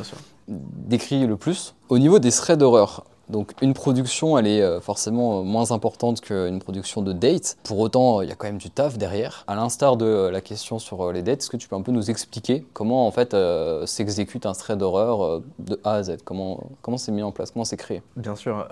décrit 0.46 1.26
le 1.26 1.36
plus. 1.36 1.74
Au 1.88 1.98
niveau 1.98 2.20
des 2.20 2.30
threads 2.30 2.58
d'horreur, 2.58 3.04
donc 3.28 3.52
une 3.60 3.74
production, 3.74 4.38
elle 4.38 4.46
est 4.46 4.62
euh, 4.62 4.80
forcément 4.80 5.40
euh, 5.40 5.42
moins 5.42 5.70
importante 5.70 6.20
qu'une 6.20 6.58
production 6.58 7.02
de 7.02 7.12
date. 7.12 7.58
Pour 7.64 7.78
autant, 7.78 8.22
il 8.22 8.28
y 8.28 8.32
a 8.32 8.34
quand 8.34 8.46
même 8.46 8.58
du 8.58 8.70
taf 8.70 8.96
derrière. 8.96 9.44
À 9.46 9.54
l'instar 9.54 9.96
de 9.96 10.06
euh, 10.06 10.30
la 10.30 10.40
question 10.40 10.78
sur 10.78 11.12
les 11.12 11.22
dates, 11.22 11.40
est-ce 11.40 11.50
que 11.50 11.56
tu 11.56 11.68
peux 11.68 11.76
un 11.76 11.82
peu 11.82 11.92
nous 11.92 12.10
expliquer 12.10 12.64
comment 12.72 13.06
en 13.06 13.10
fait 13.10 13.36
s'exécute 13.86 14.46
un 14.46 14.52
thread 14.52 14.78
d'horreur 14.78 15.42
de 15.58 15.80
A 15.84 15.94
à 15.94 16.02
Z? 16.02 16.18
Comment 16.24 16.70
comment 16.82 16.96
c'est 16.96 17.12
mis 17.12 17.22
en 17.22 17.32
place? 17.32 17.50
Comment 17.50 17.64
c'est 17.64 17.76
créé? 17.76 18.02
Bien 18.16 18.34
sûr. 18.34 18.66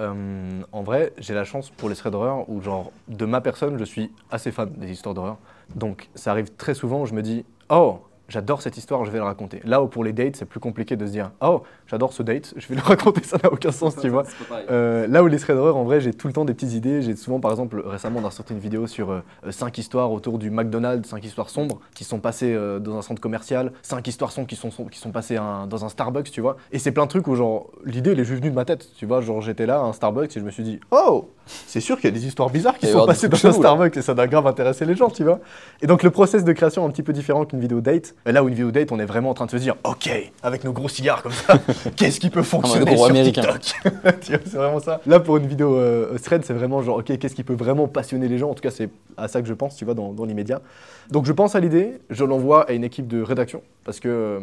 en 0.73 0.83
vrai, 0.83 1.13
j'ai 1.19 1.35
la 1.35 1.45
chance 1.45 1.71
pour 1.71 1.89
les 1.89 1.95
threads 1.95 2.13
d'horreur 2.13 2.49
où, 2.49 2.61
genre, 2.61 2.91
de 3.09 3.25
ma 3.25 3.41
personne, 3.41 3.79
je 3.79 3.85
suis 3.85 4.11
assez 4.31 4.53
fan 4.53 4.71
des 4.77 4.91
histoires 4.91 5.15
d'horreur. 5.15 5.37
Donc, 5.75 6.09
ça 6.15 6.31
arrive 6.31 6.51
très 6.57 6.75
souvent 6.75 7.03
où 7.03 7.07
je 7.07 7.15
me 7.15 7.23
dis, 7.23 7.45
oh, 7.71 7.99
j'adore 8.29 8.63
cette 8.63 8.77
histoire, 8.77 9.05
je 9.05 9.11
vais 9.11 9.19
la 9.19 9.25
raconter. 9.25 9.61
Là 9.65 9.83
où 9.83 9.89
pour 9.89 10.05
les 10.05 10.13
dates, 10.13 10.37
c'est 10.37 10.45
plus 10.45 10.61
compliqué 10.61 10.97
de 10.97 11.07
se 11.07 11.13
dire, 11.13 11.31
oh, 11.41 11.63
j'adore 11.87 12.13
ce 12.13 12.23
date, 12.23 12.55
je 12.57 12.67
vais 12.69 12.75
le 12.77 12.81
raconter, 12.85 13.23
ça 13.23 13.39
n'a 13.43 13.53
aucun 13.53 13.73
sens, 13.73 13.97
tu 13.97 14.09
vois. 14.09 14.25
Euh, 14.71 15.07
là 15.07 15.23
où 15.23 15.27
les 15.27 15.39
threads 15.39 15.57
d'horreur, 15.57 15.77
en 15.77 15.85
vrai, 15.85 16.01
j'ai 16.01 16.13
tout 16.13 16.27
le 16.27 16.33
temps 16.33 16.45
des 16.45 16.55
petites 16.55 16.73
idées. 16.73 17.03
J'ai 17.03 17.17
souvent, 17.17 17.41
par 17.41 17.51
exemple, 17.51 17.83
récemment, 17.87 18.21
on 18.23 18.27
a 18.27 18.31
sorti 18.31 18.53
une 18.53 18.59
vidéo 18.59 18.87
sur 18.87 19.23
5 19.49 19.77
histoires 19.79 20.11
autour 20.13 20.39
du 20.39 20.51
McDonald's, 20.51 21.09
5 21.09 21.25
histoires 21.25 21.51
sombres 21.51 21.81
qui 21.95 22.05
sont 22.05 22.19
passées 22.19 22.53
euh, 22.55 22.79
dans 22.79 22.97
un 22.99 23.03
centre 23.03 23.21
commercial, 23.21 23.73
5 23.83 24.07
histoires 24.09 24.33
sombres 24.33 24.47
qui 24.49 24.57
sont, 24.57 24.71
qui 24.71 24.99
sont 24.99 25.11
passées 25.11 25.37
un- 25.37 25.67
dans 25.67 25.85
un 25.85 25.89
Starbucks, 25.89 26.31
tu 26.31 26.41
vois. 26.41 26.57
Et 26.73 26.79
c'est 26.79 26.93
plein 26.93 27.05
de 27.05 27.11
trucs 27.11 27.27
où, 27.29 27.35
genre, 27.35 27.71
l'idée, 27.85 28.13
elle 28.13 28.21
est 28.21 28.25
juste 28.25 28.41
venue 28.41 28.51
de 28.51 28.55
ma 28.57 28.65
tête, 28.65 28.89
tu 28.97 29.07
vois. 29.07 29.21
Genre, 29.21 29.41
j'étais 29.43 29.67
là 29.67 29.77
à 29.79 29.83
un 29.83 29.93
Starbucks 29.93 30.37
et 30.37 30.41
je 30.41 30.45
me 30.45 30.51
suis 30.51 30.63
dit, 30.63 30.81
oh, 30.91 31.29
c'est 31.67 31.81
sûr 31.81 31.97
qu'il 31.97 32.07
y 32.07 32.13
a 32.13 32.17
des 32.19 32.27
histoires 32.27 32.51
bizarres 32.51 32.79
qui 32.79 32.87
sont 32.87 32.99
passées 33.07 33.29
dans 33.29 33.37
un. 33.37 33.53
Starbucks 33.53 33.97
et 33.97 34.03
ça 34.03 34.15
doit 34.15 34.27
grave 34.27 34.47
intéresser 34.47 34.85
les 34.85 34.97
gens, 34.97 35.11
tu 35.11 35.23
vois. 35.25 35.41
Et 35.83 35.87
donc, 35.87 36.03
le 36.03 36.11
process 36.11 36.45
de 36.45 36.53
création 36.53 36.83
est 36.85 36.87
un 36.87 36.91
petit 36.91 37.03
peu 37.03 37.13
différent 37.13 37.45
qu'une 37.45 37.61
vidéo 37.61 37.81
date. 37.81 38.15
Là 38.27 38.43
où 38.43 38.49
une 38.49 38.55
vidéo 38.55 38.71
date, 38.71 38.91
on 38.93 38.99
est 38.99 39.05
vraiment 39.05 39.31
en 39.31 39.35
train 39.35 39.47
de 39.47 39.51
se 39.51 39.57
dire, 39.57 39.77
ok, 39.85 40.11
avec 40.43 40.65
nos 40.65 40.73
gros 40.73 40.89
cigares 40.89 41.23
comme 41.23 41.33
ça, 41.33 41.55
qu'est-ce 41.97 42.21
qui 42.21 42.31
peut 42.31 42.43
fonctionner 42.43 42.97
sur 42.97 43.07
américain. 43.07 43.43
TikTok 43.59 44.15
c'est 44.23 44.55
vraiment 44.55 44.81
ça. 44.81 45.01
Là, 45.07 45.21
pour 45.21 45.37
une 45.37 45.47
vidéo 45.47 45.77
euh, 45.77 46.17
thread, 46.19 46.45
c'est 46.45 46.55
vraiment 46.55 46.83
genre, 46.83 46.99
ok, 46.99 47.19
qu'est-ce 47.19 47.35
qui 47.35 47.45
peut 47.45 47.55
vraiment 47.55 47.89
passionner 47.89 48.29
les 48.29 48.39
gens? 48.39 48.51
En 48.51 48.55
tout 48.55 48.63
cas, 48.63 48.71
c'est 48.71 48.91
à 49.17 49.29
ça 49.29 49.41
que 49.43 49.49
je 49.49 49.55
pense, 49.55 49.77
tu 49.77 49.85
vois, 49.85 49.95
dans, 49.95 50.13
dans 50.13 50.25
l'immédiat. 50.25 50.61
Donc, 51.11 51.27
je 51.27 51.33
pense 51.33 51.55
à 51.55 51.61
l'idée, 51.61 51.99
je 52.11 52.25
l'envoie 52.25 52.69
à 52.69 52.73
une 52.73 52.85
équipe 52.85 53.07
de 53.07 53.23
rédaction, 53.23 53.63
parce 53.85 54.01
que 54.01 54.09
euh, 54.09 54.41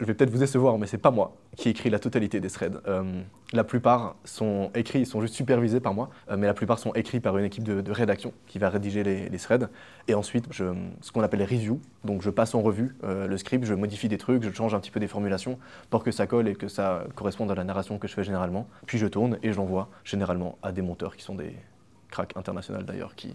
je 0.00 0.06
vais 0.06 0.14
peut-être 0.14 0.30
vous 0.30 0.38
décevoir, 0.38 0.78
mais 0.78 0.86
c'est 0.86 0.98
pas 0.98 1.10
moi 1.10 1.36
qui 1.56 1.68
écris 1.68 1.90
la 1.90 1.98
totalité 1.98 2.40
des 2.40 2.48
threads. 2.48 2.80
Euh, 2.88 3.22
la 3.52 3.64
plupart 3.64 4.16
sont 4.24 4.70
écrits, 4.74 5.04
sont 5.04 5.20
juste 5.20 5.34
supervisés 5.34 5.80
par 5.80 5.92
moi, 5.92 6.08
euh, 6.30 6.36
mais 6.38 6.46
la 6.46 6.54
plupart 6.54 6.78
sont 6.78 6.94
écrits 6.94 7.20
par 7.20 7.36
une 7.36 7.44
équipe 7.44 7.64
de, 7.64 7.90
rédaction 7.92 8.32
qui 8.46 8.58
va 8.58 8.70
rédiger 8.70 9.02
les, 9.02 9.38
threads. 9.38 9.68
Et 10.08 10.14
ensuite, 10.14 10.46
ce 10.52 11.12
qu'on 11.12 11.22
appelle 11.22 11.40
les 11.40 11.44
reviews, 11.44 11.80
donc 12.04 12.22
je 12.22 12.30
passe 12.30 12.54
en 12.54 12.62
revue 12.62 12.96
euh, 13.04 13.26
le 13.26 13.36
script, 13.36 13.64
je 13.64 13.74
modifie 13.74 14.08
des 14.08 14.18
trucs, 14.18 14.42
je 14.42 14.50
change 14.50 14.74
un 14.74 14.80
petit 14.80 14.90
peu 14.90 15.00
des 15.00 15.08
formulations 15.08 15.58
pour 15.90 16.02
que 16.02 16.12
ça 16.12 16.26
colle 16.26 16.48
et 16.48 16.54
que 16.54 16.68
ça 16.68 17.04
corresponde 17.14 17.50
à 17.50 17.54
la 17.54 17.64
narration 17.64 17.98
que 17.98 18.08
je 18.08 18.14
fais 18.14 18.24
généralement. 18.24 18.68
Puis 18.86 18.96
je 18.96 19.06
tourne 19.06 19.38
et 19.42 19.52
je 19.52 19.56
l'envoie 19.58 19.90
généralement 20.04 20.56
à 20.62 20.72
des 20.72 20.82
monteurs 20.82 21.16
qui 21.16 21.24
sont 21.24 21.34
des 21.34 21.54
cracks 22.10 22.36
internationaux 22.36 22.82
d'ailleurs, 22.82 23.14
qui, 23.14 23.34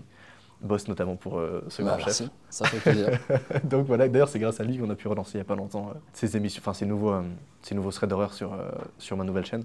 bosse 0.65 0.87
notamment 0.87 1.15
pour 1.15 1.37
euh, 1.39 1.63
ce 1.69 1.81
Bah, 1.81 1.91
grand 1.91 1.97
chef. 1.99 2.21
merci, 2.21 2.29
ça 2.49 2.65
fait 2.65 2.79
plaisir. 2.79 3.07
Donc 3.63 3.85
voilà, 3.85 4.07
d'ailleurs 4.07 4.29
c'est 4.29 4.39
grâce 4.39 4.59
à 4.59 4.63
lui 4.63 4.77
qu'on 4.77 4.89
a 4.89 4.95
pu 4.95 5.07
relancer 5.07 5.33
il 5.35 5.37
n'y 5.37 5.41
a 5.41 5.45
pas 5.45 5.55
longtemps 5.55 5.89
euh, 5.91 5.97
ces 6.13 6.35
émissions, 6.35 6.61
enfin 6.63 6.73
ces 6.73 6.85
nouveaux, 6.85 7.11
euh, 7.11 7.21
ces 7.61 7.75
nouveaux 7.75 7.91
threads 7.91 8.09
d'horreur 8.09 8.33
sur, 8.33 8.53
euh, 8.53 8.69
sur 8.97 9.15
ma 9.17 9.23
nouvelle 9.23 9.45
chaîne. 9.45 9.63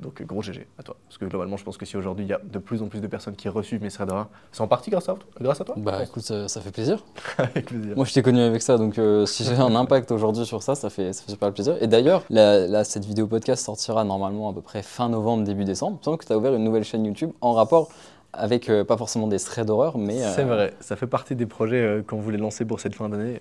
Donc 0.00 0.20
euh, 0.20 0.24
gros 0.24 0.42
GG 0.42 0.66
à 0.78 0.82
toi. 0.82 0.96
Parce 1.06 1.16
que 1.18 1.26
globalement 1.26 1.56
je 1.56 1.62
pense 1.64 1.76
que 1.76 1.86
si 1.86 1.96
aujourd'hui 1.96 2.24
il 2.24 2.28
y 2.28 2.32
a 2.32 2.40
de 2.42 2.58
plus 2.58 2.82
en 2.82 2.88
plus 2.88 3.00
de 3.00 3.06
personnes 3.06 3.36
qui 3.36 3.48
reçuent 3.48 3.78
mes 3.78 3.88
threads 3.90 4.08
d'horreur, 4.08 4.28
c'est 4.50 4.60
en 4.62 4.66
partie 4.66 4.90
grâce 4.90 5.08
à, 5.08 5.14
grâce 5.40 5.60
à 5.60 5.64
toi 5.64 5.76
bah 5.78 6.02
écoute, 6.02 6.24
ça, 6.24 6.48
ça 6.48 6.60
fait 6.60 6.72
plaisir. 6.72 7.04
Avec 7.38 7.66
plaisir. 7.66 7.94
Moi, 7.94 8.04
je 8.04 8.12
t'ai 8.12 8.22
connu 8.22 8.40
avec 8.40 8.62
ça, 8.62 8.78
donc 8.78 8.98
euh, 8.98 9.26
si 9.26 9.44
j'ai 9.44 9.54
un 9.54 9.76
impact 9.76 10.10
aujourd'hui 10.10 10.44
sur 10.44 10.60
ça, 10.62 10.74
ça 10.74 10.90
fait, 10.90 11.12
ça 11.12 11.22
fait 11.22 11.30
super 11.30 11.52
plaisir. 11.52 11.76
Et 11.80 11.86
d'ailleurs, 11.86 12.24
là, 12.30 12.66
là, 12.66 12.82
cette 12.82 13.04
vidéo 13.04 13.28
podcast 13.28 13.64
sortira 13.64 14.02
normalement 14.02 14.50
à 14.50 14.52
peu 14.52 14.60
près 14.62 14.82
fin 14.82 15.08
novembre, 15.08 15.44
début 15.44 15.64
décembre. 15.64 15.98
Il 15.98 16.00
me 16.00 16.04
semble 16.04 16.18
que 16.18 16.26
tu 16.26 16.32
as 16.32 16.38
ouvert 16.38 16.52
une 16.54 16.64
nouvelle 16.64 16.84
chaîne 16.84 17.04
YouTube 17.04 17.30
en 17.40 17.52
rapport 17.52 17.88
avec 18.32 18.68
euh, 18.68 18.84
pas 18.84 18.96
forcément 18.96 19.26
des 19.26 19.38
threads 19.38 19.66
d'horreur, 19.66 19.98
mais. 19.98 20.22
euh, 20.24 20.32
C'est 20.34 20.44
vrai, 20.44 20.74
ça 20.80 20.96
fait 20.96 21.06
partie 21.06 21.34
des 21.36 21.46
projets 21.46 21.82
euh, 21.82 22.02
qu'on 22.02 22.18
voulait 22.18 22.38
lancer 22.38 22.64
pour 22.64 22.80
cette 22.80 22.94
fin 22.94 23.08
d'année. 23.08 23.40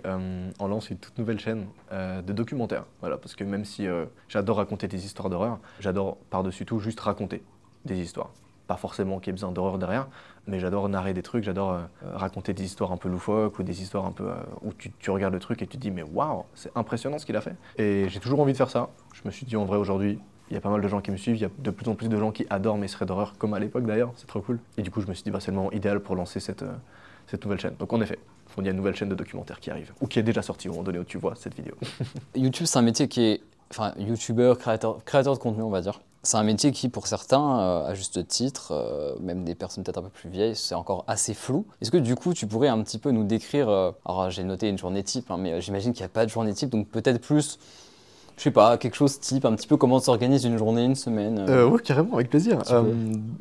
On 0.59 0.67
lance 0.67 0.89
une 0.89 0.97
toute 0.97 1.17
nouvelle 1.17 1.39
chaîne 1.39 1.65
de 1.91 2.33
documentaires. 2.33 2.85
Voilà, 2.99 3.17
parce 3.17 3.35
que 3.35 3.43
même 3.43 3.65
si 3.65 3.87
j'adore 4.27 4.57
raconter 4.57 4.87
des 4.87 5.05
histoires 5.05 5.29
d'horreur, 5.29 5.59
j'adore 5.79 6.17
par-dessus 6.29 6.65
tout 6.65 6.79
juste 6.79 6.99
raconter 6.99 7.43
des 7.85 7.99
histoires. 7.99 8.31
Pas 8.67 8.77
forcément 8.77 9.19
qu'il 9.19 9.27
y 9.27 9.31
ait 9.31 9.33
besoin 9.33 9.51
d'horreur 9.51 9.77
derrière, 9.77 10.07
mais 10.47 10.59
j'adore 10.59 10.87
narrer 10.87 11.13
des 11.13 11.23
trucs, 11.23 11.43
j'adore 11.43 11.79
raconter 12.13 12.53
des 12.53 12.63
histoires 12.63 12.91
un 12.91 12.97
peu 12.97 13.09
loufoques 13.09 13.59
ou 13.59 13.63
des 13.63 13.81
histoires 13.81 14.05
un 14.05 14.11
peu 14.11 14.29
où 14.61 14.71
tu, 14.73 14.91
tu 14.99 15.11
regardes 15.11 15.33
le 15.33 15.39
truc 15.39 15.61
et 15.61 15.67
tu 15.67 15.77
te 15.77 15.81
dis 15.81 15.91
mais 15.91 16.03
waouh, 16.03 16.43
c'est 16.53 16.71
impressionnant 16.75 17.17
ce 17.17 17.25
qu'il 17.25 17.35
a 17.35 17.41
fait. 17.41 17.55
Et 17.77 18.07
j'ai 18.09 18.19
toujours 18.19 18.39
envie 18.39 18.53
de 18.53 18.57
faire 18.57 18.69
ça. 18.69 18.89
Je 19.13 19.21
me 19.25 19.31
suis 19.31 19.45
dit 19.45 19.55
en 19.57 19.65
vrai 19.65 19.77
aujourd'hui, 19.77 20.19
il 20.51 20.55
y 20.55 20.57
a 20.57 20.61
pas 20.61 20.69
mal 20.69 20.81
de 20.81 20.87
gens 20.89 20.99
qui 20.99 21.11
me 21.11 21.17
suivent, 21.17 21.37
il 21.37 21.41
y 21.41 21.45
a 21.45 21.49
de 21.59 21.71
plus 21.71 21.87
en 21.87 21.95
plus 21.95 22.09
de 22.09 22.17
gens 22.17 22.31
qui 22.31 22.45
adorent 22.49 22.77
mes 22.77 22.87
threads 22.87 23.07
d'horreur, 23.07 23.35
comme 23.37 23.53
à 23.53 23.59
l'époque 23.59 23.85
d'ailleurs, 23.85 24.11
c'est 24.17 24.27
trop 24.27 24.41
cool. 24.41 24.59
Et 24.77 24.81
du 24.81 24.91
coup, 24.91 24.99
je 24.99 25.07
me 25.07 25.13
suis 25.13 25.23
dit, 25.23 25.31
bah, 25.31 25.39
c'est 25.39 25.51
le 25.51 25.55
moment 25.55 25.71
idéal 25.71 26.01
pour 26.01 26.13
lancer 26.15 26.41
cette, 26.41 26.63
euh, 26.63 27.37
nouvelle 27.41 27.59
chaîne. 27.59 27.75
Donc 27.79 27.93
en 27.93 28.01
effet, 28.01 28.19
il 28.57 28.65
y 28.65 28.67
a 28.67 28.71
une 28.71 28.77
nouvelle 28.77 28.95
chaîne 28.95 29.07
de 29.07 29.15
documentaires 29.15 29.61
qui 29.61 29.71
arrive, 29.71 29.93
ou 30.01 30.07
qui 30.07 30.19
est 30.19 30.23
déjà 30.23 30.41
sortie 30.41 30.67
au 30.67 30.73
moment 30.73 30.83
donné 30.83 30.99
où 30.99 31.05
tu 31.05 31.17
vois 31.17 31.35
cette 31.37 31.55
vidéo. 31.55 31.73
YouTube, 32.35 32.65
c'est 32.65 32.79
un 32.79 32.83
métier 32.83 33.07
qui 33.07 33.21
est. 33.21 33.41
Enfin, 33.69 33.93
YouTubeur, 33.97 34.57
créateur, 34.57 34.97
de 34.97 35.39
contenu, 35.39 35.63
on 35.63 35.69
va 35.69 35.79
dire. 35.79 36.01
C'est 36.23 36.35
un 36.35 36.43
métier 36.43 36.73
qui, 36.73 36.89
pour 36.89 37.07
certains, 37.07 37.59
euh, 37.61 37.85
à 37.85 37.93
juste 37.93 38.27
titre, 38.27 38.73
euh, 38.73 39.15
même 39.21 39.45
des 39.45 39.55
personnes 39.55 39.85
peut-être 39.85 39.99
un 39.99 40.03
peu 40.03 40.09
plus 40.09 40.29
vieilles, 40.29 40.57
c'est 40.57 40.75
encore 40.75 41.05
assez 41.07 41.33
flou. 41.33 41.65
Est-ce 41.79 41.91
que 41.91 41.97
du 41.97 42.15
coup, 42.15 42.33
tu 42.33 42.45
pourrais 42.45 42.67
un 42.67 42.83
petit 42.83 42.97
peu 42.97 43.11
nous 43.11 43.23
décrire. 43.23 43.69
alors, 43.69 44.29
j'ai 44.29 44.43
noté 44.43 44.67
une 44.67 44.77
journée 44.77 45.03
type, 45.03 45.31
hein, 45.31 45.37
mais 45.37 45.61
j'imagine 45.61 45.93
qu'il 45.93 46.01
n'y 46.01 46.07
a 46.07 46.09
pas 46.09 46.25
de 46.25 46.29
journée 46.29 46.53
type, 46.53 46.69
donc 46.69 46.89
peut-être 46.89 47.21
plus. 47.21 47.57
Je 48.41 48.45
sais 48.45 48.51
pas, 48.51 48.75
quelque 48.79 48.95
chose 48.95 49.19
type, 49.19 49.45
un 49.45 49.53
petit 49.53 49.67
peu 49.67 49.77
comment 49.77 49.99
s'organise 49.99 50.45
une 50.45 50.57
journée, 50.57 50.83
une 50.83 50.95
semaine. 50.95 51.45
euh. 51.47 51.69
oui, 51.69 51.79
carrément, 51.83 52.15
avec 52.15 52.31
plaisir. 52.31 52.57
Euh, 52.71 52.91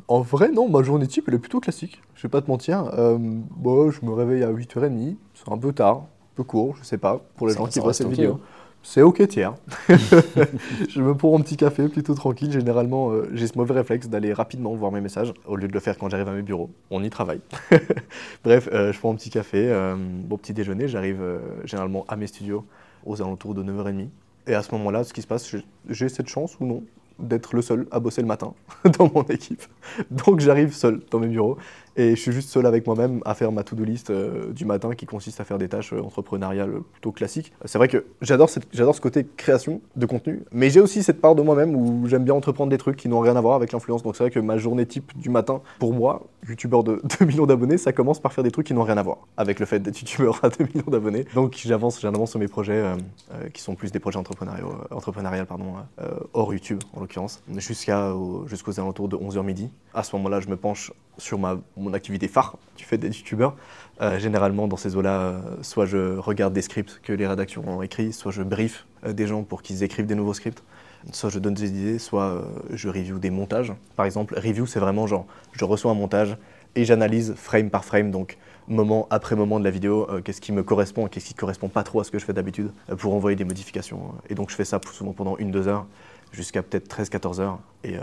en 0.07 0.21
vrai, 0.21 0.51
non, 0.51 0.69
ma 0.69 0.83
journée 0.83 1.07
type, 1.07 1.25
elle 1.27 1.33
est 1.33 1.39
plutôt 1.39 1.59
classique. 1.59 1.99
Je 2.13 2.21
vais 2.21 2.29
pas 2.29 2.39
te 2.39 2.47
mentir. 2.47 2.85
Euh, 2.99 3.17
bon, 3.19 3.89
je 3.89 4.05
me 4.05 4.11
réveille 4.13 4.43
à 4.43 4.51
8h30, 4.51 5.15
c'est 5.33 5.51
un 5.51 5.57
peu 5.57 5.73
tard, 5.73 5.95
un 6.03 6.35
peu 6.35 6.43
court, 6.43 6.75
je 6.79 6.83
sais 6.83 6.99
pas, 6.99 7.19
pour 7.35 7.47
les 7.47 7.53
Ça- 7.53 7.61
gens 7.61 7.65
qui 7.65 7.79
voient 7.79 7.93
cette 7.93 8.09
vidéo. 8.09 8.33
hein. 8.33 8.39
C'est 8.83 9.01
ok 9.01 9.27
tiers. 9.27 9.55
je 9.89 11.01
me 11.01 11.15
prends 11.15 11.35
un 11.35 11.41
petit 11.41 11.57
café 11.57 11.87
plutôt 11.87 12.13
tranquille. 12.13 12.51
Généralement, 12.51 13.09
euh, 13.09 13.27
j'ai 13.33 13.47
ce 13.47 13.57
mauvais 13.57 13.73
réflexe 13.73 14.07
d'aller 14.07 14.33
rapidement 14.33 14.75
voir 14.75 14.91
mes 14.91 15.01
messages 15.01 15.33
au 15.47 15.55
lieu 15.55 15.67
de 15.67 15.73
le 15.73 15.79
faire 15.79 15.97
quand 15.97 16.09
j'arrive 16.09 16.27
à 16.27 16.33
mes 16.33 16.43
bureaux. 16.43 16.69
On 16.91 17.03
y 17.03 17.09
travaille. 17.09 17.41
Bref, 18.43 18.69
euh, 18.71 18.93
je 18.93 18.99
prends 18.99 19.11
un 19.11 19.15
petit 19.15 19.31
café, 19.31 19.67
euh, 19.71 19.95
bon 19.97 20.37
petit 20.37 20.53
déjeuner. 20.53 20.87
J'arrive 20.87 21.21
euh, 21.23 21.39
généralement 21.65 22.05
à 22.07 22.15
mes 22.17 22.27
studios 22.27 22.65
aux 23.05 23.19
alentours 23.19 23.55
de 23.55 23.63
9h30. 23.63 24.09
Et 24.47 24.53
à 24.55 24.63
ce 24.63 24.71
moment-là, 24.73 25.03
ce 25.03 25.13
qui 25.13 25.21
se 25.21 25.27
passe, 25.27 25.55
j'ai- 25.89 26.09
cette 26.09 26.27
chance 26.27 26.57
ou 26.59 26.65
non 26.65 26.83
d'être 27.19 27.55
le 27.55 27.61
seul 27.61 27.87
à 27.91 27.99
bosser 27.99 28.21
le 28.21 28.27
matin 28.27 28.53
dans 28.97 29.09
mon 29.13 29.23
équipe. 29.23 29.61
Donc 30.09 30.39
j'arrive 30.39 30.73
seul 30.73 31.01
dans 31.11 31.19
mes 31.19 31.27
bureaux 31.27 31.57
et 31.95 32.11
je 32.15 32.21
suis 32.21 32.31
juste 32.31 32.49
seul 32.49 32.65
avec 32.65 32.85
moi-même 32.87 33.21
à 33.25 33.33
faire 33.35 33.51
ma 33.51 33.63
to-do 33.63 33.83
list 33.83 34.09
euh, 34.09 34.51
du 34.53 34.65
matin 34.65 34.93
qui 34.95 35.05
consiste 35.05 35.39
à 35.41 35.43
faire 35.43 35.57
des 35.57 35.67
tâches 35.69 35.93
euh, 35.93 36.01
entrepreneuriales 36.01 36.81
plutôt 36.91 37.11
classiques. 37.11 37.51
C'est 37.65 37.77
vrai 37.77 37.87
que 37.87 38.05
j'adore 38.21 38.49
ce 38.49 39.01
côté 39.01 39.25
création 39.37 39.81
de 39.95 40.05
contenu, 40.05 40.43
mais 40.51 40.69
j'ai 40.69 40.79
aussi 40.79 41.03
cette 41.03 41.21
part 41.21 41.35
de 41.35 41.41
moi-même 41.41 41.75
où 41.75 42.07
j'aime 42.07 42.23
bien 42.23 42.33
entreprendre 42.33 42.69
des 42.69 42.77
trucs 42.77 42.97
qui 42.97 43.07
n'ont 43.09 43.19
rien 43.19 43.35
à 43.35 43.41
voir 43.41 43.55
avec 43.55 43.71
l'influence. 43.71 44.03
Donc 44.03 44.15
c'est 44.15 44.23
vrai 44.23 44.31
que 44.31 44.39
ma 44.39 44.57
journée 44.57 44.85
type 44.85 45.17
du 45.17 45.29
matin, 45.29 45.61
pour 45.79 45.93
moi, 45.93 46.23
youtubeur 46.47 46.83
de 46.83 47.01
2 47.19 47.25
millions 47.25 47.45
d'abonnés, 47.45 47.77
ça 47.77 47.91
commence 47.93 48.19
par 48.19 48.33
faire 48.33 48.43
des 48.43 48.51
trucs 48.51 48.67
qui 48.67 48.73
n'ont 48.73 48.83
rien 48.83 48.97
à 48.97 49.03
voir 49.03 49.17
avec 49.37 49.59
le 49.59 49.65
fait 49.65 49.79
d'être 49.79 49.99
youtubeur 49.99 50.39
à 50.43 50.49
2 50.49 50.65
millions 50.73 50.89
d'abonnés. 50.89 51.25
Donc 51.35 51.55
j'avance 51.63 51.99
j'avance 52.01 52.31
sur 52.31 52.39
mes 52.39 52.47
projets 52.47 52.73
euh, 52.77 52.95
euh, 53.33 53.49
qui 53.49 53.61
sont 53.61 53.75
plus 53.75 53.91
des 53.91 53.99
projets 53.99 54.17
entrepreneuriaux, 54.17 54.71
euh, 54.91 54.95
entrepreneuriales 54.95 55.45
pardon, 55.45 55.73
euh, 56.01 56.09
hors 56.33 56.53
YouTube 56.53 56.79
en 56.95 57.01
l'occurrence, 57.01 57.43
jusqu'à 57.57 58.13
au- 58.13 58.47
jusqu'aux 58.47 58.79
alentours 58.79 59.07
de 59.09 59.15
11h 59.17 59.43
midi. 59.43 59.69
À 59.93 60.03
ce 60.03 60.15
moment-là, 60.15 60.39
je 60.39 60.47
me 60.47 60.55
penche 60.55 60.91
sur 61.17 61.37
ma, 61.37 61.57
mon 61.81 61.93
activité 61.93 62.27
phare 62.27 62.57
du 62.77 62.85
fait 62.85 62.97
d'être 62.97 63.17
youtubeur. 63.17 63.55
Euh, 64.01 64.17
généralement, 64.17 64.67
dans 64.67 64.77
ces 64.77 64.95
eaux-là, 64.95 65.19
euh, 65.19 65.39
soit 65.61 65.85
je 65.85 66.17
regarde 66.17 66.53
des 66.53 66.63
scripts 66.63 66.99
que 67.03 67.13
les 67.13 67.27
rédactions 67.27 67.63
ont 67.67 67.81
écrits, 67.83 68.13
soit 68.13 68.31
je 68.31 68.41
brief 68.41 68.87
euh, 69.05 69.13
des 69.13 69.27
gens 69.27 69.43
pour 69.43 69.61
qu'ils 69.61 69.83
écrivent 69.83 70.07
des 70.07 70.15
nouveaux 70.15 70.33
scripts, 70.33 70.63
soit 71.11 71.29
je 71.29 71.37
donne 71.37 71.53
des 71.53 71.69
idées, 71.69 71.99
soit 71.99 72.43
je 72.71 72.89
review 72.89 73.19
des 73.19 73.29
montages. 73.29 73.73
Par 73.95 74.05
exemple, 74.05 74.35
review, 74.37 74.65
c'est 74.65 74.79
vraiment 74.79 75.07
genre, 75.07 75.25
je 75.51 75.65
reçois 75.65 75.91
un 75.91 75.95
montage 75.95 76.37
et 76.75 76.85
j'analyse 76.85 77.33
frame 77.35 77.69
par 77.69 77.85
frame, 77.85 78.11
donc 78.11 78.37
moment 78.67 79.07
après 79.09 79.35
moment 79.35 79.59
de 79.59 79.63
la 79.63 79.71
vidéo, 79.71 80.07
qu'est-ce 80.23 80.39
qui 80.39 80.51
me 80.51 80.63
correspond 80.63 81.07
qu'est-ce 81.07 81.25
qui 81.25 81.33
correspond 81.33 81.69
pas 81.69 81.83
trop 81.83 81.99
à 81.99 82.03
ce 82.03 82.11
que 82.11 82.19
je 82.19 82.25
fais 82.25 82.33
d'habitude, 82.33 82.71
pour 82.99 83.15
envoyer 83.15 83.35
des 83.35 83.43
modifications. 83.43 84.13
Et 84.29 84.35
donc 84.35 84.51
je 84.51 84.55
fais 84.55 84.63
ça 84.63 84.79
souvent 84.93 85.11
pendant 85.11 85.37
une, 85.37 85.51
deux 85.51 85.67
heures, 85.67 85.87
jusqu'à 86.31 86.61
peut-être 86.61 86.87
13-14 86.87 87.41
heures. 87.41 87.59
Et 87.83 87.95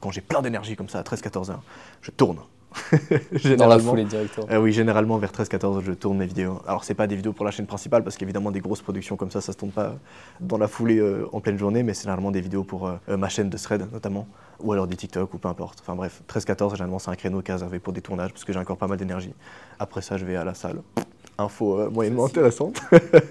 quand 0.00 0.10
j'ai 0.10 0.20
plein 0.20 0.42
d'énergie 0.42 0.74
comme 0.74 0.88
ça, 0.88 0.98
à 0.98 1.02
13-14 1.02 1.52
heures, 1.52 1.62
je 2.02 2.10
tourne. 2.10 2.38
Dans 3.56 3.68
la 3.68 3.78
foulée 3.78 4.04
directement. 4.04 4.46
Euh, 4.50 4.58
oui, 4.58 4.72
généralement 4.72 5.18
vers 5.18 5.32
13-14, 5.32 5.82
je 5.82 5.92
tourne 5.92 6.18
mes 6.18 6.26
vidéos. 6.26 6.60
Alors, 6.66 6.84
c'est 6.84 6.94
pas 6.94 7.06
des 7.06 7.16
vidéos 7.16 7.32
pour 7.32 7.44
la 7.44 7.50
chaîne 7.50 7.66
principale, 7.66 8.04
parce 8.04 8.16
qu'évidemment, 8.16 8.50
des 8.50 8.60
grosses 8.60 8.82
productions 8.82 9.16
comme 9.16 9.30
ça, 9.30 9.40
ça 9.40 9.52
se 9.52 9.58
tourne 9.58 9.72
pas 9.72 9.94
dans 10.40 10.58
la 10.58 10.68
foulée 10.68 10.98
euh, 10.98 11.28
en 11.32 11.40
pleine 11.40 11.58
journée, 11.58 11.82
mais 11.82 11.94
c'est 11.94 12.02
généralement 12.02 12.30
des 12.30 12.40
vidéos 12.40 12.64
pour 12.64 12.88
euh, 12.88 13.16
ma 13.16 13.28
chaîne 13.28 13.50
de 13.50 13.56
thread, 13.56 13.86
notamment, 13.92 14.26
ou 14.60 14.72
alors 14.72 14.86
des 14.86 14.96
TikTok, 14.96 15.32
ou 15.34 15.38
peu 15.38 15.48
importe. 15.48 15.80
Enfin 15.80 15.94
bref, 15.94 16.22
13-14, 16.28 16.70
généralement, 16.72 16.98
c'est 16.98 17.10
un 17.10 17.16
créneau 17.16 17.42
qui 17.42 17.50
est 17.50 17.54
réservé 17.54 17.78
pour 17.78 17.92
des 17.92 18.00
tournages, 18.00 18.32
parce 18.32 18.44
que 18.44 18.52
j'ai 18.52 18.58
encore 18.58 18.76
pas 18.76 18.86
mal 18.86 18.98
d'énergie. 18.98 19.34
Après 19.78 20.02
ça, 20.02 20.16
je 20.16 20.24
vais 20.24 20.36
à 20.36 20.44
la 20.44 20.54
salle. 20.54 20.80
Info 21.38 21.90
moyennement 21.90 22.26
intéressante. 22.26 22.80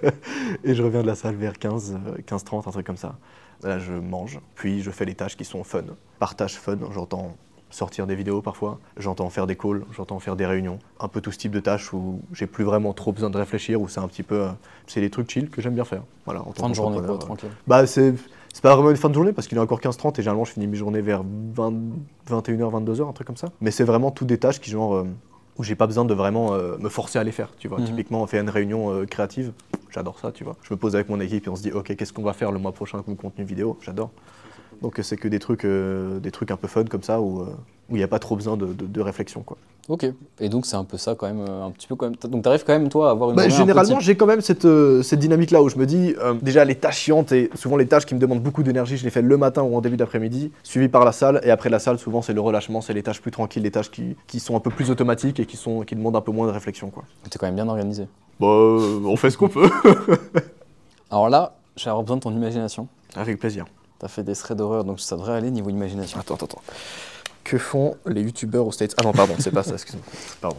Et 0.63 0.73
je 0.73 0.83
reviens 0.83 1.01
de 1.01 1.07
la 1.07 1.15
salle 1.15 1.35
vers 1.35 1.57
15, 1.57 1.97
euh, 2.07 2.17
15-30, 2.21 2.67
un 2.67 2.71
truc 2.71 2.85
comme 2.85 2.97
ça. 2.97 3.15
Là, 3.63 3.79
je 3.79 3.93
mange, 3.93 4.39
puis 4.55 4.81
je 4.81 4.89
fais 4.89 5.05
les 5.05 5.13
tâches 5.13 5.37
qui 5.37 5.45
sont 5.45 5.63
fun. 5.63 5.83
Par 6.19 6.35
tâche 6.35 6.55
fun, 6.55 6.77
j'entends 6.91 7.35
sortir 7.71 8.05
des 8.07 8.15
vidéos 8.15 8.41
parfois, 8.41 8.79
j'entends 8.97 9.29
faire 9.29 9.47
des 9.47 9.55
calls, 9.55 9.83
j'entends 9.95 10.19
faire 10.19 10.35
des 10.35 10.45
réunions. 10.45 10.79
Un 10.99 11.07
peu 11.07 11.21
tout 11.21 11.31
ce 11.31 11.37
type 11.37 11.51
de 11.51 11.59
tâches 11.59 11.91
où 11.93 12.19
j'ai 12.33 12.47
plus 12.47 12.63
vraiment 12.63 12.93
trop 12.93 13.11
besoin 13.11 13.29
de 13.29 13.37
réfléchir, 13.37 13.81
où 13.81 13.87
c'est 13.87 13.99
un 13.99 14.07
petit 14.07 14.23
peu. 14.23 14.41
euh, 14.41 14.49
c'est 14.87 15.01
des 15.01 15.09
trucs 15.09 15.29
chill 15.31 15.49
que 15.49 15.61
j'aime 15.61 15.73
bien 15.73 15.85
faire. 15.85 16.03
Voilà, 16.25 16.41
en 16.41 16.51
Fin 16.51 16.69
de 16.69 16.75
journée, 16.75 16.99
quoi, 17.05 17.17
tranquille. 17.17 17.49
Bah, 17.67 17.87
c'est. 17.87 18.13
C'est 18.53 18.61
pas 18.61 18.75
vraiment 18.75 18.89
une 18.91 18.97
fin 18.97 19.07
de 19.07 19.13
journée 19.13 19.31
parce 19.31 19.47
qu'il 19.47 19.57
est 19.57 19.61
encore 19.61 19.79
15-30 19.79 20.11
et 20.11 20.15
généralement 20.17 20.43
je 20.43 20.51
finis 20.51 20.67
mes 20.67 20.75
journées 20.75 20.99
vers 20.99 21.23
20 21.23 21.71
21h, 22.29 22.83
22h, 22.83 23.07
un 23.07 23.13
truc 23.13 23.25
comme 23.25 23.37
ça. 23.37 23.47
Mais 23.61 23.71
c'est 23.71 23.85
vraiment 23.85 24.11
tout 24.11 24.25
des 24.25 24.37
tâches 24.37 24.59
qui, 24.59 24.69
genre, 24.69 24.95
euh, 24.95 25.07
où 25.57 25.63
j'ai 25.63 25.75
pas 25.75 25.87
besoin 25.87 26.03
de 26.03 26.13
vraiment 26.13 26.53
euh, 26.53 26.77
me 26.77 26.89
forcer 26.89 27.17
à 27.17 27.23
les 27.23 27.31
faire, 27.31 27.53
tu 27.57 27.69
vois. 27.69 27.79
Mhm. 27.79 27.85
Typiquement, 27.85 28.21
on 28.21 28.27
fait 28.27 28.39
une 28.39 28.49
réunion 28.49 29.05
créative, 29.05 29.53
j'adore 29.89 30.19
ça, 30.19 30.33
tu 30.33 30.43
vois. 30.43 30.57
Je 30.63 30.73
me 30.73 30.77
pose 30.77 30.95
avec 30.95 31.07
mon 31.07 31.21
équipe 31.21 31.47
et 31.47 31.49
on 31.49 31.55
se 31.55 31.61
dit, 31.61 31.71
ok, 31.71 31.95
qu'est-ce 31.95 32.11
qu'on 32.11 32.23
va 32.23 32.33
faire 32.33 32.51
le 32.51 32.59
mois 32.59 32.73
prochain 32.73 33.01
comme 33.03 33.15
contenu 33.15 33.45
vidéo? 33.45 33.77
J'adore. 33.81 34.09
Donc 34.81 34.99
c'est 35.03 35.17
que 35.17 35.27
des 35.27 35.39
trucs, 35.39 35.63
euh, 35.65 36.19
des 36.19 36.31
trucs 36.31 36.49
un 36.51 36.57
peu 36.57 36.67
fun 36.67 36.85
comme 36.85 37.03
ça 37.03 37.21
où 37.21 37.41
euh, 37.41 37.45
où 37.89 37.95
il 37.95 37.99
n'y 37.99 38.03
a 38.03 38.07
pas 38.07 38.19
trop 38.19 38.35
besoin 38.37 38.55
de, 38.55 38.67
de- 38.67 38.85
de 38.87 39.01
réflexion, 39.01 39.41
quoi. 39.41 39.57
Ok. 39.89 40.05
Et 40.39 40.47
donc, 40.47 40.65
c'est 40.65 40.77
un 40.77 40.85
peu 40.85 40.95
ça, 40.97 41.13
quand 41.15 41.27
même, 41.27 41.43
euh, 41.45 41.65
un 41.65 41.71
petit 41.71 41.87
peu 41.87 41.95
quand 41.97 42.05
même. 42.05 42.15
Donc, 42.31 42.43
t'arrives 42.43 42.63
quand 42.63 42.71
même, 42.71 42.87
toi, 42.87 43.09
à 43.09 43.11
avoir 43.11 43.31
une 43.31 43.35
Bah, 43.35 43.49
généralement, 43.49 43.99
j'ai 43.99 44.15
quand 44.15 44.27
même 44.27 44.39
cette, 44.39 44.63
euh, 44.63 45.01
cette 45.03 45.19
dynamique-là 45.19 45.61
où 45.61 45.67
je 45.67 45.75
me 45.77 45.85
dis, 45.85 46.15
euh, 46.19 46.35
déjà 46.41 46.63
les 46.63 46.75
tâches 46.75 46.99
chiantes 46.99 47.33
et 47.33 47.49
souvent 47.55 47.75
les 47.75 47.87
tâches 47.87 48.05
qui 48.05 48.15
me 48.15 48.19
demandent 48.19 48.41
beaucoup 48.41 48.63
d'énergie, 48.63 48.95
je 48.95 49.03
les 49.03 49.09
fais 49.09 49.21
le 49.21 49.35
matin 49.37 49.63
ou 49.63 49.75
en 49.75 49.81
début 49.81 49.97
d'après-midi, 49.97 50.51
suivi 50.63 50.87
par 50.87 51.03
la 51.03 51.11
salle. 51.11 51.41
Et 51.43 51.51
après 51.51 51.69
la 51.69 51.79
salle, 51.79 51.99
souvent 51.99 52.21
c'est 52.21 52.31
le 52.31 52.39
relâchement, 52.39 52.79
c'est 52.79 52.93
les 52.93 53.03
tâches 53.03 53.21
plus 53.21 53.31
tranquilles, 53.31 53.63
les 53.63 53.71
tâches 53.71 53.91
qui, 53.91 54.15
qui 54.27 54.39
sont 54.39 54.55
un 54.55 54.61
peu 54.61 54.69
plus 54.69 54.89
automatiques 54.89 55.41
et 55.41 55.45
qui, 55.45 55.57
sont, 55.57 55.81
qui 55.81 55.95
demandent 55.95 56.15
un 56.15 56.21
peu 56.21 56.31
moins 56.31 56.47
de 56.47 56.53
réflexion. 56.53 56.89
Quoi. 56.91 57.03
T'es 57.29 57.37
quand 57.37 57.47
même 57.47 57.55
bien 57.55 57.67
organisé. 57.67 58.07
Bah, 58.39 58.47
euh, 58.47 59.01
on 59.03 59.17
fait 59.17 59.31
ce 59.31 59.37
qu'on 59.37 59.49
peut. 59.49 59.69
Alors 61.09 61.27
là, 61.29 61.55
j'ai 61.75 61.89
avoir 61.89 62.03
besoin 62.03 62.17
de 62.17 62.21
ton 62.21 62.31
imagination. 62.31 62.87
Avec 63.15 63.37
plaisir. 63.39 63.65
T'as 64.01 64.07
fait 64.07 64.23
des 64.23 64.35
threads 64.35 64.57
d'horreur, 64.57 64.83
donc 64.83 64.99
ça 64.99 65.15
devrait 65.15 65.33
aller 65.33 65.51
niveau 65.51 65.69
imagination. 65.69 66.19
Attends, 66.19 66.33
attends, 66.33 66.47
attends. 66.47 66.61
Que 67.43 67.59
font 67.59 67.97
les 68.07 68.23
youtubeurs 68.23 68.65
aux 68.65 68.71
States? 68.71 68.95
Ah 68.97 69.03
non, 69.03 69.11
pardon, 69.11 69.35
c'est 69.37 69.51
pas 69.51 69.61
ça, 69.61 69.73
excuse-moi. 69.73 70.03
Pardon. 70.41 70.57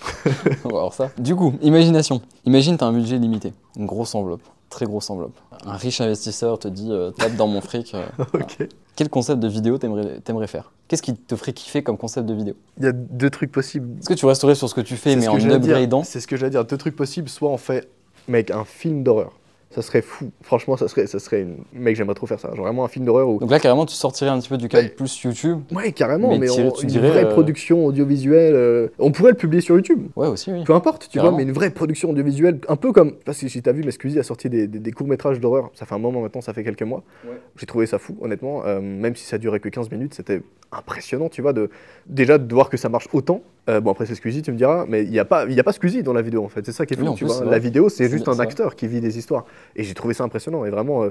On 0.64 0.68
va 0.68 0.80
voir 0.80 0.92
ça. 0.92 1.10
Du 1.18 1.34
coup, 1.34 1.54
imagination. 1.60 2.22
Imagine, 2.44 2.76
t'as 2.76 2.86
un 2.86 2.92
budget 2.92 3.18
limité. 3.18 3.52
Une 3.76 3.86
grosse 3.86 4.14
enveloppe. 4.14 4.42
Très 4.70 4.86
grosse 4.86 5.10
enveloppe. 5.10 5.36
Un 5.66 5.76
riche 5.76 6.00
investisseur 6.00 6.60
te 6.60 6.68
dit 6.68 6.92
euh, 6.92 7.10
tape 7.10 7.34
dans 7.34 7.48
mon 7.48 7.60
fric. 7.60 7.96
euh, 7.96 8.06
ok. 8.34 8.68
Quel 8.94 9.08
concept 9.08 9.40
de 9.40 9.48
vidéo 9.48 9.76
t'aimerais 9.76 10.46
faire? 10.46 10.70
Qu'est-ce 10.86 11.02
qui 11.02 11.16
te 11.16 11.34
ferait 11.34 11.52
kiffer 11.52 11.82
comme 11.82 11.98
concept 11.98 12.28
de 12.28 12.34
vidéo? 12.34 12.54
Il 12.78 12.84
y 12.84 12.86
a 12.86 12.92
deux 12.92 13.30
trucs 13.30 13.50
possibles. 13.50 13.98
Est-ce 13.98 14.08
que 14.08 14.14
tu 14.14 14.26
resterais 14.26 14.54
sur 14.54 14.68
ce 14.68 14.74
que 14.76 14.80
tu 14.80 14.96
fais, 14.96 15.16
mais 15.16 15.26
en 15.26 15.36
upgradant? 15.36 16.04
C'est 16.04 16.20
ce 16.20 16.28
que 16.28 16.36
j'allais 16.36 16.50
dire. 16.50 16.64
Deux 16.64 16.78
trucs 16.78 16.94
possibles. 16.94 17.28
Soit 17.28 17.50
on 17.50 17.56
fait, 17.58 17.88
mec, 18.28 18.52
un 18.52 18.64
film 18.64 19.02
d'horreur. 19.02 19.32
Ça 19.74 19.82
serait 19.82 20.02
fou. 20.02 20.30
Franchement, 20.42 20.76
ça 20.76 20.86
serait, 20.86 21.06
ça 21.08 21.18
serait 21.18 21.40
une... 21.42 21.56
Mec, 21.72 21.96
j'aimerais 21.96 22.14
trop 22.14 22.26
faire 22.26 22.38
ça. 22.38 22.48
Genre 22.54 22.64
vraiment 22.64 22.84
un 22.84 22.88
film 22.88 23.04
d'horreur 23.04 23.28
où. 23.28 23.38
Donc 23.40 23.50
là, 23.50 23.58
carrément, 23.58 23.86
tu 23.86 23.94
sortirais 23.94 24.30
un 24.30 24.38
petit 24.38 24.48
peu 24.48 24.56
du 24.56 24.68
cadre 24.68 24.88
plus 24.90 25.22
YouTube. 25.22 25.60
Ouais, 25.72 25.90
carrément, 25.90 26.28
Mais 26.30 26.38
mais, 26.38 26.46
tu- 26.48 26.60
en- 26.60 26.70
tu 26.70 26.82
une 26.84 26.88
dirais, 26.90 27.08
vraie 27.08 27.24
euh, 27.24 27.30
production 27.32 27.84
audiovisuelle. 27.84 28.54
euh, 28.54 28.88
On 29.00 29.10
pourrait 29.10 29.32
le 29.32 29.36
publier 29.36 29.60
sur 29.60 29.74
YouTube. 29.74 30.06
Ouais, 30.14 30.28
aussi, 30.28 30.52
oui. 30.52 30.62
Peu 30.64 30.74
importe, 30.74 31.08
tu 31.08 31.18
Carrément. 31.18 31.32
vois, 31.32 31.38
mais 31.38 31.42
une 31.44 31.52
vraie 31.52 31.70
production 31.70 32.10
audiovisuelle, 32.10 32.60
un 32.68 32.76
peu 32.76 32.92
comme. 32.92 33.08
Je 33.08 33.14
sais 33.14 33.24
pas 33.24 33.32
si 33.32 33.50
si 33.50 33.62
t'as 33.62 33.72
vu, 33.72 33.82
mais 33.84 33.90
Squeezie 33.90 34.18
a 34.20 34.22
sorti 34.22 34.48
des, 34.48 34.68
des- 34.68 34.78
des 34.78 34.92
courts-métrages 34.92 35.40
d'horreur. 35.40 35.70
Ça 35.74 35.86
fait 35.86 35.94
un 35.94 35.98
moment 35.98 36.20
maintenant, 36.22 36.40
ça 36.40 36.52
fait 36.54 36.62
quelques 36.62 36.82
mois. 36.82 37.02
Ouais. 37.24 37.32
J'ai 37.56 37.66
trouvé 37.66 37.86
ça 37.86 37.98
fou, 37.98 38.16
honnêtement. 38.20 38.62
Euh, 38.66 38.80
même 38.80 39.16
si 39.16 39.24
ça 39.24 39.38
durait 39.38 39.58
que 39.58 39.68
15 39.68 39.90
minutes, 39.90 40.14
c'était 40.14 40.40
impressionnant, 40.70 41.28
tu 41.28 41.42
vois, 41.42 41.52
de, 41.52 41.68
déjà 42.06 42.38
de 42.38 42.52
voir 42.54 42.68
que 42.70 42.76
ça 42.76 42.88
marche 42.88 43.08
autant. 43.12 43.42
Euh, 43.68 43.80
bon, 43.80 43.92
après, 43.92 44.04
c'est 44.06 44.14
Squeezie, 44.14 44.42
tu 44.42 44.52
me 44.52 44.56
diras, 44.56 44.84
mais 44.88 45.04
il 45.04 45.10
n'y 45.10 45.18
a, 45.18 45.24
pas- 45.24 45.46
y 45.46 45.58
a 45.58 45.64
pas 45.64 45.72
Squeezie 45.72 46.02
dans 46.02 46.12
la 46.12 46.20
vidéo, 46.22 46.44
en 46.44 46.48
fait. 46.48 46.64
C'est 46.66 46.72
ça 46.72 46.84
qui 46.84 46.94
est 46.94 46.96
fou, 46.98 47.14
tu 47.14 47.24
plus, 47.24 47.32
vois. 47.34 47.44
La 47.46 47.58
vidéo, 47.58 47.88
c'est 47.88 48.08
juste 48.10 48.28
un 48.28 48.32
vrai. 48.32 48.42
acteur 48.44 48.76
qui 48.76 48.86
vit 48.86 49.00
des 49.00 49.16
histoires. 49.18 49.46
Et 49.74 49.84
j'ai 49.84 49.94
trouvé 49.94 50.12
ça 50.12 50.22
impressionnant. 50.24 50.64
Et 50.66 50.70
vraiment, 50.70 51.04
euh, 51.04 51.10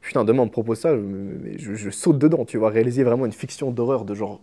putain, 0.00 0.24
demain, 0.24 0.42
on 0.42 0.46
me 0.46 0.50
propose 0.50 0.78
ça, 0.80 0.90
je- 0.96 1.74
je 1.74 1.90
saute 1.90 2.18
dedans, 2.18 2.44
tu 2.44 2.58
vois. 2.58 2.70
Réaliser 2.70 3.04
vraiment 3.04 3.24
une 3.26 3.32
fiction 3.32 3.70
d'horreur 3.70 4.04
de 4.04 4.14
genre 4.14 4.40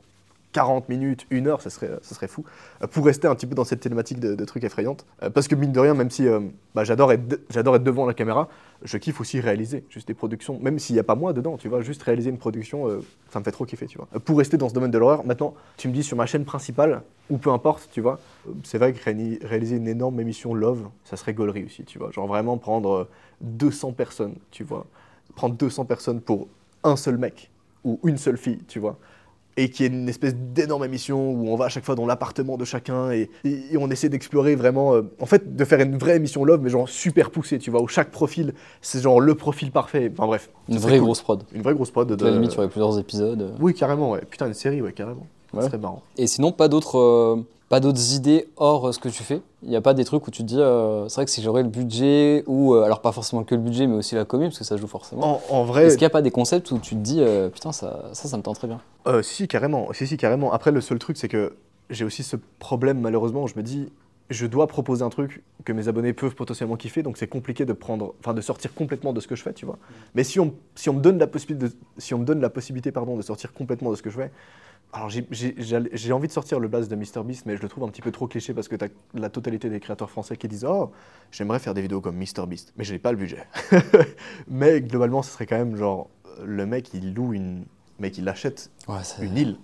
40 0.51 0.89
minutes, 0.89 1.27
1 1.31 1.45
heure, 1.45 1.61
ça 1.61 1.69
serait, 1.69 1.91
serait 2.01 2.27
fou. 2.27 2.43
Euh, 2.81 2.87
pour 2.87 3.05
rester 3.05 3.27
un 3.27 3.35
petit 3.35 3.45
peu 3.45 3.55
dans 3.55 3.63
cette 3.63 3.81
thématique 3.81 4.19
de, 4.19 4.45
trucs 4.45 4.63
effrayantes. 4.63 5.05
Euh, 5.23 5.29
parce 5.29 5.47
que 5.47 5.55
mine 5.55 5.71
de 5.71 5.79
rien, 5.79 5.93
même 5.93 6.09
si 6.09 6.27
euh, 6.27 6.39
bah, 6.75 6.83
j'adore 6.83 7.11
être, 7.11 7.83
devant 7.83 8.05
la 8.05 8.13
caméra, 8.13 8.47
je 8.83 8.97
kiffe 8.97 9.19
aussi 9.19 9.39
réaliser 9.39 9.83
juste 9.89 10.07
des 10.07 10.13
productions, 10.13 10.59
même 10.59 10.79
s'il 10.79 10.95
n'y 10.95 10.99
a 10.99 11.03
pas 11.03 11.15
moi 11.15 11.33
dedans, 11.33 11.57
tu 11.57 11.67
vois, 11.67 11.81
juste 11.81 12.01
réaliser 12.03 12.29
une 12.29 12.37
production, 12.37 12.87
euh, 12.87 13.01
ça 13.29 13.39
me 13.39 13.43
fait 13.43 13.51
trop 13.51 13.65
kiffer, 13.65 13.87
tu 13.87 13.97
vois. 13.97 14.07
Pour 14.19 14.37
rester 14.37 14.57
dans 14.57 14.69
ce 14.69 14.73
domaine 14.73 14.91
de 14.91 14.97
l'horreur, 14.97 15.25
maintenant, 15.25 15.55
tu 15.77 15.87
me 15.87 15.93
dis 15.93 16.03
sur 16.03 16.15
ma 16.15 16.25
chaîne 16.25 16.45
principale, 16.45 17.01
ou 17.29 17.37
peu 17.37 17.51
importe, 17.51 17.89
tu 17.91 18.01
vois, 18.01 18.19
c'est 18.63 18.77
vrai 18.77 18.93
que 18.93 19.03
réaliser 19.47 19.75
une 19.75 19.87
énorme 19.87 20.19
émission 20.19 20.53
Love, 20.53 20.87
ça 21.03 21.17
serait 21.17 21.33
gaulerie 21.33 21.65
aussi, 21.65 21.83
tu 21.83 21.99
vois. 21.99 22.11
Genre 22.11 22.27
vraiment 22.27 22.57
prendre 22.57 22.91
euh, 22.91 23.09
200 23.41 23.93
personnes, 23.93 24.35
tu 24.51 24.63
vois. 24.63 24.85
Prendre 25.35 25.55
200 25.55 25.85
personnes 25.85 26.21
pour 26.21 26.47
un 26.83 26.95
seul 26.95 27.17
mec, 27.17 27.51
ou 27.83 27.99
une 28.03 28.17
seule 28.17 28.37
fille, 28.37 28.59
tu 28.67 28.79
vois 28.79 28.97
et 29.63 29.69
qui 29.69 29.83
est 29.83 29.87
une 29.87 30.07
espèce 30.07 30.35
d'énorme 30.35 30.83
émission 30.85 31.31
où 31.31 31.49
on 31.49 31.55
va 31.55 31.65
à 31.65 31.69
chaque 31.69 31.83
fois 31.85 31.95
dans 31.95 32.05
l'appartement 32.05 32.55
de 32.57 32.65
chacun 32.65 33.11
et, 33.11 33.29
et- 33.43 33.59
et 33.73 33.77
on 33.77 33.89
essaie 33.89 34.09
d'explorer 34.09 34.55
vraiment, 34.55 34.93
euh, 34.95 35.01
en 35.19 35.25
fait, 35.25 35.55
de 35.55 35.65
faire 35.65 35.79
une 35.81 35.97
vraie 35.97 36.15
émission 36.15 36.45
love, 36.45 36.61
mais 36.61 36.69
genre 36.69 36.87
super 36.87 37.29
poussée, 37.31 37.59
tu 37.59 37.69
vois, 37.71 37.81
où 37.81 37.87
chaque 37.87 38.11
profil, 38.11 38.53
c'est 38.81 39.01
genre 39.01 39.19
le 39.19 39.35
profil 39.35 39.71
parfait. 39.71 40.11
Enfin 40.13 40.27
bref, 40.27 40.49
Une 40.69 40.77
vraie 40.77 40.97
cool. 40.97 41.05
grosse 41.05 41.21
prod. 41.21 41.43
Une 41.53 41.61
vraie 41.61 41.73
grosse 41.73 41.91
prod. 41.91 42.07
De... 42.07 42.23
À 42.25 42.29
la 42.29 42.35
limite, 42.35 42.53
il 42.53 42.55
y 42.55 42.57
aurait 42.59 42.69
plusieurs 42.69 42.97
épisodes. 42.99 43.53
Oui, 43.59 43.73
carrément, 43.73 44.11
ouais. 44.11 44.21
Putain, 44.29 44.47
une 44.47 44.53
série, 44.53 44.81
ouais, 44.81 44.93
carrément. 44.93 45.27
Ouais. 45.53 45.61
Ça 45.61 45.67
serait 45.67 45.77
marrant. 45.79 46.03
Et 46.17 46.27
sinon, 46.27 46.51
pas 46.51 46.67
d'autres 46.67 46.97
euh, 46.99 47.35
pas 47.69 47.79
d'autres 47.79 48.13
idées 48.15 48.49
hors 48.57 48.87
euh, 48.87 48.91
ce 48.91 48.99
que 48.99 49.09
tu 49.09 49.23
fais 49.23 49.41
Il 49.63 49.69
n'y 49.69 49.75
a 49.75 49.81
pas 49.81 49.93
des 49.93 50.03
trucs 50.03 50.27
où 50.27 50.31
tu 50.31 50.41
te 50.41 50.47
dis, 50.47 50.59
euh, 50.59 51.07
c'est 51.07 51.15
vrai 51.15 51.25
que 51.25 51.31
si 51.31 51.41
j'aurais 51.41 51.61
le 51.63 51.69
budget, 51.69 52.43
ou 52.47 52.73
euh, 52.73 52.83
alors 52.83 53.01
pas 53.01 53.11
forcément 53.11 53.43
que 53.43 53.53
le 53.55 53.61
budget, 53.61 53.85
mais 53.87 53.95
aussi 53.95 54.15
la 54.15 54.25
commune, 54.25 54.47
parce 54.49 54.57
que 54.59 54.63
ça 54.65 54.75
joue 54.75 54.87
forcément. 54.87 55.39
En, 55.49 55.55
en 55.59 55.63
vrai, 55.63 55.85
Est-ce 55.85 55.95
qu'il 55.95 56.03
n'y 56.03 56.07
a 56.07 56.11
pas 56.11 56.21
des 56.23 56.31
concepts 56.31 56.71
où 56.71 56.79
tu 56.79 56.95
te 56.95 56.99
dis, 57.01 57.21
euh, 57.21 57.49
putain, 57.49 57.71
ça, 57.71 58.05
ça, 58.13 58.27
ça 58.27 58.37
me 58.37 58.41
tente 58.41 58.55
très 58.55 58.67
bien? 58.67 58.81
Euh, 59.07 59.21
si, 59.21 59.35
si, 59.35 59.47
carrément. 59.47 59.87
Si, 59.93 60.07
si, 60.07 60.17
carrément. 60.17 60.51
Après, 60.51 60.71
le 60.71 60.81
seul 60.81 60.97
truc, 60.99 61.15
c'est 61.17 61.27
que 61.29 61.53
j'ai 61.89 62.05
aussi 62.05 62.23
ce 62.23 62.35
problème, 62.59 62.99
malheureusement, 62.99 63.43
où 63.43 63.47
je 63.47 63.55
me 63.55 63.63
dis, 63.63 63.91
je 64.29 64.45
dois 64.45 64.67
proposer 64.67 65.03
un 65.03 65.09
truc 65.09 65.43
que 65.65 65.73
mes 65.73 65.87
abonnés 65.87 66.13
peuvent 66.13 66.35
potentiellement 66.35 66.75
kiffer, 66.77 67.01
donc 67.03 67.17
c'est 67.17 67.27
compliqué 67.27 67.65
de 67.65 67.73
prendre, 67.73 68.13
enfin, 68.19 68.33
de 68.33 68.41
sortir 68.41 68.73
complètement 68.73 69.11
de 69.13 69.19
ce 69.19 69.27
que 69.27 69.35
je 69.35 69.41
fais, 69.43 69.53
tu 69.53 69.65
vois. 69.65 69.77
Mais 70.15 70.23
si 70.23 70.39
on, 70.39 70.53
si 70.75 70.89
on 70.89 70.93
me 70.93 71.01
donne 71.01 71.17
la 71.17 71.27
possibilité, 71.27 71.67
de, 71.67 71.73
si 71.97 72.13
on 72.13 72.19
me 72.19 72.25
donne 72.25 72.39
la 72.41 72.49
possibilité, 72.49 72.91
pardon, 72.91 73.17
de 73.17 73.21
sortir 73.23 73.53
complètement 73.53 73.89
de 73.91 73.95
ce 73.95 74.01
que 74.03 74.09
je 74.09 74.17
fais, 74.17 74.31
alors 74.91 75.09
j'ai- 75.09 76.11
envie 76.13 76.27
de 76.27 76.31
sortir 76.33 76.59
le 76.59 76.67
blast 76.67 76.89
de 76.89 76.95
MrBeast, 76.95 77.45
mais 77.45 77.55
je 77.57 77.61
le 77.61 77.67
trouve 77.69 77.83
un 77.83 77.89
petit 77.89 78.01
peu 78.01 78.11
trop 78.11 78.27
cliché 78.27 78.53
parce 78.55 78.67
que 78.67 78.75
tu 78.75 78.85
as 78.85 78.89
la 79.13 79.29
totalité 79.29 79.69
des 79.69 79.79
créateurs 79.79 80.09
français 80.09 80.35
qui 80.35 80.47
disent 80.47 80.65
Oh, 80.67 80.91
j'aimerais 81.31 81.59
faire 81.59 81.73
des 81.75 81.81
vidéos 81.81 82.01
comme 82.01 82.15
MrBeast, 82.17 82.73
mais 82.75 82.83
je 82.83 82.93
n'ai 82.93 82.99
pas 82.99 83.11
le 83.11 83.17
budget. 83.17 83.43
mais 84.47 84.81
globalement, 84.81 85.21
ce 85.21 85.31
serait 85.31 85.45
quand 85.45 85.57
même 85.57 85.75
genre, 85.75 86.09
le 86.43 86.65
mec, 86.65 86.93
il 86.93 87.13
loue 87.13 87.33
une. 87.33 87.65
mec, 87.99 88.17
il 88.17 88.27
achète 88.27 88.71
Ouais, 88.87 88.95
une 89.21 89.37
île 89.37 89.57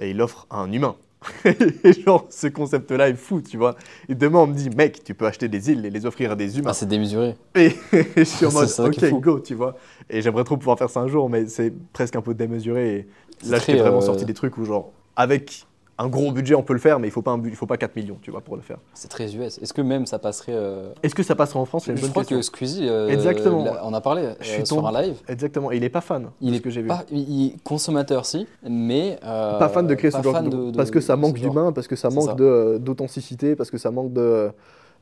et 0.00 0.10
il 0.10 0.20
offre 0.22 0.46
à 0.50 0.58
un 0.60 0.72
humain. 0.72 0.96
et 1.44 1.92
genre, 1.92 2.26
ce 2.30 2.46
concept-là 2.46 3.08
est 3.08 3.14
fou, 3.14 3.40
tu 3.40 3.56
vois. 3.56 3.76
Et 4.08 4.14
demain, 4.14 4.40
on 4.40 4.46
me 4.46 4.54
dit, 4.54 4.70
mec, 4.70 5.02
tu 5.04 5.14
peux 5.14 5.26
acheter 5.26 5.48
des 5.48 5.70
îles 5.70 5.84
et 5.86 5.90
les 5.90 6.06
offrir 6.06 6.32
à 6.32 6.36
des 6.36 6.58
humains. 6.58 6.70
Ah, 6.70 6.74
c'est 6.74 6.86
démesuré. 6.86 7.34
et 7.54 7.72
je 8.16 8.24
suis 8.24 8.46
en 8.46 8.50
c'est 8.50 8.82
mode, 8.82 8.94
ok, 8.94 9.08
fou. 9.08 9.20
go, 9.20 9.40
tu 9.40 9.54
vois. 9.54 9.76
Et 10.10 10.22
j'aimerais 10.22 10.44
trop 10.44 10.56
pouvoir 10.56 10.78
faire 10.78 10.90
ça 10.90 11.00
un 11.00 11.08
jour, 11.08 11.28
mais 11.28 11.46
c'est 11.46 11.72
presque 11.92 12.16
un 12.16 12.22
peu 12.22 12.34
démesuré. 12.34 12.96
Et 12.96 13.48
là, 13.48 13.58
je 13.58 13.64
t'ai 13.64 13.72
très, 13.72 13.82
vraiment 13.82 13.98
euh, 13.98 14.02
sorti 14.02 14.24
des 14.24 14.34
trucs 14.34 14.56
où, 14.58 14.64
genre, 14.64 14.92
avec 15.16 15.66
un 15.98 16.08
gros 16.08 16.32
budget, 16.32 16.54
on 16.54 16.62
peut 16.62 16.72
le 16.72 16.78
faire, 16.78 16.98
mais 16.98 17.08
il 17.08 17.10
faut 17.10 17.22
pas, 17.22 17.32
un 17.32 17.42
il 17.44 17.54
faut 17.54 17.66
pas 17.66 17.76
4 17.76 17.94
millions, 17.96 18.18
tu 18.22 18.30
vois, 18.30 18.40
pour 18.40 18.56
le 18.56 18.62
faire. 18.62 18.78
C'est 18.94 19.08
très 19.08 19.34
US. 19.36 19.58
Est-ce 19.58 19.72
que 19.72 19.82
même 19.82 20.06
ça 20.06 20.18
passerait. 20.18 20.52
euh, 20.54 20.92
Est-ce 21.02 21.14
que 21.14 21.22
ça 21.22 21.34
passera 21.34 21.60
en 21.60 21.64
France? 21.64 21.84
Je 21.86 21.92
bonne 21.92 22.10
crois 22.10 22.22
question. 22.22 22.36
que 22.38 22.42
Squeezie, 22.42 22.88
euh, 22.88 23.08
Exactement. 23.08 23.64
là, 23.64 23.82
on 23.84 23.92
a 23.94 24.00
parlé 24.00 24.22
euh, 24.22 24.34
Je 24.40 24.46
suis 24.46 24.66
sur 24.66 24.76
tombé- 24.78 24.88
un 24.96 25.02
live. 25.02 25.16
Exactement. 25.28 25.70
Et 25.70 25.76
il 25.76 25.84
est 25.84 25.88
pas 25.90 26.00
fan, 26.00 26.30
Il 26.40 26.50
de 26.52 26.56
est 26.56 26.60
que 26.60 26.70
j'ai 26.70 26.82
vu. 26.82 26.88
pas, 26.88 27.04
est 27.12 27.62
consommateur, 27.62 28.26
si, 28.26 28.46
mais. 28.68 29.18
euh, 29.24 29.58
pas 29.58 29.68
fan 29.68 29.86
de 29.86 29.94
créer 29.94 30.10
ce 30.10 30.22
genre 30.22 30.42
de, 30.42 30.70
de- 30.70 30.76
parce 30.76 30.90
que 30.90 31.00
ça 31.00 31.16
manque 31.16 31.38
d'humain, 31.38 31.72
parce 31.72 31.86
que 31.86 31.96
ça 31.96 32.08
manque 32.10 32.40
euh, 32.40 32.78
d'authenticité, 32.78 33.54
parce 33.54 33.70
que 33.70 33.78
ça 33.78 33.90
manque 33.90 34.12
de, 34.12 34.50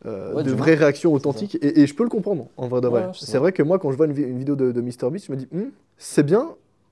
euh, 0.07 0.35
Ouais, 0.35 0.42
de 0.42 0.50
vraies 0.53 0.74
réactions 0.74 1.12
authentiques. 1.12 1.57
Et, 1.62 1.81
et 1.81 1.87
je 1.87 1.94
peux 1.94 2.03
le 2.05 2.09
comprendre, 2.11 2.46
en 2.57 2.68
vrai 2.68 2.81
de 2.81 2.88
vrai. 2.88 3.03
ouais, 3.07 3.11
c'est 3.14 3.38
vrai 3.38 3.53
que 3.53 3.62
moi, 3.62 3.79
quand 3.79 3.90
je 3.92 3.96
vois 3.96 4.07
une, 4.07 4.12
vi- 4.12 4.22
une 4.24 4.38
vidéo 4.38 4.57
de, 4.57 4.72
de 4.72 4.81
MrBeast, 4.81 5.26
je 5.26 5.33
me 5.33 5.37
dis, 5.37 5.46
Hmm, 5.53 5.70
c'est 5.98 6.22
bien, 6.24 6.48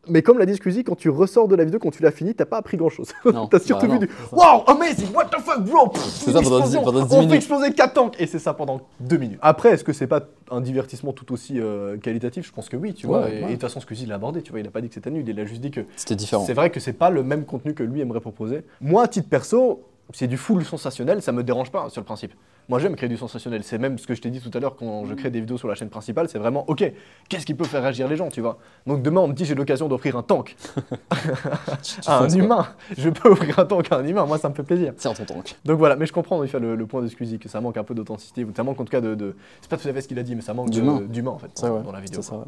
mais 0.08 0.22
comme 0.22 0.38
l'a 0.38 0.46
dit 0.46 0.54
Squeezie, 0.56 0.84
quand 0.84 0.96
tu 0.96 1.08
ressors 1.10 1.48
de 1.48 1.56
la 1.56 1.64
vidéo, 1.64 1.78
quand 1.80 1.90
tu 1.90 2.02
l'as 2.02 2.10
fini, 2.10 2.34
t'as 2.34 2.44
pas 2.46 2.58
appris 2.58 2.76
grand 2.76 2.88
chose. 2.88 3.08
T'as 3.50 3.58
surtout 3.60 3.86
bah 3.86 3.92
vu 3.94 3.98
non, 4.00 4.06
du. 4.06 4.10
Wow, 4.32 4.64
amazing, 4.66 5.14
what 5.14 5.26
the 5.26 5.40
fuck, 5.40 5.62
bro? 5.64 5.88
Pff, 5.88 6.02
C'est 6.02 6.32
ça 6.32 6.40
pendant 6.42 6.58
dix- 6.60 6.74
explosion, 6.74 6.82
pendant 6.84 7.04
dix 7.06 7.14
On 7.14 7.28
fait 7.28 7.36
exploser 7.36 7.72
4 7.72 7.92
tanks 7.94 8.14
Et 8.20 8.26
c'est 8.26 8.38
ça 8.38 8.54
pendant 8.54 8.80
2 9.00 9.16
minutes. 9.16 9.38
Après, 9.42 9.70
est-ce 9.70 9.84
que 9.84 9.92
c'est 9.92 10.06
pas 10.06 10.22
un 10.50 10.60
divertissement 10.60 11.12
tout 11.12 11.32
aussi 11.32 11.60
euh, 11.60 11.96
qualitatif? 11.98 12.46
Je 12.46 12.52
pense 12.52 12.68
que 12.68 12.76
oui, 12.76 12.94
tu 12.94 13.06
Ouais, 13.06 13.18
vois. 13.18 13.30
Et 13.30 13.38
et 13.38 13.42
de 13.44 13.50
toute 13.52 13.60
façon, 13.62 13.80
Squeezie 13.80 14.06
l'a 14.06 14.16
abordé, 14.16 14.42
tu 14.42 14.50
vois. 14.50 14.60
Il 14.60 14.66
a 14.66 14.70
pas 14.70 14.80
dit 14.80 14.88
que 14.88 14.94
c'était 14.94 15.10
nul, 15.10 15.24
il 15.28 15.38
a 15.40 15.44
juste 15.44 15.60
dit 15.60 15.70
que 15.70 15.80
C'était 15.96 16.16
différent. 16.16 16.44
c'est 16.46 16.54
vrai 16.54 16.70
que 16.70 16.80
c'est 16.80 16.92
pas 16.92 17.10
le 17.10 17.22
même 17.22 17.44
contenu 17.44 17.74
que 17.74 17.82
lui 17.82 18.00
aimerait 18.00 18.20
proposer. 18.20 18.62
Moi, 18.80 19.02
à 19.04 19.08
titre 19.08 19.28
perso, 19.28 19.82
c'est 20.12 20.26
du 20.26 20.36
full 20.36 20.64
sensationnel, 20.64 21.20
ça 21.22 21.32
me 21.32 21.42
dérange 21.42 21.70
pas 21.70 21.88
sur 21.90 22.00
le 22.00 22.04
principe. 22.04 22.32
Moi, 22.70 22.78
j'aime 22.78 22.96
créer 22.96 23.08
du 23.08 23.16
sensationnel. 23.16 23.62
C'est 23.64 23.78
même 23.78 23.96
ce 23.98 24.06
que 24.06 24.14
je 24.14 24.20
t'ai 24.20 24.28
dit 24.28 24.40
tout 24.40 24.50
à 24.52 24.60
l'heure 24.60 24.76
quand 24.76 25.06
je 25.06 25.14
crée 25.14 25.30
des 25.30 25.40
vidéos 25.40 25.56
sur 25.56 25.68
la 25.68 25.74
chaîne 25.74 25.88
principale. 25.88 26.28
C'est 26.28 26.38
vraiment, 26.38 26.64
ok, 26.68 26.92
qu'est-ce 27.30 27.46
qui 27.46 27.54
peut 27.54 27.64
faire 27.64 27.80
réagir 27.82 28.08
les 28.08 28.16
gens, 28.16 28.28
tu 28.28 28.42
vois? 28.42 28.58
Donc 28.86 29.00
demain, 29.02 29.22
on 29.22 29.28
me 29.28 29.32
dit 29.32 29.46
j'ai 29.46 29.54
l'occasion 29.54 29.88
d'offrir 29.88 30.16
un 30.16 30.22
tank 30.22 30.54
à 32.06 32.18
un 32.24 32.28
humain. 32.28 32.66
Je 32.96 33.08
peux 33.10 33.30
offrir 33.30 33.58
un 33.58 33.64
tank 33.64 33.90
à 33.92 33.96
un 33.96 34.06
humain. 34.06 34.26
Moi, 34.26 34.38
ça 34.38 34.48
me 34.48 34.54
fait 34.54 34.62
plaisir. 34.62 34.92
Tiens, 34.96 35.14
ton 35.14 35.24
tank. 35.24 35.56
Donc 35.64 35.78
voilà, 35.78 35.96
mais 35.96 36.06
je 36.06 36.12
comprends 36.12 36.36
en 36.38 36.44
effet 36.44 36.58
le, 36.60 36.76
le 36.76 36.86
point 36.86 37.02
de 37.02 37.08
Squeezie 37.08 37.38
que 37.38 37.48
ça 37.48 37.60
manque 37.60 37.76
un 37.76 37.84
peu 37.84 37.94
d'authenticité, 37.94 38.44
ou 38.44 38.52
ça 38.54 38.62
manque 38.62 38.80
en 38.80 38.84
tout 38.84 38.90
cas 38.90 39.00
de, 39.00 39.14
de- 39.14 39.34
c'est 39.62 39.70
pas 39.70 39.76
tout 39.78 39.88
à 39.88 39.92
fait 39.92 40.00
ce 40.02 40.08
qu'il 40.08 40.18
a 40.18 40.22
dit, 40.22 40.34
mais 40.34 40.42
ça 40.42 40.54
manque 40.54 40.70
D'humain. 40.70 41.30
en 41.30 41.38
fait 41.38 41.50
dans, 41.62 41.70
ouais. 41.76 41.82
dans 41.82 41.92
la 41.92 42.00
vidéo. 42.00 42.20
C'est 42.22 42.30
ça. 42.30 42.44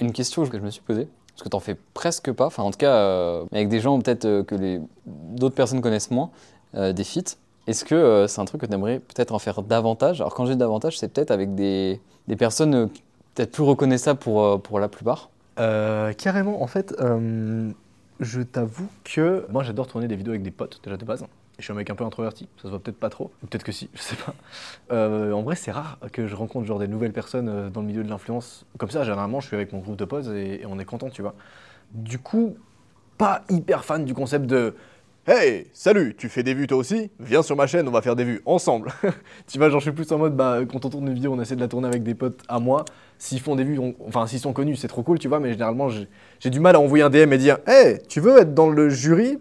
Une 0.00 0.12
question 0.12 0.44
que 0.46 0.58
je 0.58 0.62
me 0.62 0.70
suis 0.70 0.82
posée, 0.82 1.08
parce 1.32 1.42
que 1.42 1.48
t'en 1.48 1.60
fais 1.60 1.76
presque 1.94 2.30
pas, 2.32 2.46
enfin 2.46 2.62
en 2.62 2.70
tout 2.70 2.78
cas 2.78 2.94
euh, 2.94 3.44
avec 3.52 3.68
des 3.68 3.80
gens 3.80 3.98
peut-être 4.00 4.24
euh, 4.24 4.42
que 4.44 4.54
les 4.54 4.80
d'autres 5.06 5.54
personnes 5.54 5.80
connaissent 5.80 6.10
moins, 6.10 6.30
des 6.74 7.04
feats. 7.04 7.36
Est-ce 7.66 7.84
que 7.86 7.94
euh, 7.94 8.26
c'est 8.26 8.40
un 8.42 8.44
truc 8.44 8.60
que 8.60 8.66
tu 8.66 8.74
aimerais 8.74 8.98
peut-être 8.98 9.32
en 9.32 9.38
faire 9.38 9.62
davantage? 9.62 10.20
Alors 10.20 10.34
quand 10.34 10.44
j'ai 10.44 10.54
davantage, 10.54 10.98
c'est 10.98 11.08
peut-être 11.08 11.30
avec 11.30 11.54
des, 11.54 11.98
des 12.28 12.36
personnes 12.36 12.74
euh, 12.74 12.86
peut-être 13.34 13.52
plus 13.52 13.62
reconnaissables 13.62 14.18
pour, 14.18 14.44
euh, 14.44 14.58
pour 14.58 14.80
la 14.80 14.88
plupart. 14.88 15.30
Euh, 15.58 16.12
carrément, 16.12 16.62
en 16.62 16.66
fait, 16.66 16.94
euh, 17.00 17.70
je 18.20 18.42
t'avoue 18.42 18.88
que 19.04 19.46
moi 19.50 19.62
j'adore 19.62 19.86
tourner 19.86 20.08
des 20.08 20.16
vidéos 20.16 20.32
avec 20.32 20.42
des 20.42 20.50
potes 20.50 20.80
déjà 20.84 20.98
de 20.98 21.04
base. 21.06 21.24
Je 21.58 21.62
suis 21.62 21.72
un 21.72 21.76
mec 21.76 21.88
un 21.88 21.94
peu 21.94 22.04
introverti, 22.04 22.48
ça 22.56 22.64
se 22.64 22.68
voit 22.68 22.80
peut-être 22.80 22.98
pas 22.98 23.10
trop, 23.10 23.30
peut-être 23.42 23.62
que 23.62 23.72
si, 23.72 23.88
je 23.94 24.02
sais 24.02 24.16
pas. 24.16 24.34
Euh, 24.92 25.32
en 25.32 25.42
vrai, 25.42 25.54
c'est 25.54 25.70
rare 25.70 25.98
que 26.12 26.26
je 26.26 26.34
rencontre 26.34 26.66
genre 26.66 26.80
des 26.80 26.88
nouvelles 26.88 27.12
personnes 27.12 27.48
euh, 27.48 27.70
dans 27.70 27.80
le 27.80 27.86
milieu 27.86 28.02
de 28.02 28.10
l'influence. 28.10 28.66
Comme 28.76 28.90
ça, 28.90 29.04
généralement, 29.04 29.40
je 29.40 29.46
suis 29.46 29.56
avec 29.56 29.72
mon 29.72 29.78
groupe 29.78 29.96
de 29.96 30.04
potes 30.04 30.26
et, 30.26 30.62
et 30.62 30.66
on 30.66 30.78
est 30.80 30.84
content, 30.84 31.08
tu 31.08 31.22
vois. 31.22 31.34
Du 31.92 32.18
coup, 32.18 32.56
pas 33.16 33.42
hyper 33.48 33.84
fan 33.84 34.04
du 34.04 34.12
concept 34.12 34.46
de 34.46 34.74
Hey, 35.26 35.68
salut, 35.72 36.14
tu 36.18 36.28
fais 36.28 36.42
des 36.42 36.52
vues 36.52 36.66
toi 36.66 36.76
aussi? 36.76 37.10
Viens 37.18 37.42
sur 37.42 37.56
ma 37.56 37.66
chaîne, 37.66 37.88
on 37.88 37.90
va 37.90 38.02
faire 38.02 38.14
des 38.14 38.24
vues 38.24 38.42
ensemble. 38.44 38.92
tu 39.46 39.56
vois, 39.56 39.70
genre 39.70 39.80
je 39.80 39.84
suis 39.84 39.92
plus 39.92 40.10
en 40.12 40.18
mode, 40.18 40.36
bah, 40.36 40.58
quand 40.70 40.84
on 40.84 40.90
tourne 40.90 41.06
une 41.08 41.14
vidéo, 41.14 41.32
on 41.32 41.40
essaie 41.40 41.56
de 41.56 41.60
la 41.60 41.68
tourner 41.68 41.88
avec 41.88 42.02
des 42.02 42.14
potes 42.14 42.40
à 42.46 42.58
moi. 42.58 42.84
S'ils 43.16 43.40
font 43.40 43.56
des 43.56 43.64
vues, 43.64 43.78
on- 43.78 43.94
enfin 44.06 44.26
s'ils 44.26 44.40
sont 44.40 44.52
connus, 44.52 44.76
c'est 44.76 44.88
trop 44.88 45.02
cool, 45.02 45.18
tu 45.18 45.28
vois, 45.28 45.40
mais 45.40 45.52
généralement 45.52 45.88
j'ai 45.88 46.50
du 46.50 46.60
mal 46.60 46.76
à 46.76 46.80
envoyer 46.80 47.04
un 47.04 47.08
DM 47.08 47.32
et 47.32 47.38
dire 47.38 47.56
Hey, 47.66 48.00
tu 48.06 48.20
veux 48.20 48.36
être 48.38 48.52
dans 48.52 48.68
le 48.68 48.90
jury 48.90 49.38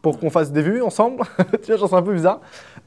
pour 0.00 0.18
qu'on 0.18 0.30
fasse 0.30 0.50
des 0.50 0.62
vues 0.62 0.82
ensemble 0.82 1.22
Tu 1.62 1.68
vois, 1.68 1.76
genre 1.76 1.88
c'est 1.88 1.94
un 1.94 2.02
peu 2.02 2.14
bizarre. 2.14 2.40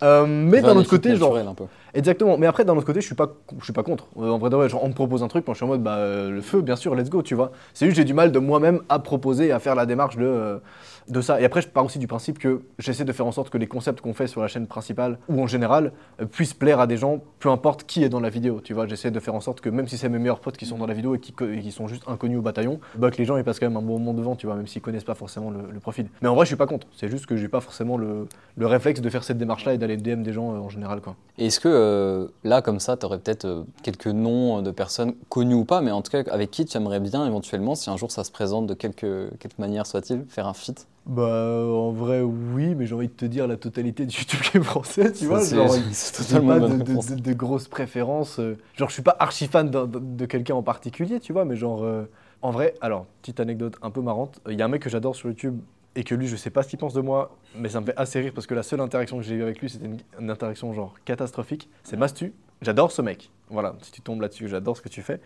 Euh, 0.03 0.25
mais 0.27 0.61
d'un 0.61 0.75
autre 0.75 0.89
côté, 0.89 1.15
genre. 1.15 1.37
un 1.37 1.53
peu. 1.53 1.63
Exactement, 1.93 2.37
mais 2.37 2.47
après 2.47 2.65
d'un 2.65 2.75
autre 2.75 2.85
côté, 2.85 2.99
je 2.99 3.05
suis 3.05 3.15
pas, 3.15 3.31
je 3.59 3.63
suis 3.63 3.71
pas 3.71 3.83
contre. 3.83 4.07
Euh, 4.17 4.31
en 4.31 4.37
vrai 4.37 4.49
de 4.49 4.57
vrai, 4.57 4.67
genre, 4.67 4.83
on 4.83 4.89
me 4.89 4.93
propose 4.93 5.23
un 5.23 5.29
truc, 5.29 5.47
moi 5.47 5.53
je 5.53 5.59
suis 5.59 5.63
en 5.65 5.69
mode 5.69 5.81
bah 5.83 5.95
euh, 5.95 6.31
le 6.31 6.41
feu, 6.41 6.59
bien 6.61 6.75
sûr, 6.75 6.93
let's 6.95 7.09
go, 7.09 7.21
tu 7.21 7.33
vois. 7.35 7.53
C'est 7.73 7.85
juste 7.85 7.95
j'ai 7.95 8.03
du 8.03 8.13
mal 8.13 8.33
de 8.33 8.39
moi-même 8.39 8.81
à 8.89 8.99
proposer 8.99 9.47
et 9.47 9.51
à 9.53 9.59
faire 9.59 9.75
la 9.75 9.85
démarche 9.85 10.17
de 10.17 10.59
de 11.07 11.21
ça. 11.21 11.39
Et 11.39 11.45
après, 11.45 11.61
je 11.61 11.67
pars 11.67 11.85
aussi 11.85 11.99
du 11.99 12.07
principe 12.07 12.39
que 12.39 12.61
j'essaie 12.79 13.05
de 13.05 13.11
faire 13.11 13.25
en 13.25 13.31
sorte 13.31 13.49
que 13.49 13.57
les 13.57 13.67
concepts 13.67 14.01
qu'on 14.01 14.13
fait 14.13 14.27
sur 14.27 14.41
la 14.41 14.47
chaîne 14.47 14.67
principale 14.67 15.17
ou 15.29 15.41
en 15.41 15.47
général 15.47 15.91
euh, 16.21 16.25
puissent 16.25 16.53
plaire 16.53 16.79
à 16.79 16.87
des 16.87 16.97
gens, 16.97 17.21
peu 17.39 17.49
importe 17.49 17.83
qui 17.83 18.03
est 18.03 18.09
dans 18.09 18.19
la 18.19 18.29
vidéo. 18.29 18.61
Tu 18.63 18.73
vois, 18.73 18.87
j'essaie 18.87 19.11
de 19.11 19.19
faire 19.19 19.35
en 19.35 19.41
sorte 19.41 19.61
que 19.61 19.69
même 19.69 19.87
si 19.87 19.97
c'est 19.97 20.09
mes 20.09 20.19
meilleurs 20.19 20.39
potes 20.39 20.57
qui 20.57 20.65
sont 20.65 20.77
dans 20.77 20.87
la 20.87 20.93
vidéo 20.93 21.15
et 21.15 21.19
qui, 21.19 21.33
qui 21.33 21.71
sont 21.71 21.87
juste 21.87 22.03
inconnus 22.07 22.39
au 22.39 22.41
bataillon, 22.41 22.79
bah, 22.95 23.11
que 23.11 23.17
les 23.17 23.25
gens 23.25 23.37
ils 23.37 23.43
passent 23.43 23.59
quand 23.59 23.67
même 23.67 23.77
un 23.77 23.81
bon 23.81 23.99
moment 23.99 24.13
devant, 24.13 24.35
tu 24.35 24.47
vois, 24.47 24.55
même 24.55 24.67
s'ils 24.67 24.81
connaissent 24.81 25.03
pas 25.03 25.15
forcément 25.15 25.51
le, 25.51 25.79
profil. 25.79 26.07
Mais 26.21 26.27
en 26.27 26.35
vrai, 26.35 26.45
je 26.45 26.47
suis 26.47 26.55
pas 26.55 26.65
contre. 26.65 26.87
C'est 26.95 27.09
juste 27.09 27.27
que 27.27 27.35
j'ai 27.35 27.47
pas 27.47 27.59
forcément 27.59 27.97
le, 27.97 28.27
le 28.57 28.65
réflexe 28.65 29.01
de 29.01 29.09
faire 29.09 29.23
cette 29.23 29.37
démarche-là 29.37 29.75
et 29.75 29.77
d'aller 29.77 29.97
DM 29.97 30.23
des 30.23 30.33
gens 30.33 30.53
euh, 30.53 30.59
en 30.59 30.69
général, 30.69 31.01
quoi. 31.01 31.15
Est-ce 31.37 31.59
que 31.59 31.67
euh, 31.67 32.27
là, 32.43 32.61
comme 32.61 32.79
ça, 32.79 32.97
tu 32.97 33.05
aurais 33.05 33.19
peut-être 33.19 33.65
quelques 33.83 34.07
noms 34.07 34.61
de 34.61 34.71
personnes 34.71 35.13
connues 35.29 35.53
ou 35.53 35.65
pas, 35.65 35.81
mais 35.81 35.91
en 35.91 36.01
tout 36.01 36.11
cas 36.11 36.23
avec 36.31 36.49
qui 36.49 36.65
tu 36.65 36.77
aimerais 36.77 36.99
bien 36.99 37.25
éventuellement, 37.27 37.75
si 37.75 37.89
un 37.89 37.97
jour 37.97 38.09
ça 38.09 38.23
se 38.23 38.31
présente 38.31 38.67
de 38.67 38.73
quelque, 38.73 39.29
quelque 39.39 39.59
manière 39.59 39.85
soit-il, 39.85 40.23
faire 40.29 40.47
un 40.47 40.53
feat? 40.53 40.87
Bah, 41.05 41.63
en 41.67 41.91
vrai, 41.91 42.21
oui, 42.21 42.73
mais 42.73 42.87
j'ai 42.87 42.95
envie 42.95 43.07
de 43.07 43.13
te 43.13 43.25
dire 43.25 43.45
la 43.47 43.57
totalité 43.57 44.05
du 44.07 44.15
YouTube 44.17 44.39
qui 44.41 44.57
est 44.57 44.61
français, 44.63 45.11
tu 45.13 45.25
vois. 45.27 45.39
Genre, 45.55 45.67
J'ai 46.29 46.39
pas 46.39 46.59
de, 46.59 46.67
de- 46.67 46.83
réponse. 46.89 47.07
de- 47.11 47.15
de 47.21 47.33
grosses 47.33 47.67
préférences. 47.67 48.39
euh, 48.39 48.57
Genre, 48.75 48.89
je 48.89 48.93
suis 48.93 49.03
pas 49.03 49.15
archi 49.19 49.47
fan 49.47 49.69
de, 49.69 49.85
de 49.85 50.25
quelqu'un 50.25 50.55
en 50.55 50.63
particulier, 50.63 51.19
tu 51.19 51.31
vois, 51.31 51.45
mais 51.45 51.55
genre, 51.55 51.83
euh, 51.83 52.09
en 52.41 52.49
vrai, 52.51 52.73
alors, 52.81 53.05
petite 53.21 53.39
anecdote 53.39 53.75
un 53.83 53.91
peu 53.91 54.01
marrante. 54.01 54.39
Il 54.49 54.57
y 54.57 54.61
a 54.63 54.65
un 54.65 54.67
mec 54.67 54.81
que 54.81 54.89
j'adore 54.89 55.15
sur 55.15 55.29
YouTube 55.29 55.59
et 55.95 56.03
que 56.03 56.15
lui, 56.15 56.27
je 56.27 56.35
sais 56.35 56.49
pas 56.49 56.63
ce 56.63 56.69
qu'il 56.69 56.79
pense 56.79 56.93
de 56.95 57.01
moi, 57.01 57.37
mais 57.55 57.69
ça 57.69 57.81
me 57.81 57.85
fait 57.85 57.95
assez 57.97 58.19
rire 58.19 58.31
parce 58.33 58.47
que 58.47 58.55
la 58.55 58.63
seule 58.63 58.81
interaction 58.81 59.17
que 59.17 59.23
j'ai 59.23 59.35
eue 59.35 59.43
avec 59.43 59.61
lui, 59.61 59.69
c'était 59.69 59.85
une, 59.85 59.97
une 60.19 60.29
interaction 60.31 60.73
genre 60.73 60.95
catastrophique. 61.05 61.69
C'est 61.83 61.97
Mastu. 61.97 62.33
J'adore 62.61 62.91
ce 62.91 63.01
mec. 63.03 63.29
Voilà, 63.49 63.75
si 63.81 63.91
tu 63.91 64.01
tombes 64.01 64.21
là-dessus, 64.21 64.47
j'adore 64.47 64.75
ce 64.75 64.81
que 64.81 64.89
tu 64.89 65.01
fais. 65.03 65.19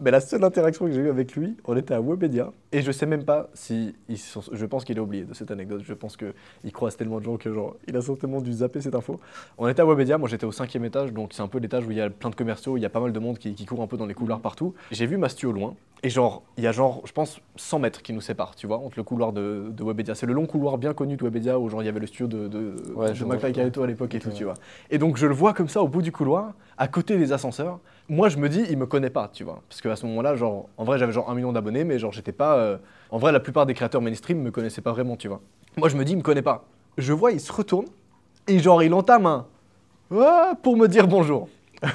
Mais 0.00 0.10
la 0.10 0.20
seule 0.20 0.42
interaction 0.42 0.86
que 0.86 0.92
j'ai 0.92 1.00
eue 1.00 1.08
avec 1.08 1.34
lui, 1.36 1.56
on 1.66 1.76
était 1.76 1.94
à 1.94 2.00
Webedia. 2.00 2.50
Et 2.72 2.82
je 2.82 2.90
sais 2.90 3.06
même 3.06 3.24
pas 3.24 3.48
si. 3.54 3.94
il 4.08 4.18
s'en- 4.18 4.42
je 4.52 4.66
pense 4.66 4.84
qu'il 4.84 4.98
a 4.98 5.02
oublié 5.02 5.24
de 5.24 5.34
cette 5.34 5.50
anecdote. 5.52 5.82
Je 5.84 5.94
pense 5.94 6.16
qu'il 6.16 6.72
croise 6.72 6.96
tellement 6.96 7.18
de 7.18 7.24
gens 7.24 7.36
que, 7.36 7.52
genre, 7.52 7.76
il 7.86 7.96
a 7.96 8.00
certainement 8.00 8.40
dû 8.40 8.52
zapper 8.52 8.80
cette 8.80 8.94
info. 8.96 9.20
On 9.58 9.68
était 9.68 9.82
à 9.82 9.86
Webedia, 9.86 10.18
moi 10.18 10.28
j'étais 10.28 10.46
au 10.46 10.52
cinquième 10.52 10.84
étage, 10.84 11.12
donc 11.12 11.32
c'est 11.32 11.42
un 11.42 11.48
peu 11.48 11.58
l'étage 11.58 11.86
où 11.86 11.90
il 11.92 11.96
y 11.96 12.00
a 12.00 12.10
plein 12.10 12.30
de 12.30 12.34
commerciaux, 12.34 12.76
il 12.76 12.80
y 12.80 12.86
a 12.86 12.90
pas 12.90 13.00
mal 13.00 13.12
de 13.12 13.18
monde 13.20 13.38
qui, 13.38 13.54
qui 13.54 13.66
court 13.66 13.82
un 13.82 13.86
peu 13.86 13.96
dans 13.96 14.06
les 14.06 14.14
couloirs 14.14 14.40
partout. 14.40 14.74
J'ai 14.90 15.06
vu 15.06 15.16
Mastu 15.16 15.46
au 15.46 15.52
loin, 15.52 15.74
et 16.02 16.10
genre, 16.10 16.42
il 16.58 16.64
y 16.64 16.66
a 16.66 16.72
genre, 16.72 17.00
je 17.06 17.12
pense, 17.12 17.40
100 17.56 17.78
mètres 17.78 18.02
qui 18.02 18.12
nous 18.12 18.20
séparent, 18.20 18.56
tu 18.56 18.66
vois, 18.66 18.78
entre 18.78 18.98
le 18.98 19.04
couloir 19.04 19.32
de, 19.32 19.68
de 19.70 19.84
Webedia. 19.84 20.14
C'est 20.16 20.26
le 20.26 20.32
long 20.34 20.46
couloir 20.46 20.76
bien 20.76 20.92
connu 20.92 21.16
de 21.16 21.22
Webedia 21.24 21.58
où 21.58 21.68
genre 21.70 21.82
il 21.82 21.86
y 21.86 21.88
avait 21.88 22.00
le 22.00 22.06
studio 22.06 22.26
de, 22.26 22.48
de, 22.48 22.74
Ouais, 22.94 23.12
de 23.12 23.24
McFly 23.24 23.60
à 23.60 23.86
l'époque 23.86 24.14
et 24.14 24.18
tout, 24.18 24.28
ouais. 24.28 24.34
tu 24.34 24.44
vois. 24.44 24.54
Et 24.90 24.98
donc 24.98 25.16
je 25.16 25.26
le 25.26 25.34
vois 25.34 25.54
comme 25.54 25.68
ça 25.68 25.82
au 25.82 25.88
bout 25.88 26.02
du 26.02 26.10
couloir, 26.12 26.52
à 26.76 26.88
côté 26.88 27.16
des 27.16 27.32
ascenseurs. 27.32 27.63
Moi 28.08 28.28
je 28.28 28.36
me 28.38 28.48
dis, 28.48 28.64
il 28.70 28.76
me 28.76 28.86
connaît 28.86 29.10
pas, 29.10 29.28
tu 29.32 29.44
vois. 29.44 29.62
Parce 29.68 29.80
qu'à 29.80 29.96
ce 29.96 30.04
moment-là, 30.06 30.34
genre, 30.36 30.68
en 30.76 30.84
vrai 30.84 30.98
j'avais 30.98 31.12
genre 31.12 31.30
un 31.30 31.34
million 31.34 31.52
d'abonnés, 31.52 31.84
mais 31.84 31.98
genre 31.98 32.12
j'étais 32.12 32.32
pas. 32.32 32.56
euh, 32.56 32.76
En 33.10 33.18
vrai, 33.18 33.32
la 33.32 33.40
plupart 33.40 33.66
des 33.66 33.74
créateurs 33.74 34.02
mainstream 34.02 34.40
me 34.42 34.50
connaissaient 34.50 34.82
pas 34.82 34.92
vraiment, 34.92 35.16
tu 35.16 35.28
vois. 35.28 35.40
Moi 35.76 35.88
je 35.88 35.96
me 35.96 36.04
dis, 36.04 36.12
il 36.12 36.18
me 36.18 36.22
connaît 36.22 36.42
pas. 36.42 36.64
Je 36.98 37.12
vois, 37.12 37.32
il 37.32 37.40
se 37.40 37.52
retourne, 37.52 37.86
et 38.46 38.58
genre 38.58 38.82
il 38.82 38.92
entame 38.94 39.26
un. 39.26 39.46
Ah, 40.14 40.52
pour 40.62 40.76
me 40.76 40.86
dire 40.86 41.08
bonjour. 41.08 41.48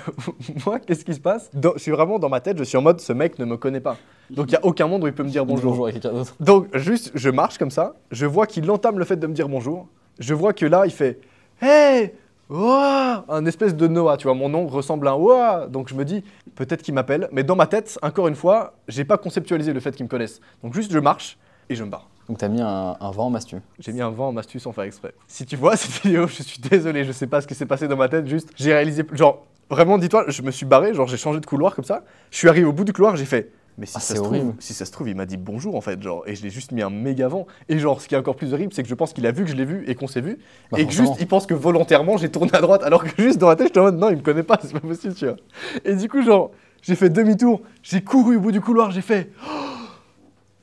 Moi, 0.65 0.79
qu'est-ce 0.79 1.03
qui 1.05 1.13
se 1.13 1.19
passe? 1.19 1.49
Dans- 1.53 1.73
Je 1.75 1.79
suis 1.79 1.91
vraiment 1.91 2.19
dans 2.19 2.29
ma 2.29 2.41
tête, 2.41 2.57
je 2.59 2.63
suis 2.63 2.77
en 2.77 2.81
mode 2.81 2.99
ce 2.99 3.13
mec 3.13 3.39
ne 3.39 3.45
me 3.45 3.57
connaît 3.57 3.79
pas. 3.79 3.97
Donc 4.29 4.47
il 4.49 4.53
y 4.53 4.55
a 4.55 4.63
aucun 4.65 4.87
monde 4.87 5.03
où 5.03 5.07
il 5.07 5.13
peut 5.13 5.23
me 5.23 5.29
dire 5.29 5.45
bonjour. 5.45 5.71
Bonjour 5.71 5.87
à 5.87 5.91
quelqu'un 5.91 6.11
d'autre. 6.13 6.35
Donc 6.39 6.67
juste, 6.77 7.11
je 7.15 7.29
marche 7.29 7.57
comme 7.57 7.71
ça, 7.71 7.95
je 8.11 8.25
vois 8.27 8.45
qu'il 8.45 8.69
entame 8.69 8.99
le 8.99 9.05
fait 9.05 9.15
de 9.15 9.25
me 9.25 9.33
dire 9.33 9.49
bonjour. 9.49 9.87
Je 10.19 10.33
vois 10.33 10.53
que 10.53 10.65
là, 10.65 10.85
il 10.85 10.91
fait 10.91 11.19
Hey 11.61 12.13
Ouah 12.49 13.25
Un 13.29 13.45
espèce 13.45 13.75
de 13.75 13.87
Noah, 13.87 14.17
tu 14.17 14.23
vois, 14.23 14.33
mon 14.33 14.49
nom 14.49 14.65
ressemble 14.65 15.07
à 15.07 15.11
un 15.11 15.15
Ouah 15.15 15.67
Donc 15.67 15.87
je 15.87 15.93
me 15.93 16.03
dis, 16.03 16.23
peut-être 16.55 16.81
qu'il 16.81 16.95
m'appelle, 16.95 17.29
mais 17.31 17.43
dans 17.43 17.55
ma 17.55 17.67
tête, 17.67 17.99
encore 18.01 18.27
une 18.27 18.35
fois, 18.35 18.73
j'ai 18.87 19.05
pas 19.05 19.17
conceptualisé 19.19 19.71
le 19.71 19.79
fait 19.79 19.95
qu'il 19.95 20.05
me 20.05 20.09
connaisse. 20.09 20.41
Donc 20.63 20.73
juste, 20.73 20.91
je 20.91 20.97
marche 20.97 21.37
et 21.69 21.75
je 21.75 21.83
me 21.83 21.91
barre. 21.91 22.07
Donc 22.27 22.39
t'as 22.39 22.47
mis 22.47 22.59
un, 22.61 22.97
un 22.99 23.11
vent 23.11 23.27
en 23.27 23.29
mastu. 23.29 23.57
J'ai 23.79 23.93
mis 23.93 24.01
un 24.01 24.09
vent 24.09 24.29
en 24.29 24.31
mastu 24.31 24.59
sans 24.59 24.71
faire 24.71 24.85
exprès. 24.85 25.13
Si 25.27 25.45
tu 25.45 25.57
vois 25.57 25.75
cette 25.75 25.91
vidéo, 26.03 26.25
je 26.25 26.41
suis 26.41 26.59
désolé, 26.59 27.03
je 27.03 27.11
sais 27.11 27.27
pas 27.27 27.41
ce 27.41 27.45
qui 27.47 27.53
s'est 27.53 27.67
passé 27.67 27.87
dans 27.87 27.97
ma 27.97 28.09
tête, 28.09 28.25
juste, 28.25 28.49
j'ai 28.55 28.73
réalisé, 28.73 29.03
genre, 29.11 29.45
vraiment, 29.69 29.99
dis-toi, 29.99 30.25
je 30.27 30.41
me 30.41 30.49
suis 30.49 30.65
barré, 30.65 30.95
genre, 30.95 31.07
j'ai 31.07 31.17
changé 31.17 31.39
de 31.39 31.45
couloir 31.45 31.75
comme 31.75 31.85
ça, 31.85 32.03
je 32.31 32.37
suis 32.37 32.49
arrivé 32.49 32.65
au 32.65 32.73
bout 32.73 32.83
du 32.83 32.93
couloir, 32.93 33.15
j'ai 33.15 33.25
fait, 33.25 33.51
mais 33.79 33.85
si, 33.85 33.93
Ah, 33.95 33.99
ça 33.99 34.15
se 34.15 34.21
trouve, 34.21 34.53
si 34.59 34.73
ça 34.73 34.85
se 34.85 34.91
trouve, 34.91 35.09
il 35.09 35.15
m'a 35.15 35.25
dit 35.25 35.37
bonjour 35.37 35.75
en 35.75 35.81
fait, 35.81 36.01
genre, 36.03 36.23
et 36.27 36.35
je 36.35 36.43
l'ai 36.43 36.49
juste 36.49 36.71
mis 36.71 36.81
un 36.81 36.89
méga 36.89 37.27
vent. 37.27 37.47
Et 37.69 37.79
genre, 37.79 38.01
ce 38.01 38.07
qui 38.07 38.15
est 38.15 38.17
encore 38.17 38.35
plus 38.35 38.53
horrible, 38.53 38.73
c'est 38.73 38.83
que 38.83 38.89
je 38.89 38.95
pense 38.95 39.13
qu'il 39.13 39.25
a 39.25 39.31
vu 39.31 39.45
que 39.45 39.49
je 39.49 39.55
l'ai 39.55 39.65
vu 39.65 39.83
et 39.87 39.95
qu'on 39.95 40.07
s'est 40.07 40.21
vu, 40.21 40.37
Bah, 40.71 40.79
et 40.79 40.85
que 40.85 40.91
juste, 40.91 41.13
il 41.19 41.27
pense 41.27 41.45
que 41.47 41.53
volontairement, 41.53 42.17
j'ai 42.17 42.29
tourné 42.29 42.51
à 42.53 42.61
droite, 42.61 42.83
alors 42.83 43.03
que 43.03 43.09
juste 43.21 43.37
dans 43.39 43.47
ma 43.47 43.55
tête, 43.55 43.67
j'étais 43.67 43.79
en 43.79 43.83
mode, 43.83 43.97
non, 43.97 44.09
il 44.09 44.17
me 44.17 44.21
connaît 44.21 44.43
pas, 44.43 44.59
c'est 44.61 44.73
pas 44.73 44.79
possible, 44.79 45.13
tu 45.15 45.25
vois. 45.25 45.37
Et 45.85 45.95
du 45.95 46.07
coup, 46.09 46.21
genre, 46.21 46.51
j'ai 46.81 46.95
fait 46.95 47.09
demi-tour, 47.09 47.61
j'ai 47.81 48.01
couru 48.01 48.35
au 48.35 48.39
bout 48.41 48.51
du 48.51 48.61
couloir, 48.61 48.91
j'ai 48.91 49.01
fait, 49.01 49.31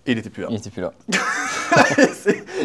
et 0.07 0.13
il 0.13 0.19
était 0.19 0.31
plus 0.31 0.43
là. 0.43 0.49
Il 0.51 0.57
était 0.57 0.71
plus 0.71 0.83
là. 0.83 0.93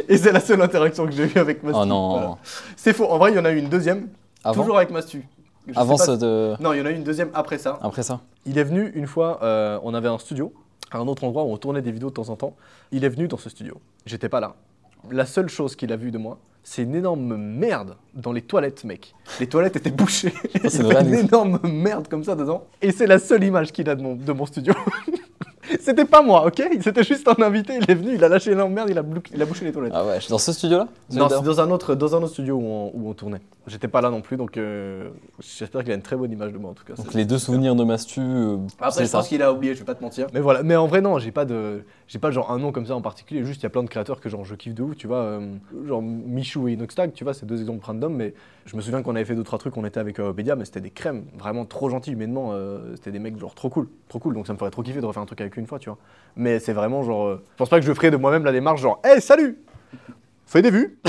Et 0.08 0.18
c'est- 0.18 0.32
la 0.32 0.40
seule 0.40 0.62
interaction 0.62 1.06
que 1.06 1.12
j'ai 1.12 1.24
eue 1.26 1.38
avec 1.40 1.64
Mastu. 1.64 1.80
Oh 1.82 1.86
non. 1.86 2.10
Voilà. 2.12 2.38
C'est 2.76 2.94
faux. 2.94 3.06
En 3.10 3.18
vrai, 3.18 3.32
il 3.32 3.36
y 3.36 3.40
en 3.40 3.46
a 3.46 3.52
eu 3.52 3.58
une 3.58 3.68
deuxième, 3.70 4.10
Avant, 4.44 4.62
toujours 4.62 4.78
avec 4.78 4.92
Mastu. 4.92 5.26
Je 5.68 5.78
avant 5.80 5.98
si- 5.98 6.18
de... 6.18 6.54
Non, 6.60 6.74
il 6.74 6.80
y 6.80 6.82
en 6.82 6.86
a 6.86 6.92
eu 6.92 6.96
une 6.96 7.04
deuxième 7.04 7.30
après 7.34 7.58
ça. 7.58 7.80
Après 7.82 8.04
ça 8.04 8.22
Il 8.46 8.58
est 8.58 8.64
venu 8.64 8.92
une 8.96 9.08
fois, 9.08 9.40
euh, 9.44 9.80
on 9.84 9.94
avait 9.94 10.08
un 10.08 10.18
studio, 10.18 10.54
à 10.92 10.98
un 10.98 11.08
autre 11.08 11.24
endroit 11.24 11.44
où 11.44 11.52
on 11.52 11.58
tournait 11.58 11.82
des 11.82 11.92
vidéos 11.92 12.10
de 12.10 12.14
temps 12.16 12.30
en 12.30 12.36
temps. 12.36 12.56
Il 12.92 13.04
est 13.04 13.10
venu 13.10 13.28
dans 13.28 13.38
ce 13.38 13.50
studio. 13.50 13.80
J'étais 14.06 14.30
pas 14.30 14.40
là. 14.40 14.56
La 15.10 15.26
seule 15.26 15.50
chose 15.50 15.76
qu'il 15.76 15.92
a 15.92 15.96
vue 15.96 16.12
de 16.12 16.18
moi, 16.18 16.38
c'est 16.64 16.84
une 16.84 16.96
énorme 16.96 17.36
merde 17.38 17.96
dans 18.14 18.32
les 18.32 18.42
toilettes, 18.42 18.84
mec. 18.84 19.16
Les 19.40 19.48
toilettes 19.48 19.76
étaient 19.76 19.90
bouchées. 19.92 20.34
c'est 20.70 20.84
une 20.84 21.14
énorme 21.16 21.60
merde 21.64 22.08
comme 22.08 22.24
ça 22.24 22.36
dedans. 22.36 22.66
Et 22.82 22.92
c'est 22.92 23.08
la 23.08 23.18
seule 23.20 23.44
image 23.44 23.72
qu'il 23.72 23.90
a 23.90 23.96
de 23.96 24.02
mon, 24.02 24.16
de 24.16 24.32
mon 24.32 24.46
studio. 24.46 24.74
C'était 25.80 26.06
pas 26.06 26.22
moi, 26.22 26.46
ok? 26.48 26.62
C'était 26.82 27.04
juste 27.04 27.28
un 27.28 27.42
invité, 27.42 27.78
il 27.82 27.90
est 27.90 27.96
venu, 27.96 28.16
il 28.16 28.24
a 28.24 28.30
lâché 28.30 28.50
l'énorme 28.50 28.74
merde, 28.74 28.90
il 28.90 28.98
a, 28.98 29.04
il 29.34 29.42
a 29.42 29.46
bouché 29.46 29.66
les 29.66 29.72
toilettes. 29.72 29.94
Ah 29.96 30.06
ouais, 30.06 30.16
je 30.16 30.22
suis 30.22 30.32
dans 30.32 30.38
ce 30.38 30.52
studio-là? 30.54 30.88
Non, 31.14 31.30
c'est 31.30 31.42
dans 31.42 31.62
un 31.62 31.70
autre, 31.72 31.96
dans 31.96 32.16
un 32.16 32.20
autre 32.20 32.34
studio 32.34 32.56
où 32.56 32.64
on, 32.66 32.92
où 32.94 33.10
on 33.10 33.14
tournait. 33.14 33.42
J'étais 33.68 33.88
pas 33.88 34.02
là 34.02 34.10
non 34.10 34.22
plus, 34.22 34.38
donc 34.38 34.58
euh, 34.58 35.10
j'espère 35.40 35.84
qu'il 35.84 35.92
a 35.92 35.96
une 35.96 36.02
très 36.02 36.16
bonne 36.16 36.32
image 36.32 36.52
de 36.52 36.58
moi 36.58 36.72
en 36.72 36.74
tout 36.74 36.84
cas. 36.84 36.96
Donc 36.96 37.06
C'est- 37.12 37.18
les 37.18 37.26
deux 37.26 37.38
souvenirs 37.38 37.76
de 37.76 37.84
Mastu, 37.84 38.20
euh, 38.20 38.58
Après, 38.80 38.92
c'est 38.92 39.02
je 39.02 39.06
ça. 39.10 39.20
pense 39.20 39.28
qu'il 39.28 39.44
a 39.44 39.54
oublié, 39.54 39.76
je 39.76 39.80
vais 39.80 39.86
pas 39.86 39.94
te 39.94 40.04
mentir. 40.04 40.26
Mais 40.34 40.40
voilà, 40.40 40.64
mais 40.64 40.76
en 40.76 40.88
vrai 40.88 41.00
non, 41.02 41.20
j'ai 41.20 41.32
pas 41.32 41.46
de, 41.46 41.84
j'ai 42.08 42.18
pas 42.18 42.32
genre 42.32 42.52
un 42.52 42.58
nom 42.58 42.72
comme 42.72 42.88
ça 42.88 42.96
en 42.96 43.02
particulier. 43.02 43.44
Juste 43.46 43.62
il 43.62 43.64
y 43.64 43.68
a 43.68 43.70
plein 43.70 43.84
de 43.84 43.90
créateurs 43.90 44.20
que 44.20 44.30
genre 44.30 44.44
je 44.46 44.56
kiffe 44.56 44.74
de 44.74 44.82
ouf, 44.82 44.96
tu 44.96 45.06
vois, 45.06 45.18
euh, 45.18 45.54
genre 45.88 46.02
Michou 46.02 46.68
et 46.70 46.74
Inoxtag, 46.74 47.14
tu 47.14 47.24
vois, 47.24 47.36
c'est 47.36 47.46
deux 47.46 47.62
exemples 47.62 47.86
random, 47.86 48.12
mais 48.16 48.34
je 48.66 48.76
me 48.76 48.82
souviens 48.82 49.04
qu'on 49.04 49.16
avait 49.16 49.26
fait 49.26 49.36
deux 49.36 49.44
trois 49.44 49.60
trucs, 49.60 49.78
on 49.78 49.86
était 49.86 50.00
avec 50.00 50.18
euh, 50.20 50.30
Webedia, 50.30 50.56
mais 50.56 50.66
c'était 50.66 50.82
des 50.82 50.90
crèmes, 50.90 51.26
vraiment 51.38 51.66
trop 51.66 51.88
gentils 51.88 52.14
humainement. 52.14 52.50
euh, 52.54 52.96
c'était 52.96 53.12
des 53.12 53.20
mecs 53.20 53.38
genre 53.38 53.54
trop 53.54 53.70
cool, 53.70 53.88
trop 54.10 54.18
cool. 54.18 54.34
Donc 54.34 54.48
ça 54.48 54.54
me 54.54 54.58
ferait 54.58 54.72
trop 54.72 54.82
kiffer 54.82 55.02
de 55.02 55.06
refaire 55.06 55.22
un 55.22 55.28
truc 55.28 55.40
avec 55.42 55.56
eux 55.60 55.61
une 55.62 55.68
fois, 55.68 55.80
tu 55.80 55.90
vois. 55.90 55.98
Mais 56.36 56.60
c'est 56.60 56.74
vraiment 56.74 57.04
genre, 57.04 57.26
euh, 57.28 57.44
je 57.54 57.58
pense 57.58 57.70
pas 57.70 57.80
que 57.80 57.86
je 57.86 57.94
ferais 57.94 58.12
de 58.12 58.18
moi-même 58.18 58.44
la 58.44 58.52
démarche 58.52 58.82
genre, 58.82 59.00
hey 59.06 59.22
salut, 59.22 59.62
fais 60.46 60.62
des 60.62 60.72
vues. 60.72 61.00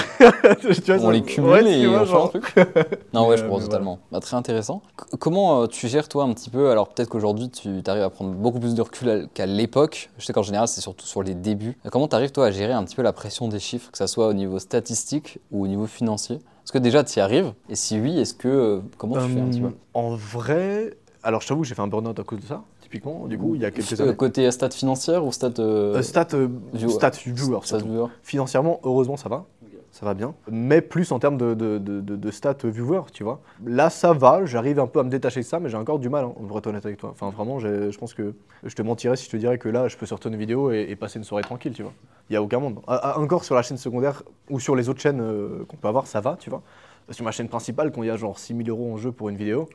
Tu 0.60 0.92
vois, 0.94 1.04
On 1.04 1.10
les 1.10 1.22
cumule 1.22 1.50
ouais, 1.50 1.78
et 1.78 1.80
tu 1.82 1.86
vois, 1.88 2.02
on 2.02 2.04
fait 2.04 2.10
un 2.12 2.14
genre. 2.14 2.30
truc. 2.30 2.54
non, 3.12 3.26
ouais, 3.28 3.36
je 3.36 3.42
mais 3.44 3.58
totalement. 3.60 3.98
Bah, 4.12 4.20
très 4.20 4.36
intéressant. 4.36 4.82
C- 5.10 5.16
comment 5.18 5.62
euh, 5.62 5.66
tu 5.66 5.88
gères, 5.88 6.08
toi, 6.08 6.22
un 6.24 6.32
petit 6.32 6.48
peu 6.48 6.70
Alors, 6.70 6.88
peut-être 6.90 7.08
qu'aujourd'hui, 7.08 7.50
tu 7.50 7.68
arrives 7.88 8.02
à 8.04 8.10
prendre 8.10 8.30
beaucoup 8.30 8.60
plus 8.60 8.74
de 8.76 8.82
recul 8.82 9.26
qu'à 9.34 9.46
l'époque. 9.46 10.10
Je 10.18 10.24
sais 10.24 10.32
qu'en 10.32 10.42
général, 10.44 10.68
c'est 10.68 10.80
surtout 10.80 11.06
sur 11.06 11.22
les 11.24 11.34
débuts. 11.34 11.76
Euh, 11.84 11.88
Comment 11.90 12.06
tu 12.06 12.14
arrives, 12.14 12.30
toi, 12.30 12.46
à 12.46 12.50
gérer 12.52 12.72
un 12.72 12.84
petit 12.84 12.94
peu 12.94 13.02
la 13.02 13.12
pression 13.12 13.48
des 13.48 13.58
chiffres, 13.58 13.90
que 13.90 13.98
ça 13.98 14.06
soit 14.06 14.28
au 14.28 14.32
niveau 14.32 14.60
statistique 14.60 15.38
ou 15.50 15.64
au 15.64 15.66
niveau 15.66 15.86
financier? 15.86 16.36
Est-ce 16.36 16.70
que 16.72 16.78
déjà, 16.78 17.02
tu 17.02 17.18
y 17.18 17.20
arrives? 17.20 17.52
Et 17.68 17.74
si 17.74 17.98
oui, 17.98 18.20
est-ce 18.20 18.34
que. 18.34 18.46
euh, 18.48 18.80
comment 18.96 19.14
tu 19.16 19.28
fais 19.32 19.40
un 19.40 19.48
petit 19.48 19.60
peu? 19.60 19.66
Euh, 19.66 19.70
En 19.94 20.14
vrai, 20.14 20.96
alors 21.24 21.40
je 21.40 21.48
t'avoue, 21.48 21.64
j'ai 21.64 21.74
fait 21.74 21.82
un 21.82 21.88
burn-out 21.88 22.18
à 22.20 22.22
cause 22.22 22.38
de 22.40 22.46
ça, 22.46 22.62
typiquement, 22.92 23.26
du 23.26 23.38
coup, 23.38 23.54
il 23.54 23.62
y 23.62 23.64
a 23.64 23.70
quelques 23.70 23.98
Euh, 24.00 24.04
années. 24.04 24.16
Côté 24.16 24.50
stat 24.50 24.70
financière 24.70 25.24
ou 25.24 25.32
stat. 25.32 25.52
euh, 25.58 25.96
Euh, 25.96 26.02
stat, 26.02 26.28
euh, 26.34 26.48
viewer. 26.74 26.92
stat 26.92 27.10
viewer, 27.24 27.58
stat 27.62 27.78
surtout. 27.78 27.86
viewer 27.92 28.06
Financièrement, 28.22 28.80
heureusement, 28.84 29.16
ça 29.16 29.28
va. 29.28 29.46
Ça 29.90 30.06
va 30.06 30.14
bien. 30.14 30.34
Mais 30.50 30.80
plus 30.80 31.12
en 31.12 31.18
termes 31.18 31.36
de, 31.36 31.52
de, 31.52 31.76
de, 31.76 32.00
de- 32.00 32.16
de 32.16 32.30
stats 32.30 32.56
viewer, 32.64 33.02
tu 33.12 33.24
vois. 33.24 33.40
Là, 33.66 33.90
ça 33.90 34.14
va, 34.14 34.42
j'arrive 34.46 34.80
un 34.80 34.86
peu 34.86 35.00
à 35.00 35.02
me 35.02 35.10
détacher 35.10 35.40
de 35.40 35.44
ça, 35.44 35.60
mais 35.60 35.68
j'ai 35.68 35.76
encore 35.76 35.98
du 35.98 36.08
mal, 36.08 36.24
hein, 36.24 36.32
pour 36.48 36.56
être 36.58 36.66
honnête 36.66 36.86
avec 36.86 36.96
toi. 36.98 37.10
Enfin, 37.12 37.28
vraiment, 37.30 37.58
je 37.58 37.94
pense 37.98 38.14
que 38.14 38.34
je 38.64 38.74
te 38.74 38.80
mentirais 38.80 39.16
si 39.16 39.26
je 39.26 39.30
te 39.30 39.36
dirais 39.36 39.58
que 39.58 39.68
là, 39.68 39.88
je 39.88 39.96
peux 39.98 40.06
sortir 40.06 40.30
une 40.30 40.38
vidéo 40.38 40.70
et, 40.72 40.86
et 40.88 40.96
passer 40.96 41.18
une 41.18 41.24
soirée 41.24 41.44
tranquille, 41.44 41.74
tu 41.74 41.82
vois. 41.82 41.92
Il 42.30 42.32
n'y 42.32 42.36
a 42.38 42.42
aucun 42.42 42.58
monde. 42.58 42.78
Ah, 42.86 43.00
ah, 43.02 43.20
encore 43.20 43.44
sur 43.44 43.54
la 43.54 43.60
chaîne 43.62 43.76
secondaire 43.76 44.22
ou 44.48 44.60
sur 44.60 44.76
les 44.76 44.88
autres 44.88 45.00
chaînes 45.00 45.20
euh, 45.20 45.64
qu'on 45.68 45.76
peut 45.76 45.88
avoir, 45.88 46.06
ça 46.06 46.20
va, 46.22 46.36
tu 46.40 46.48
vois. 46.48 46.62
Sur 47.10 47.24
ma 47.26 47.30
chaîne 47.32 47.48
principale, 47.48 47.92
quand 47.92 48.02
il 48.02 48.06
y 48.06 48.10
a 48.10 48.16
genre 48.16 48.38
6000 48.38 48.70
euros 48.70 48.94
en 48.94 48.96
jeu 48.96 49.12
pour 49.12 49.28
une 49.28 49.36
vidéo, 49.36 49.68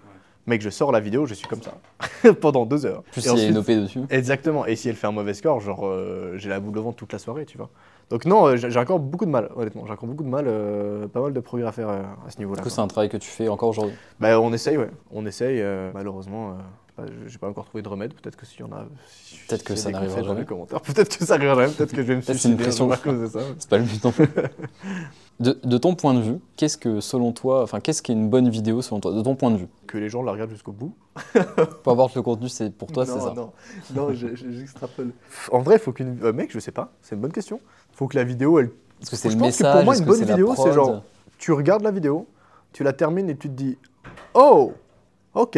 mec, 0.48 0.62
je 0.62 0.70
sors 0.70 0.92
la 0.92 1.00
vidéo, 1.00 1.26
je 1.26 1.34
suis 1.34 1.48
comme 1.48 1.62
ça. 1.62 1.78
Pendant 2.42 2.66
deux 2.66 2.86
heures. 2.86 3.04
Plus 3.12 3.26
Et 3.26 3.30
une 3.30 3.36
ensuite- 3.36 3.58
OP 3.58 3.68
dessus. 3.82 4.00
Exactement. 4.10 4.66
Et 4.66 4.76
si 4.76 4.90
elle 4.90 4.96
fait 4.96 5.08
un 5.08 5.12
mauvais 5.12 5.34
score, 5.34 5.60
genre, 5.60 5.86
euh, 5.86 6.34
j'ai 6.38 6.50
la 6.50 6.60
boule 6.60 6.74
de 6.74 6.80
ventre 6.80 6.96
toute 6.98 7.14
la 7.14 7.20
soirée, 7.20 7.46
tu 7.46 7.58
vois. 7.58 7.70
Donc 8.10 8.26
non, 8.26 8.46
euh, 8.48 8.56
j'ai 8.56 8.80
encore 8.80 9.00
beaucoup 9.00 9.26
de 9.26 9.30
mal, 9.32 9.50
honnêtement. 9.56 9.86
J'ai 9.86 9.92
encore 9.92 10.08
beaucoup 10.08 10.24
de 10.24 10.30
mal, 10.30 10.46
euh, 10.48 11.08
pas 11.08 11.20
mal 11.22 11.34
de 11.34 11.40
progrès 11.42 11.68
à 11.68 11.72
faire 11.74 11.90
euh, 11.90 12.04
à 12.26 12.30
ce 12.32 12.38
niveau-là. 12.40 12.62
Coup, 12.62 12.70
quoi. 12.70 12.72
c'est 12.76 12.82
un 12.82 12.88
travail 12.88 13.10
que 13.10 13.18
tu 13.18 13.30
fais 13.30 13.50
encore 13.50 13.70
aujourd'hui? 13.70 13.96
Bah, 14.20 14.40
on 14.40 14.54
essaye, 14.54 14.78
ouais. 14.78 14.90
On 15.12 15.26
essaye. 15.26 15.60
euh, 15.62 15.92
malheureusement, 15.94 16.56
bah, 16.98 17.04
j'ai 17.26 17.38
pas 17.38 17.50
encore 17.50 17.66
trouvé 17.66 17.82
de 17.82 17.90
remède. 17.90 18.14
Peut-être 18.14 18.38
que 18.38 18.46
s'il 18.46 18.62
y 18.62 18.64
en 18.64 18.72
a, 18.72 18.86
si- 19.10 19.40
Peut-être 19.48 19.64
que 19.64 19.76
ça 19.76 19.92
n'arrivera 19.92 20.24
jamais. 20.24 20.46
Peut-être 20.46 21.18
que 21.18 21.26
ça 21.26 21.34
arrivera 21.34 21.56
jamais. 21.64 21.74
Peut-être 21.74 21.92
que 21.92 21.98
je 22.02 22.08
vais 22.08 22.16
me 22.16 22.20
une 22.22 22.24
suicider 22.26 22.54
un 22.54 22.68
pression. 22.68 22.90
à 22.92 22.96
cause 22.98 23.20
de 23.20 23.28
ça. 23.28 23.40
C'est 23.60 23.70
pas 23.70 23.78
le 23.78 23.84
but 23.84 24.04
non 24.04 24.12
plus. 24.12 24.28
De, 25.40 25.56
de 25.64 25.78
ton 25.78 25.94
point 25.94 26.16
de 26.16 26.20
vue, 26.22 26.40
qu'est-ce 26.56 26.80
que 26.80 27.00
selon 27.00 27.32
toi, 27.32 27.62
enfin 27.62 27.80
qu'est-ce 27.80 28.02
qui 28.02 28.12
est 28.12 28.16
une 28.16 28.28
bonne 28.28 28.50
vidéo 28.50 28.82
selon 28.82 29.00
toi, 29.00 29.14
de 29.14 29.22
ton 29.22 29.36
point 29.36 29.52
de 29.52 29.58
vue 29.58 29.68
Que 29.86 30.00
les 30.00 30.10
gens 30.10 30.24
la 30.24 30.32
regardent 30.32 30.50
jusqu'au 30.50 30.72
bout. 30.72 30.96
Peu 31.34 31.92
importe 31.92 32.16
le 32.16 32.24
contenu, 32.24 32.50
c'est 32.50 32.76
pour 32.76 32.92
toi, 32.92 33.06
c'est 33.06 33.20
ça? 33.20 33.36
Non, 33.36 33.52
non, 33.94 34.14
je- 34.14 34.34
je- 34.34 34.50
j'extrapole. 34.50 35.12
En 35.52 35.60
vrai, 35.60 35.78
faut 35.78 35.92
qu'une. 35.92 36.18
euh, 36.24 36.34
mec, 36.34 36.52
je 36.52 36.58
sais 36.58 36.72
pas, 36.72 36.92
c'est 37.04 37.14
une 37.14 37.22
bonne 37.22 37.32
question. 37.32 37.60
Faut 37.98 38.08
que 38.08 38.16
la 38.16 38.24
vidéo, 38.24 38.60
elle 38.60 38.70
Est-ce 39.02 39.10
que 39.10 39.16
c'est 39.16 39.30
Je 39.32 39.36
le 39.36 39.40
pense 39.42 39.58
que 39.58 39.64
message 39.64 39.76
pour 39.76 39.84
moi, 39.86 39.98
une 39.98 40.06
bonne 40.06 40.24
vidéo, 40.24 40.54
c'est 40.56 40.72
genre- 40.72 41.02
tu 41.40 41.52
regardes 41.52 41.82
la 41.82 41.90
vidéo, 41.90 42.28
tu 42.72 42.84
la 42.84 42.94
termines 42.94 43.28
et 43.28 43.36
tu 43.36 43.48
te 43.50 43.54
dis 43.54 43.76
Oh, 44.36 44.74
ok. 45.34 45.58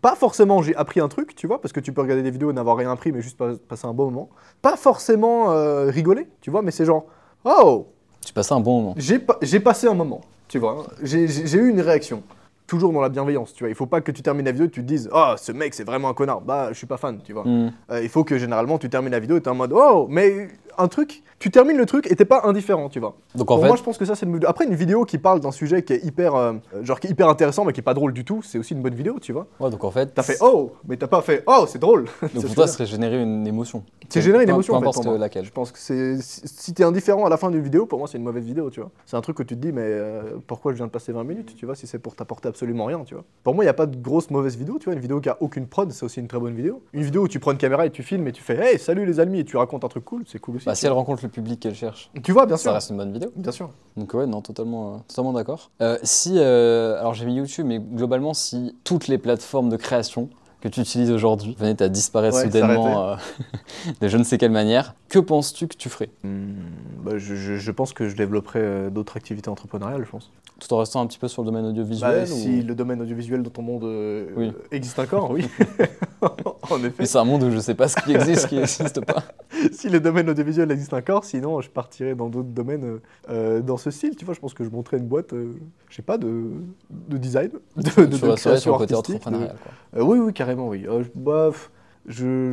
Pas 0.00 0.16
forcément 0.16 0.62
j'ai 0.62 0.74
appris 0.76 1.00
un 1.00 1.08
truc, 1.08 1.34
tu 1.34 1.46
vois, 1.46 1.60
parce 1.60 1.72
que 1.72 1.80
tu 1.80 1.92
peux 1.92 2.00
regarder 2.00 2.22
des 2.22 2.30
vidéos 2.30 2.50
et 2.50 2.54
n'avoir 2.54 2.76
rien 2.78 2.90
appris, 2.90 3.12
mais 3.12 3.20
juste 3.20 3.36
pas- 3.36 3.52
passer 3.68 3.86
un 3.86 3.92
bon 3.92 4.06
moment. 4.06 4.30
Pas 4.62 4.76
forcément 4.76 5.50
euh, 5.52 5.90
rigoler, 5.90 6.26
tu 6.40 6.50
vois, 6.50 6.62
mais 6.62 6.70
c'est 6.70 6.86
genre 6.86 7.04
Oh, 7.44 7.86
Tu 8.24 8.32
passes 8.32 8.50
un 8.52 8.60
bon 8.60 8.80
moment. 8.80 8.94
j'ai 8.96 9.18
pa- 9.18 9.36
j'ai 9.42 9.60
passé 9.60 9.86
un 9.86 9.94
moment, 9.94 10.22
tu 10.48 10.58
vois. 10.58 10.86
J'ai 11.02 11.26
eu 11.58 11.68
une 11.68 11.82
réaction. 11.82 12.22
Toujours 12.66 12.94
dans 12.94 13.02
la 13.02 13.10
bienveillance, 13.10 13.52
tu 13.52 13.62
vois. 13.64 13.68
Il 13.68 13.74
faut 13.74 13.84
pas 13.84 14.00
que 14.00 14.10
tu 14.10 14.22
termines 14.22 14.46
la 14.46 14.52
vidéo 14.52 14.66
et 14.66 14.70
tu 14.70 14.80
te 14.80 14.86
dises 14.86 15.10
Oh, 15.12 15.34
ce 15.36 15.52
mec, 15.52 15.74
c'est 15.74 15.84
vraiment 15.84 16.08
un 16.08 16.14
connard. 16.14 16.40
Bah, 16.40 16.68
je 16.70 16.78
suis 16.78 16.86
pas 16.86 16.96
fan, 16.96 17.20
tu 17.22 17.34
vois. 17.34 17.44
Hmm. 17.46 17.72
Euh, 17.90 18.02
il 18.02 18.08
faut 18.08 18.24
que 18.24 18.38
généralement 18.38 18.78
tu 18.78 18.88
termines 18.88 19.12
la 19.12 19.18
vidéo 19.20 19.36
et 19.36 19.42
t'es 19.42 19.50
en 19.50 19.54
mode 19.54 19.72
Oh, 19.74 20.06
mais 20.08 20.48
un 20.78 20.88
truc, 20.88 21.22
tu 21.38 21.50
termines 21.50 21.76
le 21.76 21.86
truc 21.86 22.10
et 22.10 22.16
t'es 22.16 22.24
pas 22.24 22.42
indifférent, 22.44 22.88
tu 22.88 23.00
vois. 23.00 23.16
Donc 23.34 23.50
en 23.50 23.54
Pour 23.54 23.62
fait, 23.62 23.68
moi, 23.68 23.76
je 23.76 23.82
pense 23.82 23.98
que 23.98 24.04
ça, 24.04 24.14
c'est 24.14 24.26
une. 24.26 24.44
Après, 24.46 24.64
une 24.64 24.74
vidéo 24.74 25.04
qui 25.04 25.18
parle 25.18 25.40
d'un 25.40 25.50
sujet 25.52 25.82
qui 25.82 25.92
est 25.92 26.04
hyper, 26.04 26.34
euh, 26.34 26.54
genre 26.82 27.00
qui 27.00 27.06
est 27.06 27.10
hyper 27.10 27.28
intéressant, 27.28 27.64
mais 27.64 27.72
qui 27.72 27.80
est 27.80 27.84
pas 27.84 27.94
drôle 27.94 28.12
du 28.12 28.24
tout, 28.24 28.42
c'est 28.42 28.58
aussi 28.58 28.74
une 28.74 28.82
bonne 28.82 28.94
vidéo, 28.94 29.18
tu 29.20 29.32
vois. 29.32 29.46
ouais, 29.60 29.70
donc 29.70 29.84
en 29.84 29.90
fait, 29.90 30.14
T'as 30.14 30.22
fait 30.22 30.38
oh, 30.40 30.72
mais 30.88 30.96
t'as 30.96 31.06
pas 31.06 31.20
fait 31.22 31.42
oh, 31.46 31.66
c'est 31.68 31.78
drôle. 31.78 32.04
donc 32.22 32.30
ce 32.34 32.40
pour 32.46 32.54
toi, 32.54 32.66
ça 32.66 32.74
serait 32.74 32.86
générer 32.86 33.20
une 33.20 33.46
émotion. 33.46 33.84
C'est 34.08 34.20
générer 34.20 34.44
une 34.44 34.50
émotion, 34.50 34.74
en 34.74 34.80
fait, 34.80 34.84
importe 34.84 35.02
pour 35.02 35.12
moi. 35.12 35.18
laquelle. 35.18 35.44
Je 35.44 35.50
pense 35.50 35.72
que 35.72 35.78
c'est 35.78 36.16
si 36.20 36.72
t'es 36.72 36.84
indifférent 36.84 37.24
à 37.26 37.28
la 37.28 37.36
fin 37.36 37.50
d'une 37.50 37.62
vidéo, 37.62 37.86
pour 37.86 37.98
moi, 37.98 38.08
c'est 38.08 38.18
une 38.18 38.24
mauvaise 38.24 38.44
vidéo, 38.44 38.70
tu 38.70 38.80
vois. 38.80 38.90
C'est 39.06 39.16
un 39.16 39.20
truc 39.20 39.36
que 39.36 39.42
tu 39.42 39.56
te 39.56 39.60
dis, 39.60 39.72
mais 39.72 39.82
euh, 39.84 40.36
pourquoi 40.46 40.72
je 40.72 40.76
viens 40.76 40.86
de 40.86 40.90
passer 40.90 41.12
20 41.12 41.24
minutes, 41.24 41.54
tu 41.56 41.66
vois, 41.66 41.74
si 41.74 41.86
c'est 41.86 41.98
pour 41.98 42.14
t'apporter 42.14 42.48
absolument 42.48 42.84
rien, 42.84 43.02
tu 43.04 43.14
vois. 43.14 43.24
Pour 43.42 43.54
moi, 43.54 43.64
il 43.64 43.66
y 43.66 43.70
a 43.70 43.74
pas 43.74 43.86
de 43.86 43.96
grosse 43.96 44.30
mauvaise 44.30 44.56
vidéo, 44.56 44.78
tu 44.78 44.84
vois. 44.84 44.94
Une 44.94 45.00
vidéo 45.00 45.20
qui 45.20 45.28
a 45.28 45.36
aucune 45.40 45.66
prod, 45.66 45.90
c'est 45.90 46.04
aussi 46.04 46.20
une 46.20 46.28
très 46.28 46.38
bonne 46.38 46.54
vidéo. 46.54 46.82
Une 46.92 47.02
vidéo 47.02 47.24
où 47.24 47.28
tu 47.28 47.38
prends 47.38 47.52
une 47.52 47.58
caméra 47.58 47.86
et 47.86 47.90
tu 47.90 48.02
filmes 48.02 48.26
et 48.28 48.32
tu 48.32 48.42
fais 48.42 48.56
hey, 48.56 48.78
salut 48.78 49.04
les 49.06 49.20
amis 49.20 49.40
et 49.40 49.44
tu 49.44 49.56
racontes 49.56 49.84
un 49.84 49.88
truc 49.88 50.04
cool, 50.04 50.22
c'est 50.26 50.38
cool 50.38 50.56
aussi. 50.56 50.63
Bah, 50.64 50.72
tu 50.72 50.78
si 50.80 50.86
elle 50.86 50.92
rencontre 50.92 51.22
le 51.22 51.28
public 51.28 51.60
qu'elle 51.60 51.74
cherche. 51.74 52.10
Tu 52.22 52.32
vois, 52.32 52.46
bien 52.46 52.56
ça 52.56 52.62
sûr. 52.62 52.72
reste 52.72 52.90
une 52.90 52.96
bonne 52.96 53.12
vidéo. 53.12 53.30
Bien 53.36 53.52
sûr. 53.52 53.70
Donc 53.96 54.12
ouais, 54.14 54.26
non, 54.26 54.40
totalement, 54.40 54.94
euh, 54.94 54.98
totalement 55.08 55.32
d'accord. 55.32 55.70
Euh, 55.80 55.98
si, 56.02 56.34
euh, 56.36 56.98
alors 56.98 57.14
j'ai 57.14 57.26
mis 57.26 57.34
YouTube, 57.34 57.66
mais 57.66 57.78
globalement, 57.78 58.34
si 58.34 58.76
toutes 58.84 59.08
les 59.08 59.18
plateformes 59.18 59.68
de 59.68 59.76
création 59.76 60.28
que 60.64 60.68
tu 60.68 60.80
utilises 60.80 61.10
aujourd'hui 61.10 61.54
venaient 61.58 61.80
à 61.82 61.88
disparaître 61.90 62.36
Ouais, 62.38 62.44
soudainement 62.44 63.10
euh, 63.10 63.16
de 64.00 64.08
je 64.08 64.16
ne 64.16 64.24
sais 64.24 64.38
quelle 64.38 64.50
manière, 64.50 64.94
que 65.10 65.18
penses-tu 65.18 65.68
que 65.68 65.76
tu 65.76 65.90
ferais? 65.90 66.08
Hmm, 66.24 66.54
bah, 67.04 67.18
je, 67.18 67.34
je- 67.34 67.56
je 67.56 67.70
pense 67.70 67.92
que 67.92 68.08
je 68.08 68.16
développerai 68.16 68.60
euh, 68.62 68.90
d'autres 68.90 69.18
activités 69.18 69.50
entrepreneuriales, 69.50 70.04
je 70.06 70.10
pense. 70.10 70.30
Tout 70.60 70.72
en 70.72 70.78
restant 70.78 71.00
un 71.02 71.06
petit 71.06 71.18
peu 71.18 71.28
sur 71.28 71.42
le 71.42 71.46
domaine 71.46 71.66
audiovisuel 71.66 72.24
Bah, 72.26 72.32
ou- 72.32 72.34
Si 72.34 72.62
le 72.62 72.74
domaine 72.74 73.02
audiovisuel 73.02 73.42
dans 73.42 73.50
ton 73.50 73.60
monde 73.62 73.84
euh, 73.84 74.26
Oui. 74.36 74.52
existe 74.70 74.98
encore, 74.98 75.30
oui. 75.32 75.46
en 76.70 76.78
effet. 76.78 76.94
Mais 77.00 77.06
c'est 77.06 77.18
un 77.18 77.24
monde 77.24 77.42
où 77.42 77.50
je 77.50 77.58
sais 77.58 77.74
pas 77.74 77.88
ce 77.88 77.96
qui 78.00 78.14
existe, 78.14 78.42
ce 78.42 78.46
qui 78.46 78.54
n'existe 78.56 79.04
pas. 79.04 79.24
si 79.72 79.90
le 79.90 80.00
domaine 80.00 80.30
audiovisuel 80.30 80.70
existe 80.70 80.94
encore, 80.94 81.24
sinon 81.26 81.60
je 81.60 81.68
partirais 81.68 82.14
dans 82.14 82.28
d'autres 82.30 82.48
domaines 82.48 83.00
dans 83.28 83.76
ce 83.76 83.90
style. 83.90 84.16
Tu 84.16 84.24
vois, 84.24 84.32
je 84.32 84.40
pense 84.40 84.54
que 84.54 84.64
je 84.64 84.70
monterais 84.70 84.96
une 84.96 85.06
boîte, 85.06 85.32
je 85.34 85.94
sais 85.94 86.00
pas, 86.02 86.16
de, 86.16 86.44
de 86.90 87.18
design, 87.18 87.50
de, 87.76 87.82
de, 87.82 88.06
de 88.06 88.16
création 88.16 88.56
sur 88.56 88.72
le 88.72 88.78
côté 88.78 88.94
entrepreneurial. 88.94 89.56
quoi. 89.62 90.02
Oui, 90.04 90.18
oui, 90.18 90.32
carrément, 90.32 90.53
oui. 90.62 90.86
Euh, 90.88 91.02
je, 92.06 92.52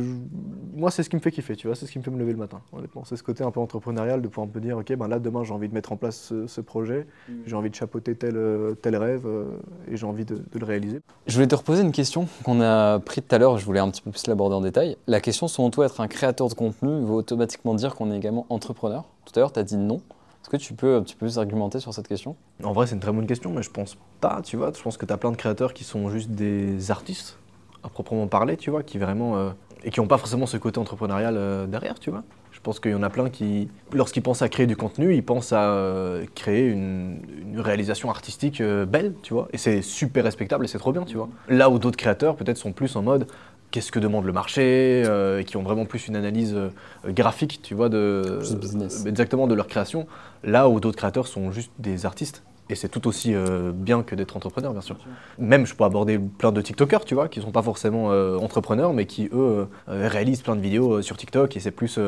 moi, 0.74 0.90
c'est 0.90 1.02
ce 1.02 1.10
qui 1.10 1.16
me 1.16 1.20
fait 1.20 1.30
kiffer, 1.30 1.56
tu 1.56 1.66
vois, 1.66 1.76
c'est 1.76 1.84
ce 1.84 1.92
qui 1.92 1.98
me 1.98 2.02
fait 2.02 2.10
me 2.10 2.18
lever 2.18 2.32
le 2.32 2.38
matin, 2.38 2.62
honnêtement. 2.72 3.04
C'est 3.04 3.16
ce 3.16 3.22
côté 3.22 3.44
un 3.44 3.50
peu 3.50 3.60
entrepreneurial 3.60 4.22
de 4.22 4.28
pouvoir 4.28 4.46
me 4.52 4.60
dire, 4.60 4.78
ok, 4.78 4.94
ben 4.96 5.08
là, 5.08 5.18
demain, 5.18 5.44
j'ai 5.44 5.52
envie 5.52 5.68
de 5.68 5.74
mettre 5.74 5.92
en 5.92 5.96
place 5.96 6.16
ce, 6.16 6.46
ce 6.46 6.62
projet, 6.62 7.06
j'ai 7.46 7.54
envie 7.54 7.68
de 7.68 7.74
chapeauter 7.74 8.14
tel, 8.14 8.36
euh, 8.36 8.74
tel 8.74 8.96
rêve, 8.96 9.26
euh, 9.26 9.44
et 9.90 9.96
j'ai 9.98 10.06
envie 10.06 10.24
de, 10.24 10.36
de 10.36 10.58
le 10.58 10.64
réaliser. 10.64 11.00
Je 11.26 11.34
voulais 11.34 11.46
te 11.48 11.54
reposer 11.54 11.82
une 11.82 11.92
question 11.92 12.28
qu'on 12.44 12.62
a 12.62 12.98
pris 12.98 13.20
tout 13.20 13.34
à 13.34 13.38
l'heure, 13.38 13.58
je 13.58 13.66
voulais 13.66 13.80
un 13.80 13.90
petit 13.90 14.00
peu 14.00 14.10
plus 14.10 14.26
l'aborder 14.26 14.54
en 14.56 14.62
détail. 14.62 14.96
La 15.06 15.20
question, 15.20 15.48
selon 15.48 15.68
toi, 15.70 15.84
être 15.84 16.00
un 16.00 16.08
créateur 16.08 16.48
de 16.48 16.54
contenu 16.54 16.88
veut 17.04 17.12
automatiquement 17.12 17.74
dire 17.74 17.94
qu'on 17.94 18.10
est 18.10 18.16
également 18.16 18.46
entrepreneur? 18.48 19.04
Tout 19.26 19.32
à 19.36 19.40
l'heure, 19.40 19.52
tu 19.52 19.60
as 19.60 19.64
dit 19.64 19.76
non. 19.76 19.96
Est-ce 20.42 20.48
que 20.48 20.56
tu 20.56 20.72
peux 20.72 20.96
un 20.96 21.02
petit 21.02 21.14
peu 21.14 21.26
plus 21.26 21.38
argumenter 21.38 21.78
sur 21.78 21.92
cette 21.94 22.08
question? 22.08 22.36
En 22.64 22.72
vrai, 22.72 22.86
c'est 22.86 22.94
une 22.94 23.00
très 23.00 23.12
bonne 23.12 23.26
question, 23.26 23.52
mais 23.52 23.62
je 23.62 23.70
pense 23.70 23.96
pas, 24.20 24.40
tu 24.42 24.56
vois. 24.56 24.72
Je 24.74 24.82
pense 24.82 24.96
que 24.96 25.04
tu 25.06 25.12
as 25.12 25.16
plein 25.18 25.30
de 25.30 25.36
créateurs 25.36 25.72
qui 25.74 25.84
sont 25.84 26.08
juste 26.08 26.30
des 26.30 26.90
artistes, 26.90 27.38
à 27.84 27.88
proprement 27.88 28.26
parler, 28.26 28.56
tu 28.56 28.70
vois, 28.70 28.82
qui 28.82 28.98
vraiment. 28.98 29.36
euh, 29.36 29.50
et 29.84 29.90
qui 29.90 29.98
n'ont 29.98 30.06
pas 30.06 30.18
forcément 30.18 30.46
ce 30.46 30.56
côté 30.58 30.78
entrepreneurial 30.78 31.34
euh, 31.36 31.66
derrière, 31.66 31.98
tu 31.98 32.10
vois. 32.10 32.22
Je 32.52 32.60
pense 32.60 32.78
qu'il 32.78 32.92
y 32.92 32.94
en 32.94 33.02
a 33.02 33.10
plein 33.10 33.30
qui, 33.30 33.68
lorsqu'ils 33.92 34.22
pensent 34.22 34.42
à 34.42 34.48
créer 34.48 34.68
du 34.68 34.76
contenu, 34.76 35.12
ils 35.16 35.24
pensent 35.24 35.52
à 35.52 35.72
euh, 35.72 36.24
créer 36.36 36.68
une, 36.68 37.18
une 37.50 37.58
réalisation 37.58 38.08
artistique 38.08 38.62
belle, 38.62 39.14
tu 39.22 39.34
vois. 39.34 39.48
Et 39.52 39.58
c'est 39.58 39.82
super 39.82 40.22
respectable 40.22 40.64
et 40.64 40.68
c'est 40.68 40.78
trop 40.78 40.92
bien, 40.92 41.02
tu 41.02 41.16
vois. 41.16 41.28
Là 41.48 41.68
où 41.68 41.80
d'autres 41.80 41.96
créateurs, 41.96 42.36
peut-être, 42.36 42.58
sont 42.58 42.70
plus 42.72 42.94
en 42.94 43.02
mode 43.02 43.26
qu'est-ce 43.72 43.90
que 43.90 43.98
demande 43.98 44.24
le 44.26 44.32
marché, 44.32 45.00
et 45.40 45.44
qui 45.44 45.56
ont 45.56 45.62
vraiment 45.62 45.86
plus 45.86 46.06
une 46.06 46.14
analyse 46.14 46.54
graphique, 47.08 47.60
tu 47.62 47.74
vois, 47.74 47.88
de, 47.88 48.36
Plus 48.38 48.54
business. 48.54 49.06
exactement 49.06 49.46
de 49.48 49.54
leur 49.54 49.66
création. 49.66 50.06
Là 50.44 50.68
où 50.68 50.78
d'autres 50.78 50.98
créateurs 50.98 51.26
sont 51.26 51.50
juste 51.52 51.72
des 51.78 52.04
artistes. 52.06 52.42
Et 52.68 52.74
c'est 52.74 52.88
tout 52.88 53.06
aussi 53.08 53.34
euh, 53.34 53.72
bien 53.74 54.02
que 54.02 54.14
d'être 54.14 54.36
entrepreneur, 54.36 54.72
bien 54.72 54.80
sûr. 54.80 54.96
Même, 55.38 55.66
je 55.66 55.74
peux 55.74 55.84
aborder 55.84 56.18
plein 56.18 56.52
de 56.52 56.60
TikTokers, 56.60 57.04
tu 57.04 57.14
vois, 57.14 57.28
qui 57.28 57.40
sont 57.40 57.50
pas 57.50 57.62
forcément 57.62 58.12
euh, 58.12 58.36
entrepreneurs, 58.38 58.92
mais 58.92 59.06
qui, 59.06 59.28
eux, 59.32 59.68
euh, 59.88 60.08
réalisent 60.08 60.42
plein 60.42 60.56
de 60.56 60.60
vidéos 60.60 61.02
sur 61.02 61.16
TikTok. 61.16 61.56
Et 61.56 61.60
c'est 61.60 61.70
plus, 61.70 61.98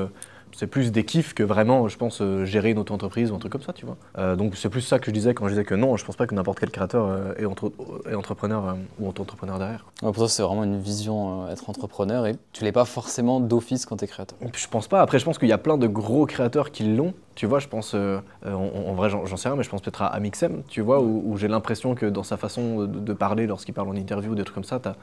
c'est 0.57 0.67
plus 0.67 0.93
des 0.93 1.05
kiffs 1.05 1.35
que 1.35 1.43
vraiment, 1.43 1.89
je 1.89 1.97
pense, 1.97 2.21
euh, 2.21 2.45
gérer 2.45 2.71
une 2.71 2.79
auto-entreprise 2.79 3.31
ou 3.31 3.35
un 3.35 3.39
truc 3.39 3.53
comme 3.53 3.63
ça, 3.63 3.73
tu 3.73 3.87
vois. 3.87 3.97
Euh, 4.19 4.37
donc, 4.37 4.57
c'est 4.57 4.69
plus 4.69 4.81
ça 4.81 4.99
que 4.99 5.07
je 5.07 5.11
disais 5.11 5.35
quand 5.35 5.47
je 5.47 5.51
disais 5.53 5.65
que 5.65 5.75
non, 5.75 5.97
je 5.97 6.05
pense 6.05 6.17
pas 6.17 6.27
que 6.27 6.35
n'importe 6.35 6.61
quel 6.61 6.71
créateur 6.71 7.07
euh, 7.07 7.35
est, 7.39 7.45
entre- 7.47 7.73
est 8.11 8.15
entrepreneur 8.15 8.77
ou 9.01 9.09
auto-entrepreneur 9.09 9.59
derrière. 9.59 9.85
Ouais, 10.03 10.09
Pour 10.09 10.17
toi, 10.17 10.29
c'est 10.29 10.43
vraiment 10.43 10.65
une 10.65 10.79
vision, 10.79 11.49
être 11.49 11.69
entrepreneur, 11.71 12.27
et 12.27 12.37
tu 12.53 12.65
l'es 12.65 12.73
pas 12.73 12.85
forcément 12.85 13.41
d'office 13.41 13.87
quand 13.87 13.97
tu 13.97 14.05
es 14.05 14.09
créateur. 14.09 14.39
Je 14.55 14.67
pense 14.69 14.89
pas. 14.89 15.01
Après, 15.01 15.19
je 15.19 15.25
pense 15.25 15.39
qu'il 15.39 15.49
y 15.49 15.53
a 15.53 15.59
plein 15.59 15.77
de 15.79 15.87
gros 15.87 16.27
créateurs 16.27 16.71
qui 16.71 16.85
l'ont. 16.85 17.15
Tu 17.35 17.47
vois, 17.47 17.59
je 17.59 17.67
pense, 17.69 17.95
euh, 17.95 18.21
en, 18.47 18.51
en 18.53 18.95
vrai, 18.95 19.11
j'en 19.11 19.37
sais 19.37 19.49
rien, 19.49 19.57
mais 19.57 19.65
je 19.65 19.71
pense 19.71 19.81
peut-être 19.83 20.03
à 20.03 20.07
Amixem, 20.07 20.63
tu 20.69 20.81
vois, 20.83 21.01
où, 21.01 21.23
où 21.27 21.37
j'ai 21.37 21.49
l'impression 21.49 21.95
que 21.97 22.07
dans 22.07 22.23
sa 22.23 22.37
façon 22.37 22.83
de, 22.83 22.87
de 22.87 23.13
parler, 23.13 23.47
lorsqu'il 23.47 23.75
parle 23.75 23.89
en 23.89 23.97
interview 23.97 24.33
ou 24.33 24.35
des 24.37 24.45
trucs 24.45 24.55
comme 24.55 24.63
ça, 24.65 24.79
t'as- 24.79 24.95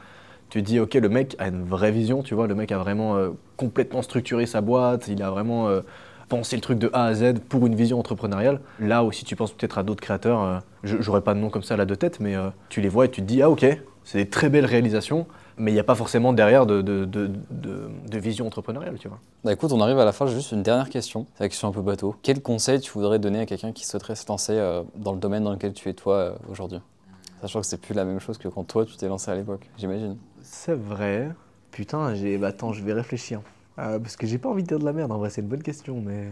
tu 0.52 0.62
dis, 0.62 0.80
ok, 0.82 0.94
le 0.96 1.08
mec 1.08 1.36
a 1.40 1.48
une 1.48 1.64
vraie 1.64 1.92
vision, 1.92 2.22
tu 2.22 2.36
vois, 2.36 2.46
le 2.46 2.56
mec 2.56 2.74
a 2.74 2.78
vraiment 2.78 3.16
euh, 3.16 3.30
complètement 3.56 4.02
structuré 4.02 4.46
sa 4.46 4.60
boîte, 4.60 5.08
il 5.08 5.24
a 5.24 5.32
vraiment 5.32 5.70
euh, 5.70 5.80
pensé 6.28 6.58
le 6.58 6.62
truc 6.62 6.78
de 6.78 6.90
A 6.92 7.06
à 7.06 7.14
Z 7.14 7.40
pour 7.48 7.66
une 7.66 7.74
vision 7.74 7.98
entrepreneuriale. 7.98 8.60
Là 8.78 9.06
aussi, 9.06 9.24
tu 9.24 9.38
penses 9.38 9.54
peut-être 9.54 9.78
à 9.78 9.84
d'autres 9.84 10.02
créateurs, 10.02 10.44
euh, 10.44 10.60
j'aurais 10.84 11.22
pas 11.22 11.34
de 11.34 11.40
nom 11.40 11.50
comme 11.50 11.64
ça 11.64 11.78
là 11.78 11.86
de 11.86 11.96
tête, 11.96 12.20
mais 12.20 12.36
euh, 12.36 12.50
tu 12.68 12.82
les 12.82 12.90
vois 12.90 13.06
et 13.06 13.10
tu 13.10 13.22
te 13.22 13.26
dis, 13.26 13.42
ah 13.42 13.50
ok, 13.50 13.66
c'est 14.04 14.18
des 14.18 14.28
très 14.30 14.50
belles 14.50 14.66
réalisations, 14.66 15.26
mais 15.58 15.72
il 15.72 15.74
n'y 15.74 15.80
a 15.80 15.86
pas 15.86 15.96
forcément 15.96 16.34
derrière 16.34 16.66
de, 16.66 16.82
de, 16.82 17.06
de- 17.06 18.18
vision 18.18 18.46
entrepreneuriale, 18.46 18.98
tu 19.00 19.08
vois. 19.08 19.20
Bah 19.46 19.54
écoute, 19.54 19.72
on 19.72 19.80
arrive 19.80 20.00
à 20.00 20.06
la 20.06 20.12
fin, 20.12 20.28
juste 20.28 20.52
une 20.52 20.64
dernière 20.64 20.90
question. 20.90 21.28
C'est 21.36 21.46
la 21.46 21.50
question 21.50 21.70
un 21.70 21.72
peu 21.72 21.82
bateau. 21.82 22.16
Quel 22.24 22.42
conseil 22.42 22.82
tu 22.82 22.92
voudrais 22.92 23.20
donner 23.20 23.40
à 23.40 23.46
quelqu'un 23.46 23.72
qui 23.72 23.88
souhaiterait 23.88 24.16
se 24.16 24.28
lancer 24.28 24.60
dans 24.96 25.14
le 25.14 25.18
domaine 25.18 25.44
dans 25.44 25.52
lequel 25.52 25.74
tu 25.74 25.88
es 25.90 25.94
toi 25.94 26.36
aujourd'hui? 26.50 26.80
Sachant 27.42 27.62
que 27.62 27.66
c'est 27.66 27.82
plus 27.82 27.96
la 27.96 28.06
même 28.06 28.20
chose 28.20 28.38
que 28.38 28.48
quand 28.48 28.64
toi 28.64 28.86
tu 28.86 28.96
t'es 28.98 29.08
lancé 29.08 29.32
à 29.32 29.36
l'époque, 29.36 29.68
j'imagine. 29.78 30.18
C'est 30.42 30.76
vrai. 30.76 31.30
Putain, 31.72 32.14
j'ai. 32.16 32.38
bah, 32.38 32.48
attends, 32.48 32.74
je 32.74 32.84
vais 32.84 32.94
réfléchir. 32.94 33.42
Euh, 33.80 34.00
parce 34.00 34.16
que 34.18 34.28
j'ai 34.28 34.38
pas 34.38 34.50
envie 34.50 34.64
de 34.64 34.68
dire 34.68 34.80
de 34.80 34.86
la 34.86 34.94
merde, 34.94 35.12
en 35.12 35.18
vrai, 35.18 35.30
c'est 35.30 35.42
une 35.42 35.48
bonne 35.48 35.64
question, 35.64 36.02
mais. 36.02 36.32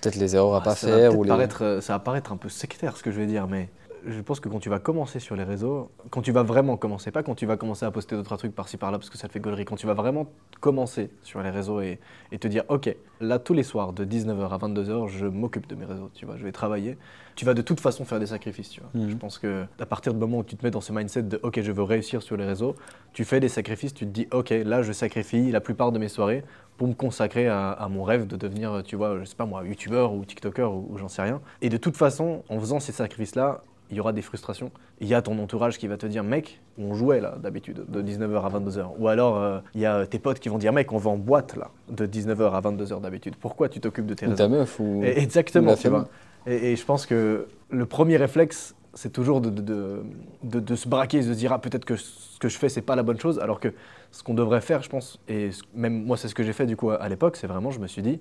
Peut-être 0.00 0.16
les 0.16 0.34
erreurs 0.34 0.54
à 0.54 0.58
Ah, 0.58 0.60
pas 0.62 0.74
ça 0.74 0.86
faire 0.88 1.18
ou 1.18 1.24
les. 1.24 1.28
paraître, 1.28 1.62
euh, 1.64 1.80
ça 1.80 1.94
va 1.94 1.98
paraître 1.98 2.32
un 2.32 2.36
peu 2.36 2.48
sectaire 2.48 2.96
ce 2.96 3.02
que 3.02 3.10
je 3.10 3.18
vais 3.20 3.26
dire, 3.26 3.46
mais 3.48 3.68
je 4.06 4.20
pense 4.20 4.40
que 4.40 4.48
quand 4.48 4.58
tu 4.58 4.68
vas 4.68 4.78
commencer 4.78 5.18
sur 5.18 5.36
les 5.36 5.44
réseaux, 5.44 5.90
quand 6.10 6.22
tu 6.22 6.32
vas 6.32 6.42
vraiment 6.42 6.76
commencer, 6.76 7.10
pas 7.10 7.22
quand 7.22 7.34
tu 7.34 7.46
vas 7.46 7.56
commencer 7.56 7.86
à 7.86 7.90
poster 7.90 8.16
d'autres 8.16 8.36
trucs 8.36 8.54
par-ci 8.54 8.76
par-là 8.76 8.98
parce 8.98 9.10
que 9.10 9.18
ça 9.18 9.28
te 9.28 9.32
fait 9.32 9.40
gaulerie, 9.40 9.64
quand 9.64 9.76
tu 9.76 9.86
vas 9.86 9.94
vraiment 9.94 10.26
commencer 10.60 11.10
sur 11.22 11.42
les 11.42 11.50
réseaux 11.50 11.80
et, 11.80 11.98
et 12.32 12.38
te 12.38 12.48
dire, 12.48 12.64
ok, 12.68 12.94
là 13.20 13.38
tous 13.38 13.54
les 13.54 13.62
soirs 13.62 13.92
de 13.92 14.04
19h 14.04 14.48
à 14.48 14.58
22h, 14.58 15.08
je 15.08 15.26
m'occupe 15.26 15.66
de 15.66 15.74
mes 15.74 15.84
réseaux, 15.84 16.10
tu 16.14 16.26
vois, 16.26 16.36
je 16.36 16.44
vais 16.44 16.52
travailler. 16.52 16.96
Tu 17.36 17.44
vas 17.44 17.54
de 17.54 17.62
toute 17.62 17.80
façon 17.80 18.04
faire 18.04 18.20
des 18.20 18.26
sacrifices, 18.26 18.70
tu 18.70 18.80
vois. 18.80 18.90
Mhm. 18.94 19.10
Je 19.10 19.16
pense 19.16 19.38
que 19.38 19.64
à 19.80 19.86
partir 19.86 20.14
du 20.14 20.20
moment 20.20 20.38
où 20.38 20.44
tu 20.44 20.56
te 20.56 20.64
mets 20.64 20.70
dans 20.70 20.80
ce 20.80 20.92
mindset 20.92 21.24
de, 21.24 21.40
ok, 21.42 21.60
je 21.60 21.72
veux 21.72 21.82
réussir 21.82 22.22
sur 22.22 22.36
les 22.36 22.44
réseaux, 22.44 22.76
tu 23.12 23.24
fais 23.24 23.40
des 23.40 23.48
sacrifices, 23.48 23.94
tu 23.94 24.06
te 24.06 24.10
dis, 24.10 24.28
ok, 24.32 24.50
là 24.50 24.82
je 24.82 24.92
sacrifie 24.92 25.50
la 25.50 25.60
plupart 25.60 25.92
de 25.92 25.98
mes 25.98 26.08
soirées 26.08 26.44
pour 26.76 26.88
me 26.88 26.94
consacrer 26.94 27.48
à, 27.48 27.70
à 27.70 27.88
mon 27.88 28.04
rêve 28.04 28.26
de 28.26 28.36
devenir, 28.36 28.82
tu 28.84 28.96
vois, 28.96 29.18
je 29.18 29.24
sais 29.24 29.36
pas 29.36 29.46
moi, 29.46 29.64
youtubeur 29.64 30.12
ou 30.12 30.24
tiktoker 30.24 30.72
ou, 30.72 30.88
ou 30.90 30.98
j'en 30.98 31.08
sais 31.08 31.22
rien. 31.22 31.40
Et 31.62 31.68
de 31.68 31.76
toute 31.76 31.96
façon, 31.96 32.42
en 32.48 32.58
faisant 32.58 32.80
ces 32.80 32.92
sacrifices-là, 32.92 33.62
il 33.94 33.96
y 33.98 34.00
aura 34.00 34.12
des 34.12 34.22
frustrations. 34.22 34.72
Il 35.00 35.06
y 35.06 35.14
a 35.14 35.22
ton 35.22 35.38
entourage 35.38 35.78
qui 35.78 35.86
va 35.86 35.96
te 35.96 36.04
dire, 36.06 36.24
mec, 36.24 36.60
on 36.78 36.94
jouait 36.94 37.20
là 37.20 37.36
d'habitude, 37.40 37.84
de 37.88 38.02
19h 38.02 38.44
à 38.44 38.48
22h. 38.58 38.86
Ou 38.98 39.06
alors, 39.08 39.38
euh, 39.40 39.60
il 39.74 39.80
y 39.80 39.86
a 39.86 40.04
tes 40.06 40.18
potes 40.18 40.40
qui 40.40 40.48
vont 40.48 40.58
dire, 40.58 40.72
mec, 40.72 40.92
on 40.92 40.98
va 40.98 41.10
en 41.10 41.16
boîte 41.16 41.56
là, 41.56 41.70
de 41.88 42.04
19h 42.06 42.52
à 42.52 42.60
22h 42.60 43.00
d'habitude. 43.00 43.36
Pourquoi 43.36 43.68
tu 43.68 43.78
t'occupes 43.80 44.06
de 44.06 44.14
tes 44.14 44.26
réseaux 44.26 44.36
ta 44.36 44.48
meuf 44.48 44.80
ou. 44.80 45.02
et- 45.04 45.18
Exactement, 45.20 45.70
la 45.70 45.76
tu 45.76 45.84
famille. 45.84 46.00
vois. 46.00 46.52
Et, 46.52 46.72
et 46.72 46.76
je 46.76 46.84
pense 46.84 47.06
que 47.06 47.46
le 47.70 47.86
premier 47.86 48.16
réflexe, 48.16 48.74
c'est 48.94 49.12
toujours 49.12 49.40
de, 49.40 49.50
de, 49.50 49.62
de, 49.62 50.02
de- 50.42 50.60
de 50.60 50.74
se 50.74 50.88
braquer 50.88 51.18
et 51.18 51.22
de 51.22 51.32
se 51.32 51.38
dire 51.38 51.52
ah, 51.52 51.60
peut-être 51.60 51.84
que 51.84 51.94
ce 51.96 52.38
que 52.40 52.48
je 52.48 52.58
fais, 52.58 52.68
c'est 52.68 52.82
pas 52.82 52.96
la 52.96 53.02
bonne 53.04 53.18
chose. 53.20 53.38
Alors 53.38 53.60
que 53.60 53.68
ce 54.10 54.22
qu'on 54.24 54.34
devrait 54.34 54.60
faire, 54.60 54.82
je 54.82 54.88
pense, 54.88 55.20
et 55.28 55.50
même 55.74 56.04
moi, 56.04 56.16
c'est 56.16 56.28
ce 56.28 56.34
que 56.34 56.42
j'ai 56.42 56.52
fait 56.52 56.66
du 56.66 56.76
coup 56.76 56.90
à, 56.90 56.96
à 56.96 57.08
l'époque, 57.08 57.36
c'est 57.36 57.46
vraiment, 57.46 57.70
je 57.70 57.78
me 57.80 57.86
suis 57.86 58.02
dit, 58.02 58.20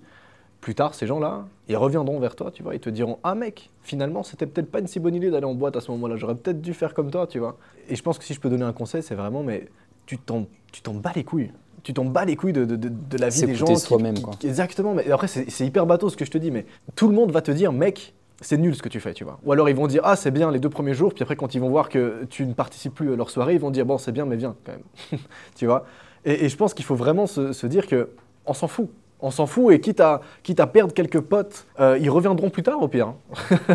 plus 0.64 0.76
tard, 0.76 0.96
ces 0.96 1.06
gens-là, 1.08 1.46
ils 1.68 1.76
reviendront 1.76 2.20
vers 2.20 2.36
toi, 2.38 2.50
tu 2.50 2.64
vois, 2.64 2.74
ils 2.74 2.80
te 2.80 2.90
diront 2.90 3.20
ah 3.24 3.36
mec, 3.36 3.70
finalement, 3.82 4.24
c'était 4.24 4.46
peut-être 4.46 4.72
pas 4.72 4.80
une 4.80 4.88
si 4.88 5.00
bonne 5.00 5.14
idée 5.14 5.30
d'aller 5.30 5.46
en 5.46 5.54
boîte 5.54 5.76
à 5.76 5.82
ce 5.82 5.92
moment-là. 5.92 6.16
J'aurais 6.16 6.36
peut-être 6.36 6.62
dû 6.62 6.74
faire 6.74 6.94
comme 6.94 7.12
toi, 7.12 7.28
tu 7.28 7.38
vois. 7.40 7.58
Et 7.90 7.96
je 7.98 8.02
pense 8.02 8.18
que 8.18 8.24
si 8.24 8.34
je 8.34 8.40
peux 8.40 8.50
donner 8.50 8.64
un 8.64 8.72
conseil, 8.72 9.04
c'est 9.04 9.14
vraiment, 9.16 9.44
mais 9.44 9.68
tu 10.06 10.18
t'en, 10.18 10.46
bats 10.94 11.12
les 11.16 11.26
couilles. 11.26 11.52
tu 11.84 11.94
t'en 11.94 12.06
bats 12.06 12.24
les 12.24 12.38
couilles 12.38 12.54
de, 12.54 12.64
de- 12.64 12.78
de- 12.78 12.88
de 12.90 13.18
la 13.18 13.28
vie 13.28 13.46
des 13.46 13.56
gens. 13.56 13.66
Qui- 13.66 13.76
soi-même, 13.76 14.22
quoi. 14.22 14.34
Exactement, 14.44 14.94
mais 14.94 15.12
après, 15.12 15.28
c'est 15.28 15.50
c'est 15.52 15.66
hyper 15.66 15.86
bateau 15.86 16.08
ce 16.10 16.16
que 16.16 16.24
je 16.24 16.32
te 16.32 16.38
dis, 16.38 16.50
mais 16.50 16.66
tout 16.96 17.10
le 17.10 17.14
monde 17.14 17.32
va 17.32 17.42
te 17.42 17.52
dire, 17.52 17.74
mec, 17.74 18.14
c'est 18.40 18.58
nul 18.58 18.74
ce 18.74 18.82
que 18.82 18.90
tu 18.90 19.02
fais, 19.02 19.14
tu 19.14 19.26
vois. 19.26 19.40
Ou 19.44 19.52
alors 19.52 19.68
ils 19.70 19.76
vont 19.76 19.88
dire, 19.88 20.02
ah, 20.06 20.16
c'est 20.16 20.32
bien 20.32 20.50
les 20.50 20.60
deux 20.60 20.70
premiers 20.70 20.94
jours, 20.94 21.14
puis 21.14 21.24
après, 21.24 21.36
quand 21.36 21.56
ils 21.56 21.60
vont 21.60 21.70
voir 21.70 21.90
que 21.90 22.24
tu 22.30 22.46
ne 22.46 22.54
participes 22.54 22.94
plus 22.96 23.12
à 23.12 23.16
leur 23.18 23.30
soirée, 23.30 23.54
ils 23.56 23.60
vont 23.60 23.70
dire, 23.72 23.86
bon, 23.86 23.98
c'est 23.98 24.14
bien, 24.14 24.26
mais 24.26 24.38
viens 24.38 24.56
quand 24.66 24.72
même. 24.72 25.20
tu 25.56 25.66
vois. 25.66 25.86
Et, 26.24 26.46
et 26.46 26.50
je 26.50 26.56
pense 26.56 26.74
qu'il 26.74 26.86
faut 26.86 26.96
vraiment 26.96 27.28
se, 27.28 27.52
se 27.52 27.68
dire 27.68 27.86
que 27.88 28.10
on 28.46 28.54
s'en 28.54 28.68
fout. 28.70 28.90
On 29.26 29.32
s'en 29.32 29.46
fout 29.46 29.74
et 29.74 29.80
quitte 29.80 30.02
à, 30.02 30.20
quitte 30.44 30.60
à 30.60 30.68
perdre 30.68 30.94
quelques 30.94 31.22
potes, 31.22 31.66
euh, 31.80 31.98
ils 32.00 32.10
reviendront 32.10 32.50
plus 32.50 32.62
tard 32.62 32.82
au 32.82 32.90
pire. 32.90 33.08
hein. 33.08 33.16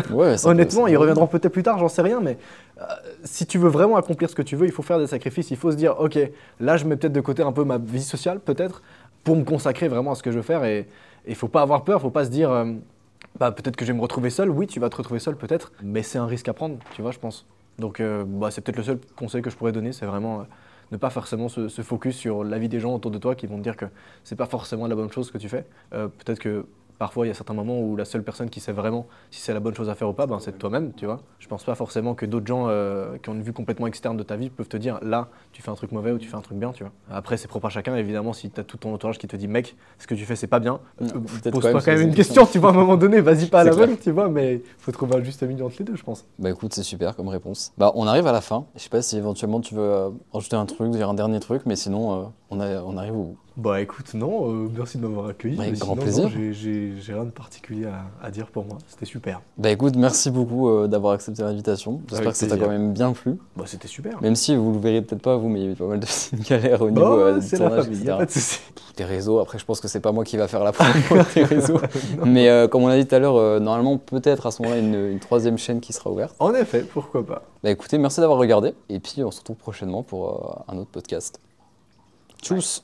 Ouais, 0.11 0.37
ça 0.37 0.43
peut- 0.47 0.51
Honnêtement, 0.51 0.85
ils 0.85 0.95
reviendront 0.95 1.25
peut-être 1.25 1.49
plus 1.51 1.63
tard, 1.63 1.79
j'en 1.79 1.87
sais 1.89 2.03
rien, 2.03 2.19
mais 2.21 2.37
euh, 2.79 2.83
si 3.23 3.47
tu 3.47 3.57
veux 3.57 3.67
vraiment 3.69 3.95
accomplir 3.97 4.29
ce 4.29 4.35
que 4.35 4.43
tu 4.43 4.55
veux, 4.55 4.67
il 4.67 4.71
faut 4.71 4.83
faire 4.83 4.99
des 4.99 5.07
sacrifices. 5.07 5.49
Il 5.49 5.57
faut 5.57 5.71
se 5.71 5.75
dire, 5.75 5.99
ok, 5.99 6.19
là, 6.59 6.77
je 6.77 6.85
mets 6.85 6.95
peut-être 6.97 7.13
de 7.13 7.19
côté 7.21 7.41
un 7.41 7.51
peu 7.51 7.63
ma 7.63 7.79
vie 7.79 8.03
sociale, 8.03 8.39
peut-être, 8.39 8.83
pour 9.23 9.35
me 9.35 9.43
consacrer 9.43 9.87
vraiment 9.87 10.11
à 10.11 10.15
ce 10.15 10.21
que 10.21 10.29
je 10.31 10.37
veux 10.37 10.43
faire. 10.43 10.63
Et 10.65 10.87
il 11.27 11.33
faut 11.35 11.47
pas 11.47 11.63
avoir 11.63 11.83
peur, 11.83 11.97
il 11.99 12.03
faut 12.03 12.09
pas 12.11 12.25
se 12.25 12.29
dire, 12.29 12.51
euh, 12.51 12.65
bah, 13.39 13.51
peut-être 13.51 13.75
que 13.75 13.85
je 13.85 13.91
vais 13.91 13.97
me 13.97 14.03
retrouver 14.03 14.29
seul. 14.29 14.51
Oui, 14.51 14.67
tu 14.67 14.79
vas 14.79 14.89
te 14.89 14.97
retrouver 14.97 15.19
seul, 15.19 15.35
peut-être, 15.35 15.71
mais 15.81 16.03
c'est 16.03 16.19
un 16.19 16.27
risque 16.27 16.47
à 16.47 16.53
prendre, 16.53 16.77
tu 16.93 17.01
vois, 17.01 17.09
je 17.11 17.17
pense. 17.17 17.47
Donc, 17.79 18.03
bah, 18.27 18.51
c'est 18.51 18.61
peut-être 18.61 18.77
le 18.77 18.83
seul 18.83 18.99
conseil 19.15 19.41
que 19.41 19.49
je 19.49 19.55
pourrais 19.55 19.71
donner, 19.71 19.93
c'est 19.93 20.05
vraiment 20.05 20.45
ne 20.91 20.97
pas 20.97 21.09
forcément 21.09 21.49
se, 21.49 21.69
focus 21.81 22.15
sur 22.15 22.43
la 22.43 22.59
vie 22.59 22.69
des 22.69 22.79
gens 22.79 22.93
autour 22.93 23.11
de 23.11 23.17
toi 23.17 23.35
qui 23.35 23.47
vont 23.47 23.57
te 23.57 23.63
dire 23.63 23.77
que 23.77 23.85
c'est 24.23 24.35
pas 24.35 24.45
forcément 24.45 24.87
la 24.87 24.95
bonne 24.95 25.11
chose 25.11 25.31
que 25.31 25.37
tu 25.37 25.49
fais. 25.49 25.65
Euh, 25.93 26.07
peut-être 26.07 26.39
que 26.39 26.65
parfois 26.99 27.25
il 27.25 27.29
y 27.29 27.31
a 27.31 27.33
certains 27.33 27.53
moments 27.53 27.79
où 27.79 27.95
la 27.95 28.05
seule 28.05 28.23
personne 28.23 28.49
qui 28.49 28.59
sait 28.59 28.73
vraiment 28.73 29.07
si 29.31 29.41
c'est 29.41 29.53
la 29.53 29.59
bonne 29.59 29.73
chose 29.73 29.89
à 29.89 29.95
faire 29.95 30.09
ou 30.09 30.13
pas, 30.13 30.27
ben, 30.27 30.37
c'est 30.39 30.57
toi-même, 30.57 30.93
tu 30.93 31.05
vois. 31.05 31.21
Je 31.39 31.47
pense 31.47 31.63
pas 31.63 31.73
forcément 31.73 32.13
que 32.13 32.25
d'autres 32.25 32.45
gens 32.45 32.65
euh, 32.67 33.17
qui 33.23 33.29
ont 33.29 33.33
une 33.33 33.41
vue 33.41 33.53
complètement 33.53 33.87
externe 33.87 34.17
de 34.17 34.23
ta 34.23 34.35
vie 34.35 34.49
peuvent 34.49 34.67
te 34.67 34.77
dire 34.77 34.99
là, 35.01 35.29
tu 35.53 35.61
fais 35.61 35.71
un 35.71 35.75
truc 35.75 35.91
mauvais 35.91 36.11
ou 36.11 36.17
tu 36.19 36.27
fais 36.27 36.35
un 36.35 36.41
truc 36.41 36.57
bien, 36.57 36.71
tu 36.71 36.83
vois. 36.83 36.91
Après, 37.09 37.37
c'est 37.37 37.47
propre 37.47 37.67
à 37.67 37.69
chacun, 37.69 37.95
évidemment, 37.95 38.33
si 38.33 38.51
tu 38.51 38.59
as 38.59 38.63
tout 38.63 38.77
ton 38.77 38.93
entourage 38.93 39.17
qui 39.17 39.27
te 39.27 39.35
dit 39.35 39.47
mec, 39.47 39.75
ce 39.97 40.07
que 40.07 40.13
tu 40.13 40.25
fais 40.25 40.35
c'est 40.35 40.47
pas 40.47 40.59
bien, 40.59 40.79
Non, 40.99 41.07
euh, 41.07 41.19
peut-être 41.19 41.53
pose 41.53 41.63
quand 41.63 41.73
même 41.73 41.81
quand 41.81 41.97
une 41.97 42.13
question, 42.13 42.45
tu 42.45 42.59
vois, 42.59 42.69
à 42.69 42.73
un 42.73 42.75
moment 42.75 42.97
donné, 42.97 43.21
vas-y 43.21 43.47
pas 43.47 43.61
à 43.61 43.63
la 43.65 43.75
bonne, 43.75 43.97
tu 43.97 44.11
vois, 44.11 44.29
mais 44.29 44.61
faut 44.77 44.91
trouver 44.91 45.15
un 45.15 45.23
juste 45.23 45.41
milieu 45.43 45.65
entre 45.65 45.75
les 45.79 45.85
deux, 45.85 45.95
je 45.95 46.03
pense. 46.03 46.25
Bah 46.37 46.49
écoute, 46.49 46.73
c'est 46.73 46.83
super 46.83 47.15
comme 47.15 47.29
réponse. 47.29 47.71
Bah 47.77 47.91
on 47.95 48.07
arrive 48.07 48.27
à 48.27 48.31
la 48.31 48.41
fin. 48.41 48.65
Je 48.75 48.81
sais 48.81 48.89
pas 48.89 49.01
si 49.01 49.17
éventuellement 49.17 49.61
tu 49.61 49.75
veux 49.75 49.81
euh, 49.81 50.09
rajouter 50.33 50.57
un 50.57 50.65
truc, 50.65 50.91
dire 50.91 51.09
un 51.09 51.13
dernier 51.13 51.39
truc, 51.39 51.61
mais 51.65 51.75
sinon 51.75 52.13
euh, 52.13 52.25
on, 52.51 52.59
a- 52.59 52.81
on 52.83 52.97
arrive 52.97 53.15
au 53.15 53.23
bout. 53.23 53.37
Bah 53.57 53.81
écoute, 53.81 54.13
non, 54.13 54.49
euh, 54.49 54.69
merci 54.73 54.97
de 54.97 55.05
m'avoir 55.05 55.27
accueilli. 55.27 55.59
Avec 55.59 55.77
grand 55.79 55.93
sinon, 55.95 56.01
plaisir. 56.29 56.29
j'ai- 56.53 56.93
rien 57.13 57.25
de 57.25 57.29
particulier 57.29 57.87
à, 57.87 58.05
à 58.25 58.31
dire 58.31 58.47
pour 58.47 58.63
moi, 58.65 58.77
c'était 58.87 59.05
super. 59.05 59.41
Bah 59.57 59.69
écoute, 59.69 59.97
merci 59.97 60.31
beaucoup 60.31 60.69
euh, 60.69 60.87
d'avoir 60.87 61.11
accepté 61.13 61.41
l'invitation. 61.43 61.99
J'espère 62.09 62.31
que 62.31 62.37
ça 62.37 62.47
t'a 62.47 62.55
quand 62.57 62.69
même 62.69 62.93
bien 62.93 63.11
plu. 63.11 63.37
Bah 63.57 63.65
c'était 63.67 63.89
super. 63.89 64.21
Même 64.21 64.35
si 64.35 64.55
vous 64.55 64.71
le 64.71 64.79
verrez 64.79 65.01
peut-être 65.01 65.21
pas 65.21 65.35
vous, 65.35 65.49
mais 65.49 65.59
il 65.59 65.65
y 65.65 65.67
a 65.67 65.71
eu 65.71 65.75
pas 65.75 65.87
mal 65.87 65.99
de 65.99 66.05
petites 66.07 66.47
galères 66.47 66.81
au 66.81 66.89
niveau 66.89 67.01
Bah, 67.01 67.11
euh, 67.11 67.39
du 67.39 67.51
la 67.51 67.57
tournage, 67.57 67.83
famille, 67.83 67.99
y 67.99 68.01
etc. 68.03 68.11
a 68.13 68.17
pas 68.17 68.25
de. 68.25 68.95
Tes 68.95 69.03
réseaux, 69.05 69.39
après 69.39 69.59
je 69.59 69.65
pense 69.65 69.79
que 69.81 69.87
c'est 69.89 69.99
pas 69.99 70.11
moi 70.13 70.23
qui 70.23 70.37
va 70.37 70.47
faire 70.47 70.63
la 70.63 70.71
promo 70.73 71.23
tes 71.33 71.43
réseaux. 71.43 71.79
Mais 72.25 72.49
euh, 72.49 72.67
comme 72.69 72.83
on 72.83 72.87
a 72.87 72.95
dit 72.97 73.05
tout 73.05 73.15
à 73.15 73.19
l'heure, 73.19 73.59
normalement 73.59 73.97
peut-être 73.97 74.45
à 74.45 74.51
ce 74.51 74.61
moment-là 74.61 74.79
une, 74.79 74.95
une 75.11 75.19
troisième 75.19 75.57
chaîne 75.57 75.81
qui 75.81 75.91
sera 75.91 76.09
ouverte. 76.11 76.33
En 76.39 76.53
effet, 76.53 76.81
pourquoi 76.83 77.25
pas. 77.25 77.43
Bah 77.63 77.71
écoutez, 77.71 77.97
merci 77.97 78.21
d'avoir 78.21 78.39
regardé. 78.39 78.73
Et 78.87 78.99
puis 79.01 79.21
on 79.23 79.31
se 79.31 79.39
retrouve 79.39 79.57
prochainement 79.57 80.01
pour 80.03 80.63
un 80.69 80.77
autre 80.77 80.89
podcast. 80.91 81.39
Tschüss. 82.41 82.83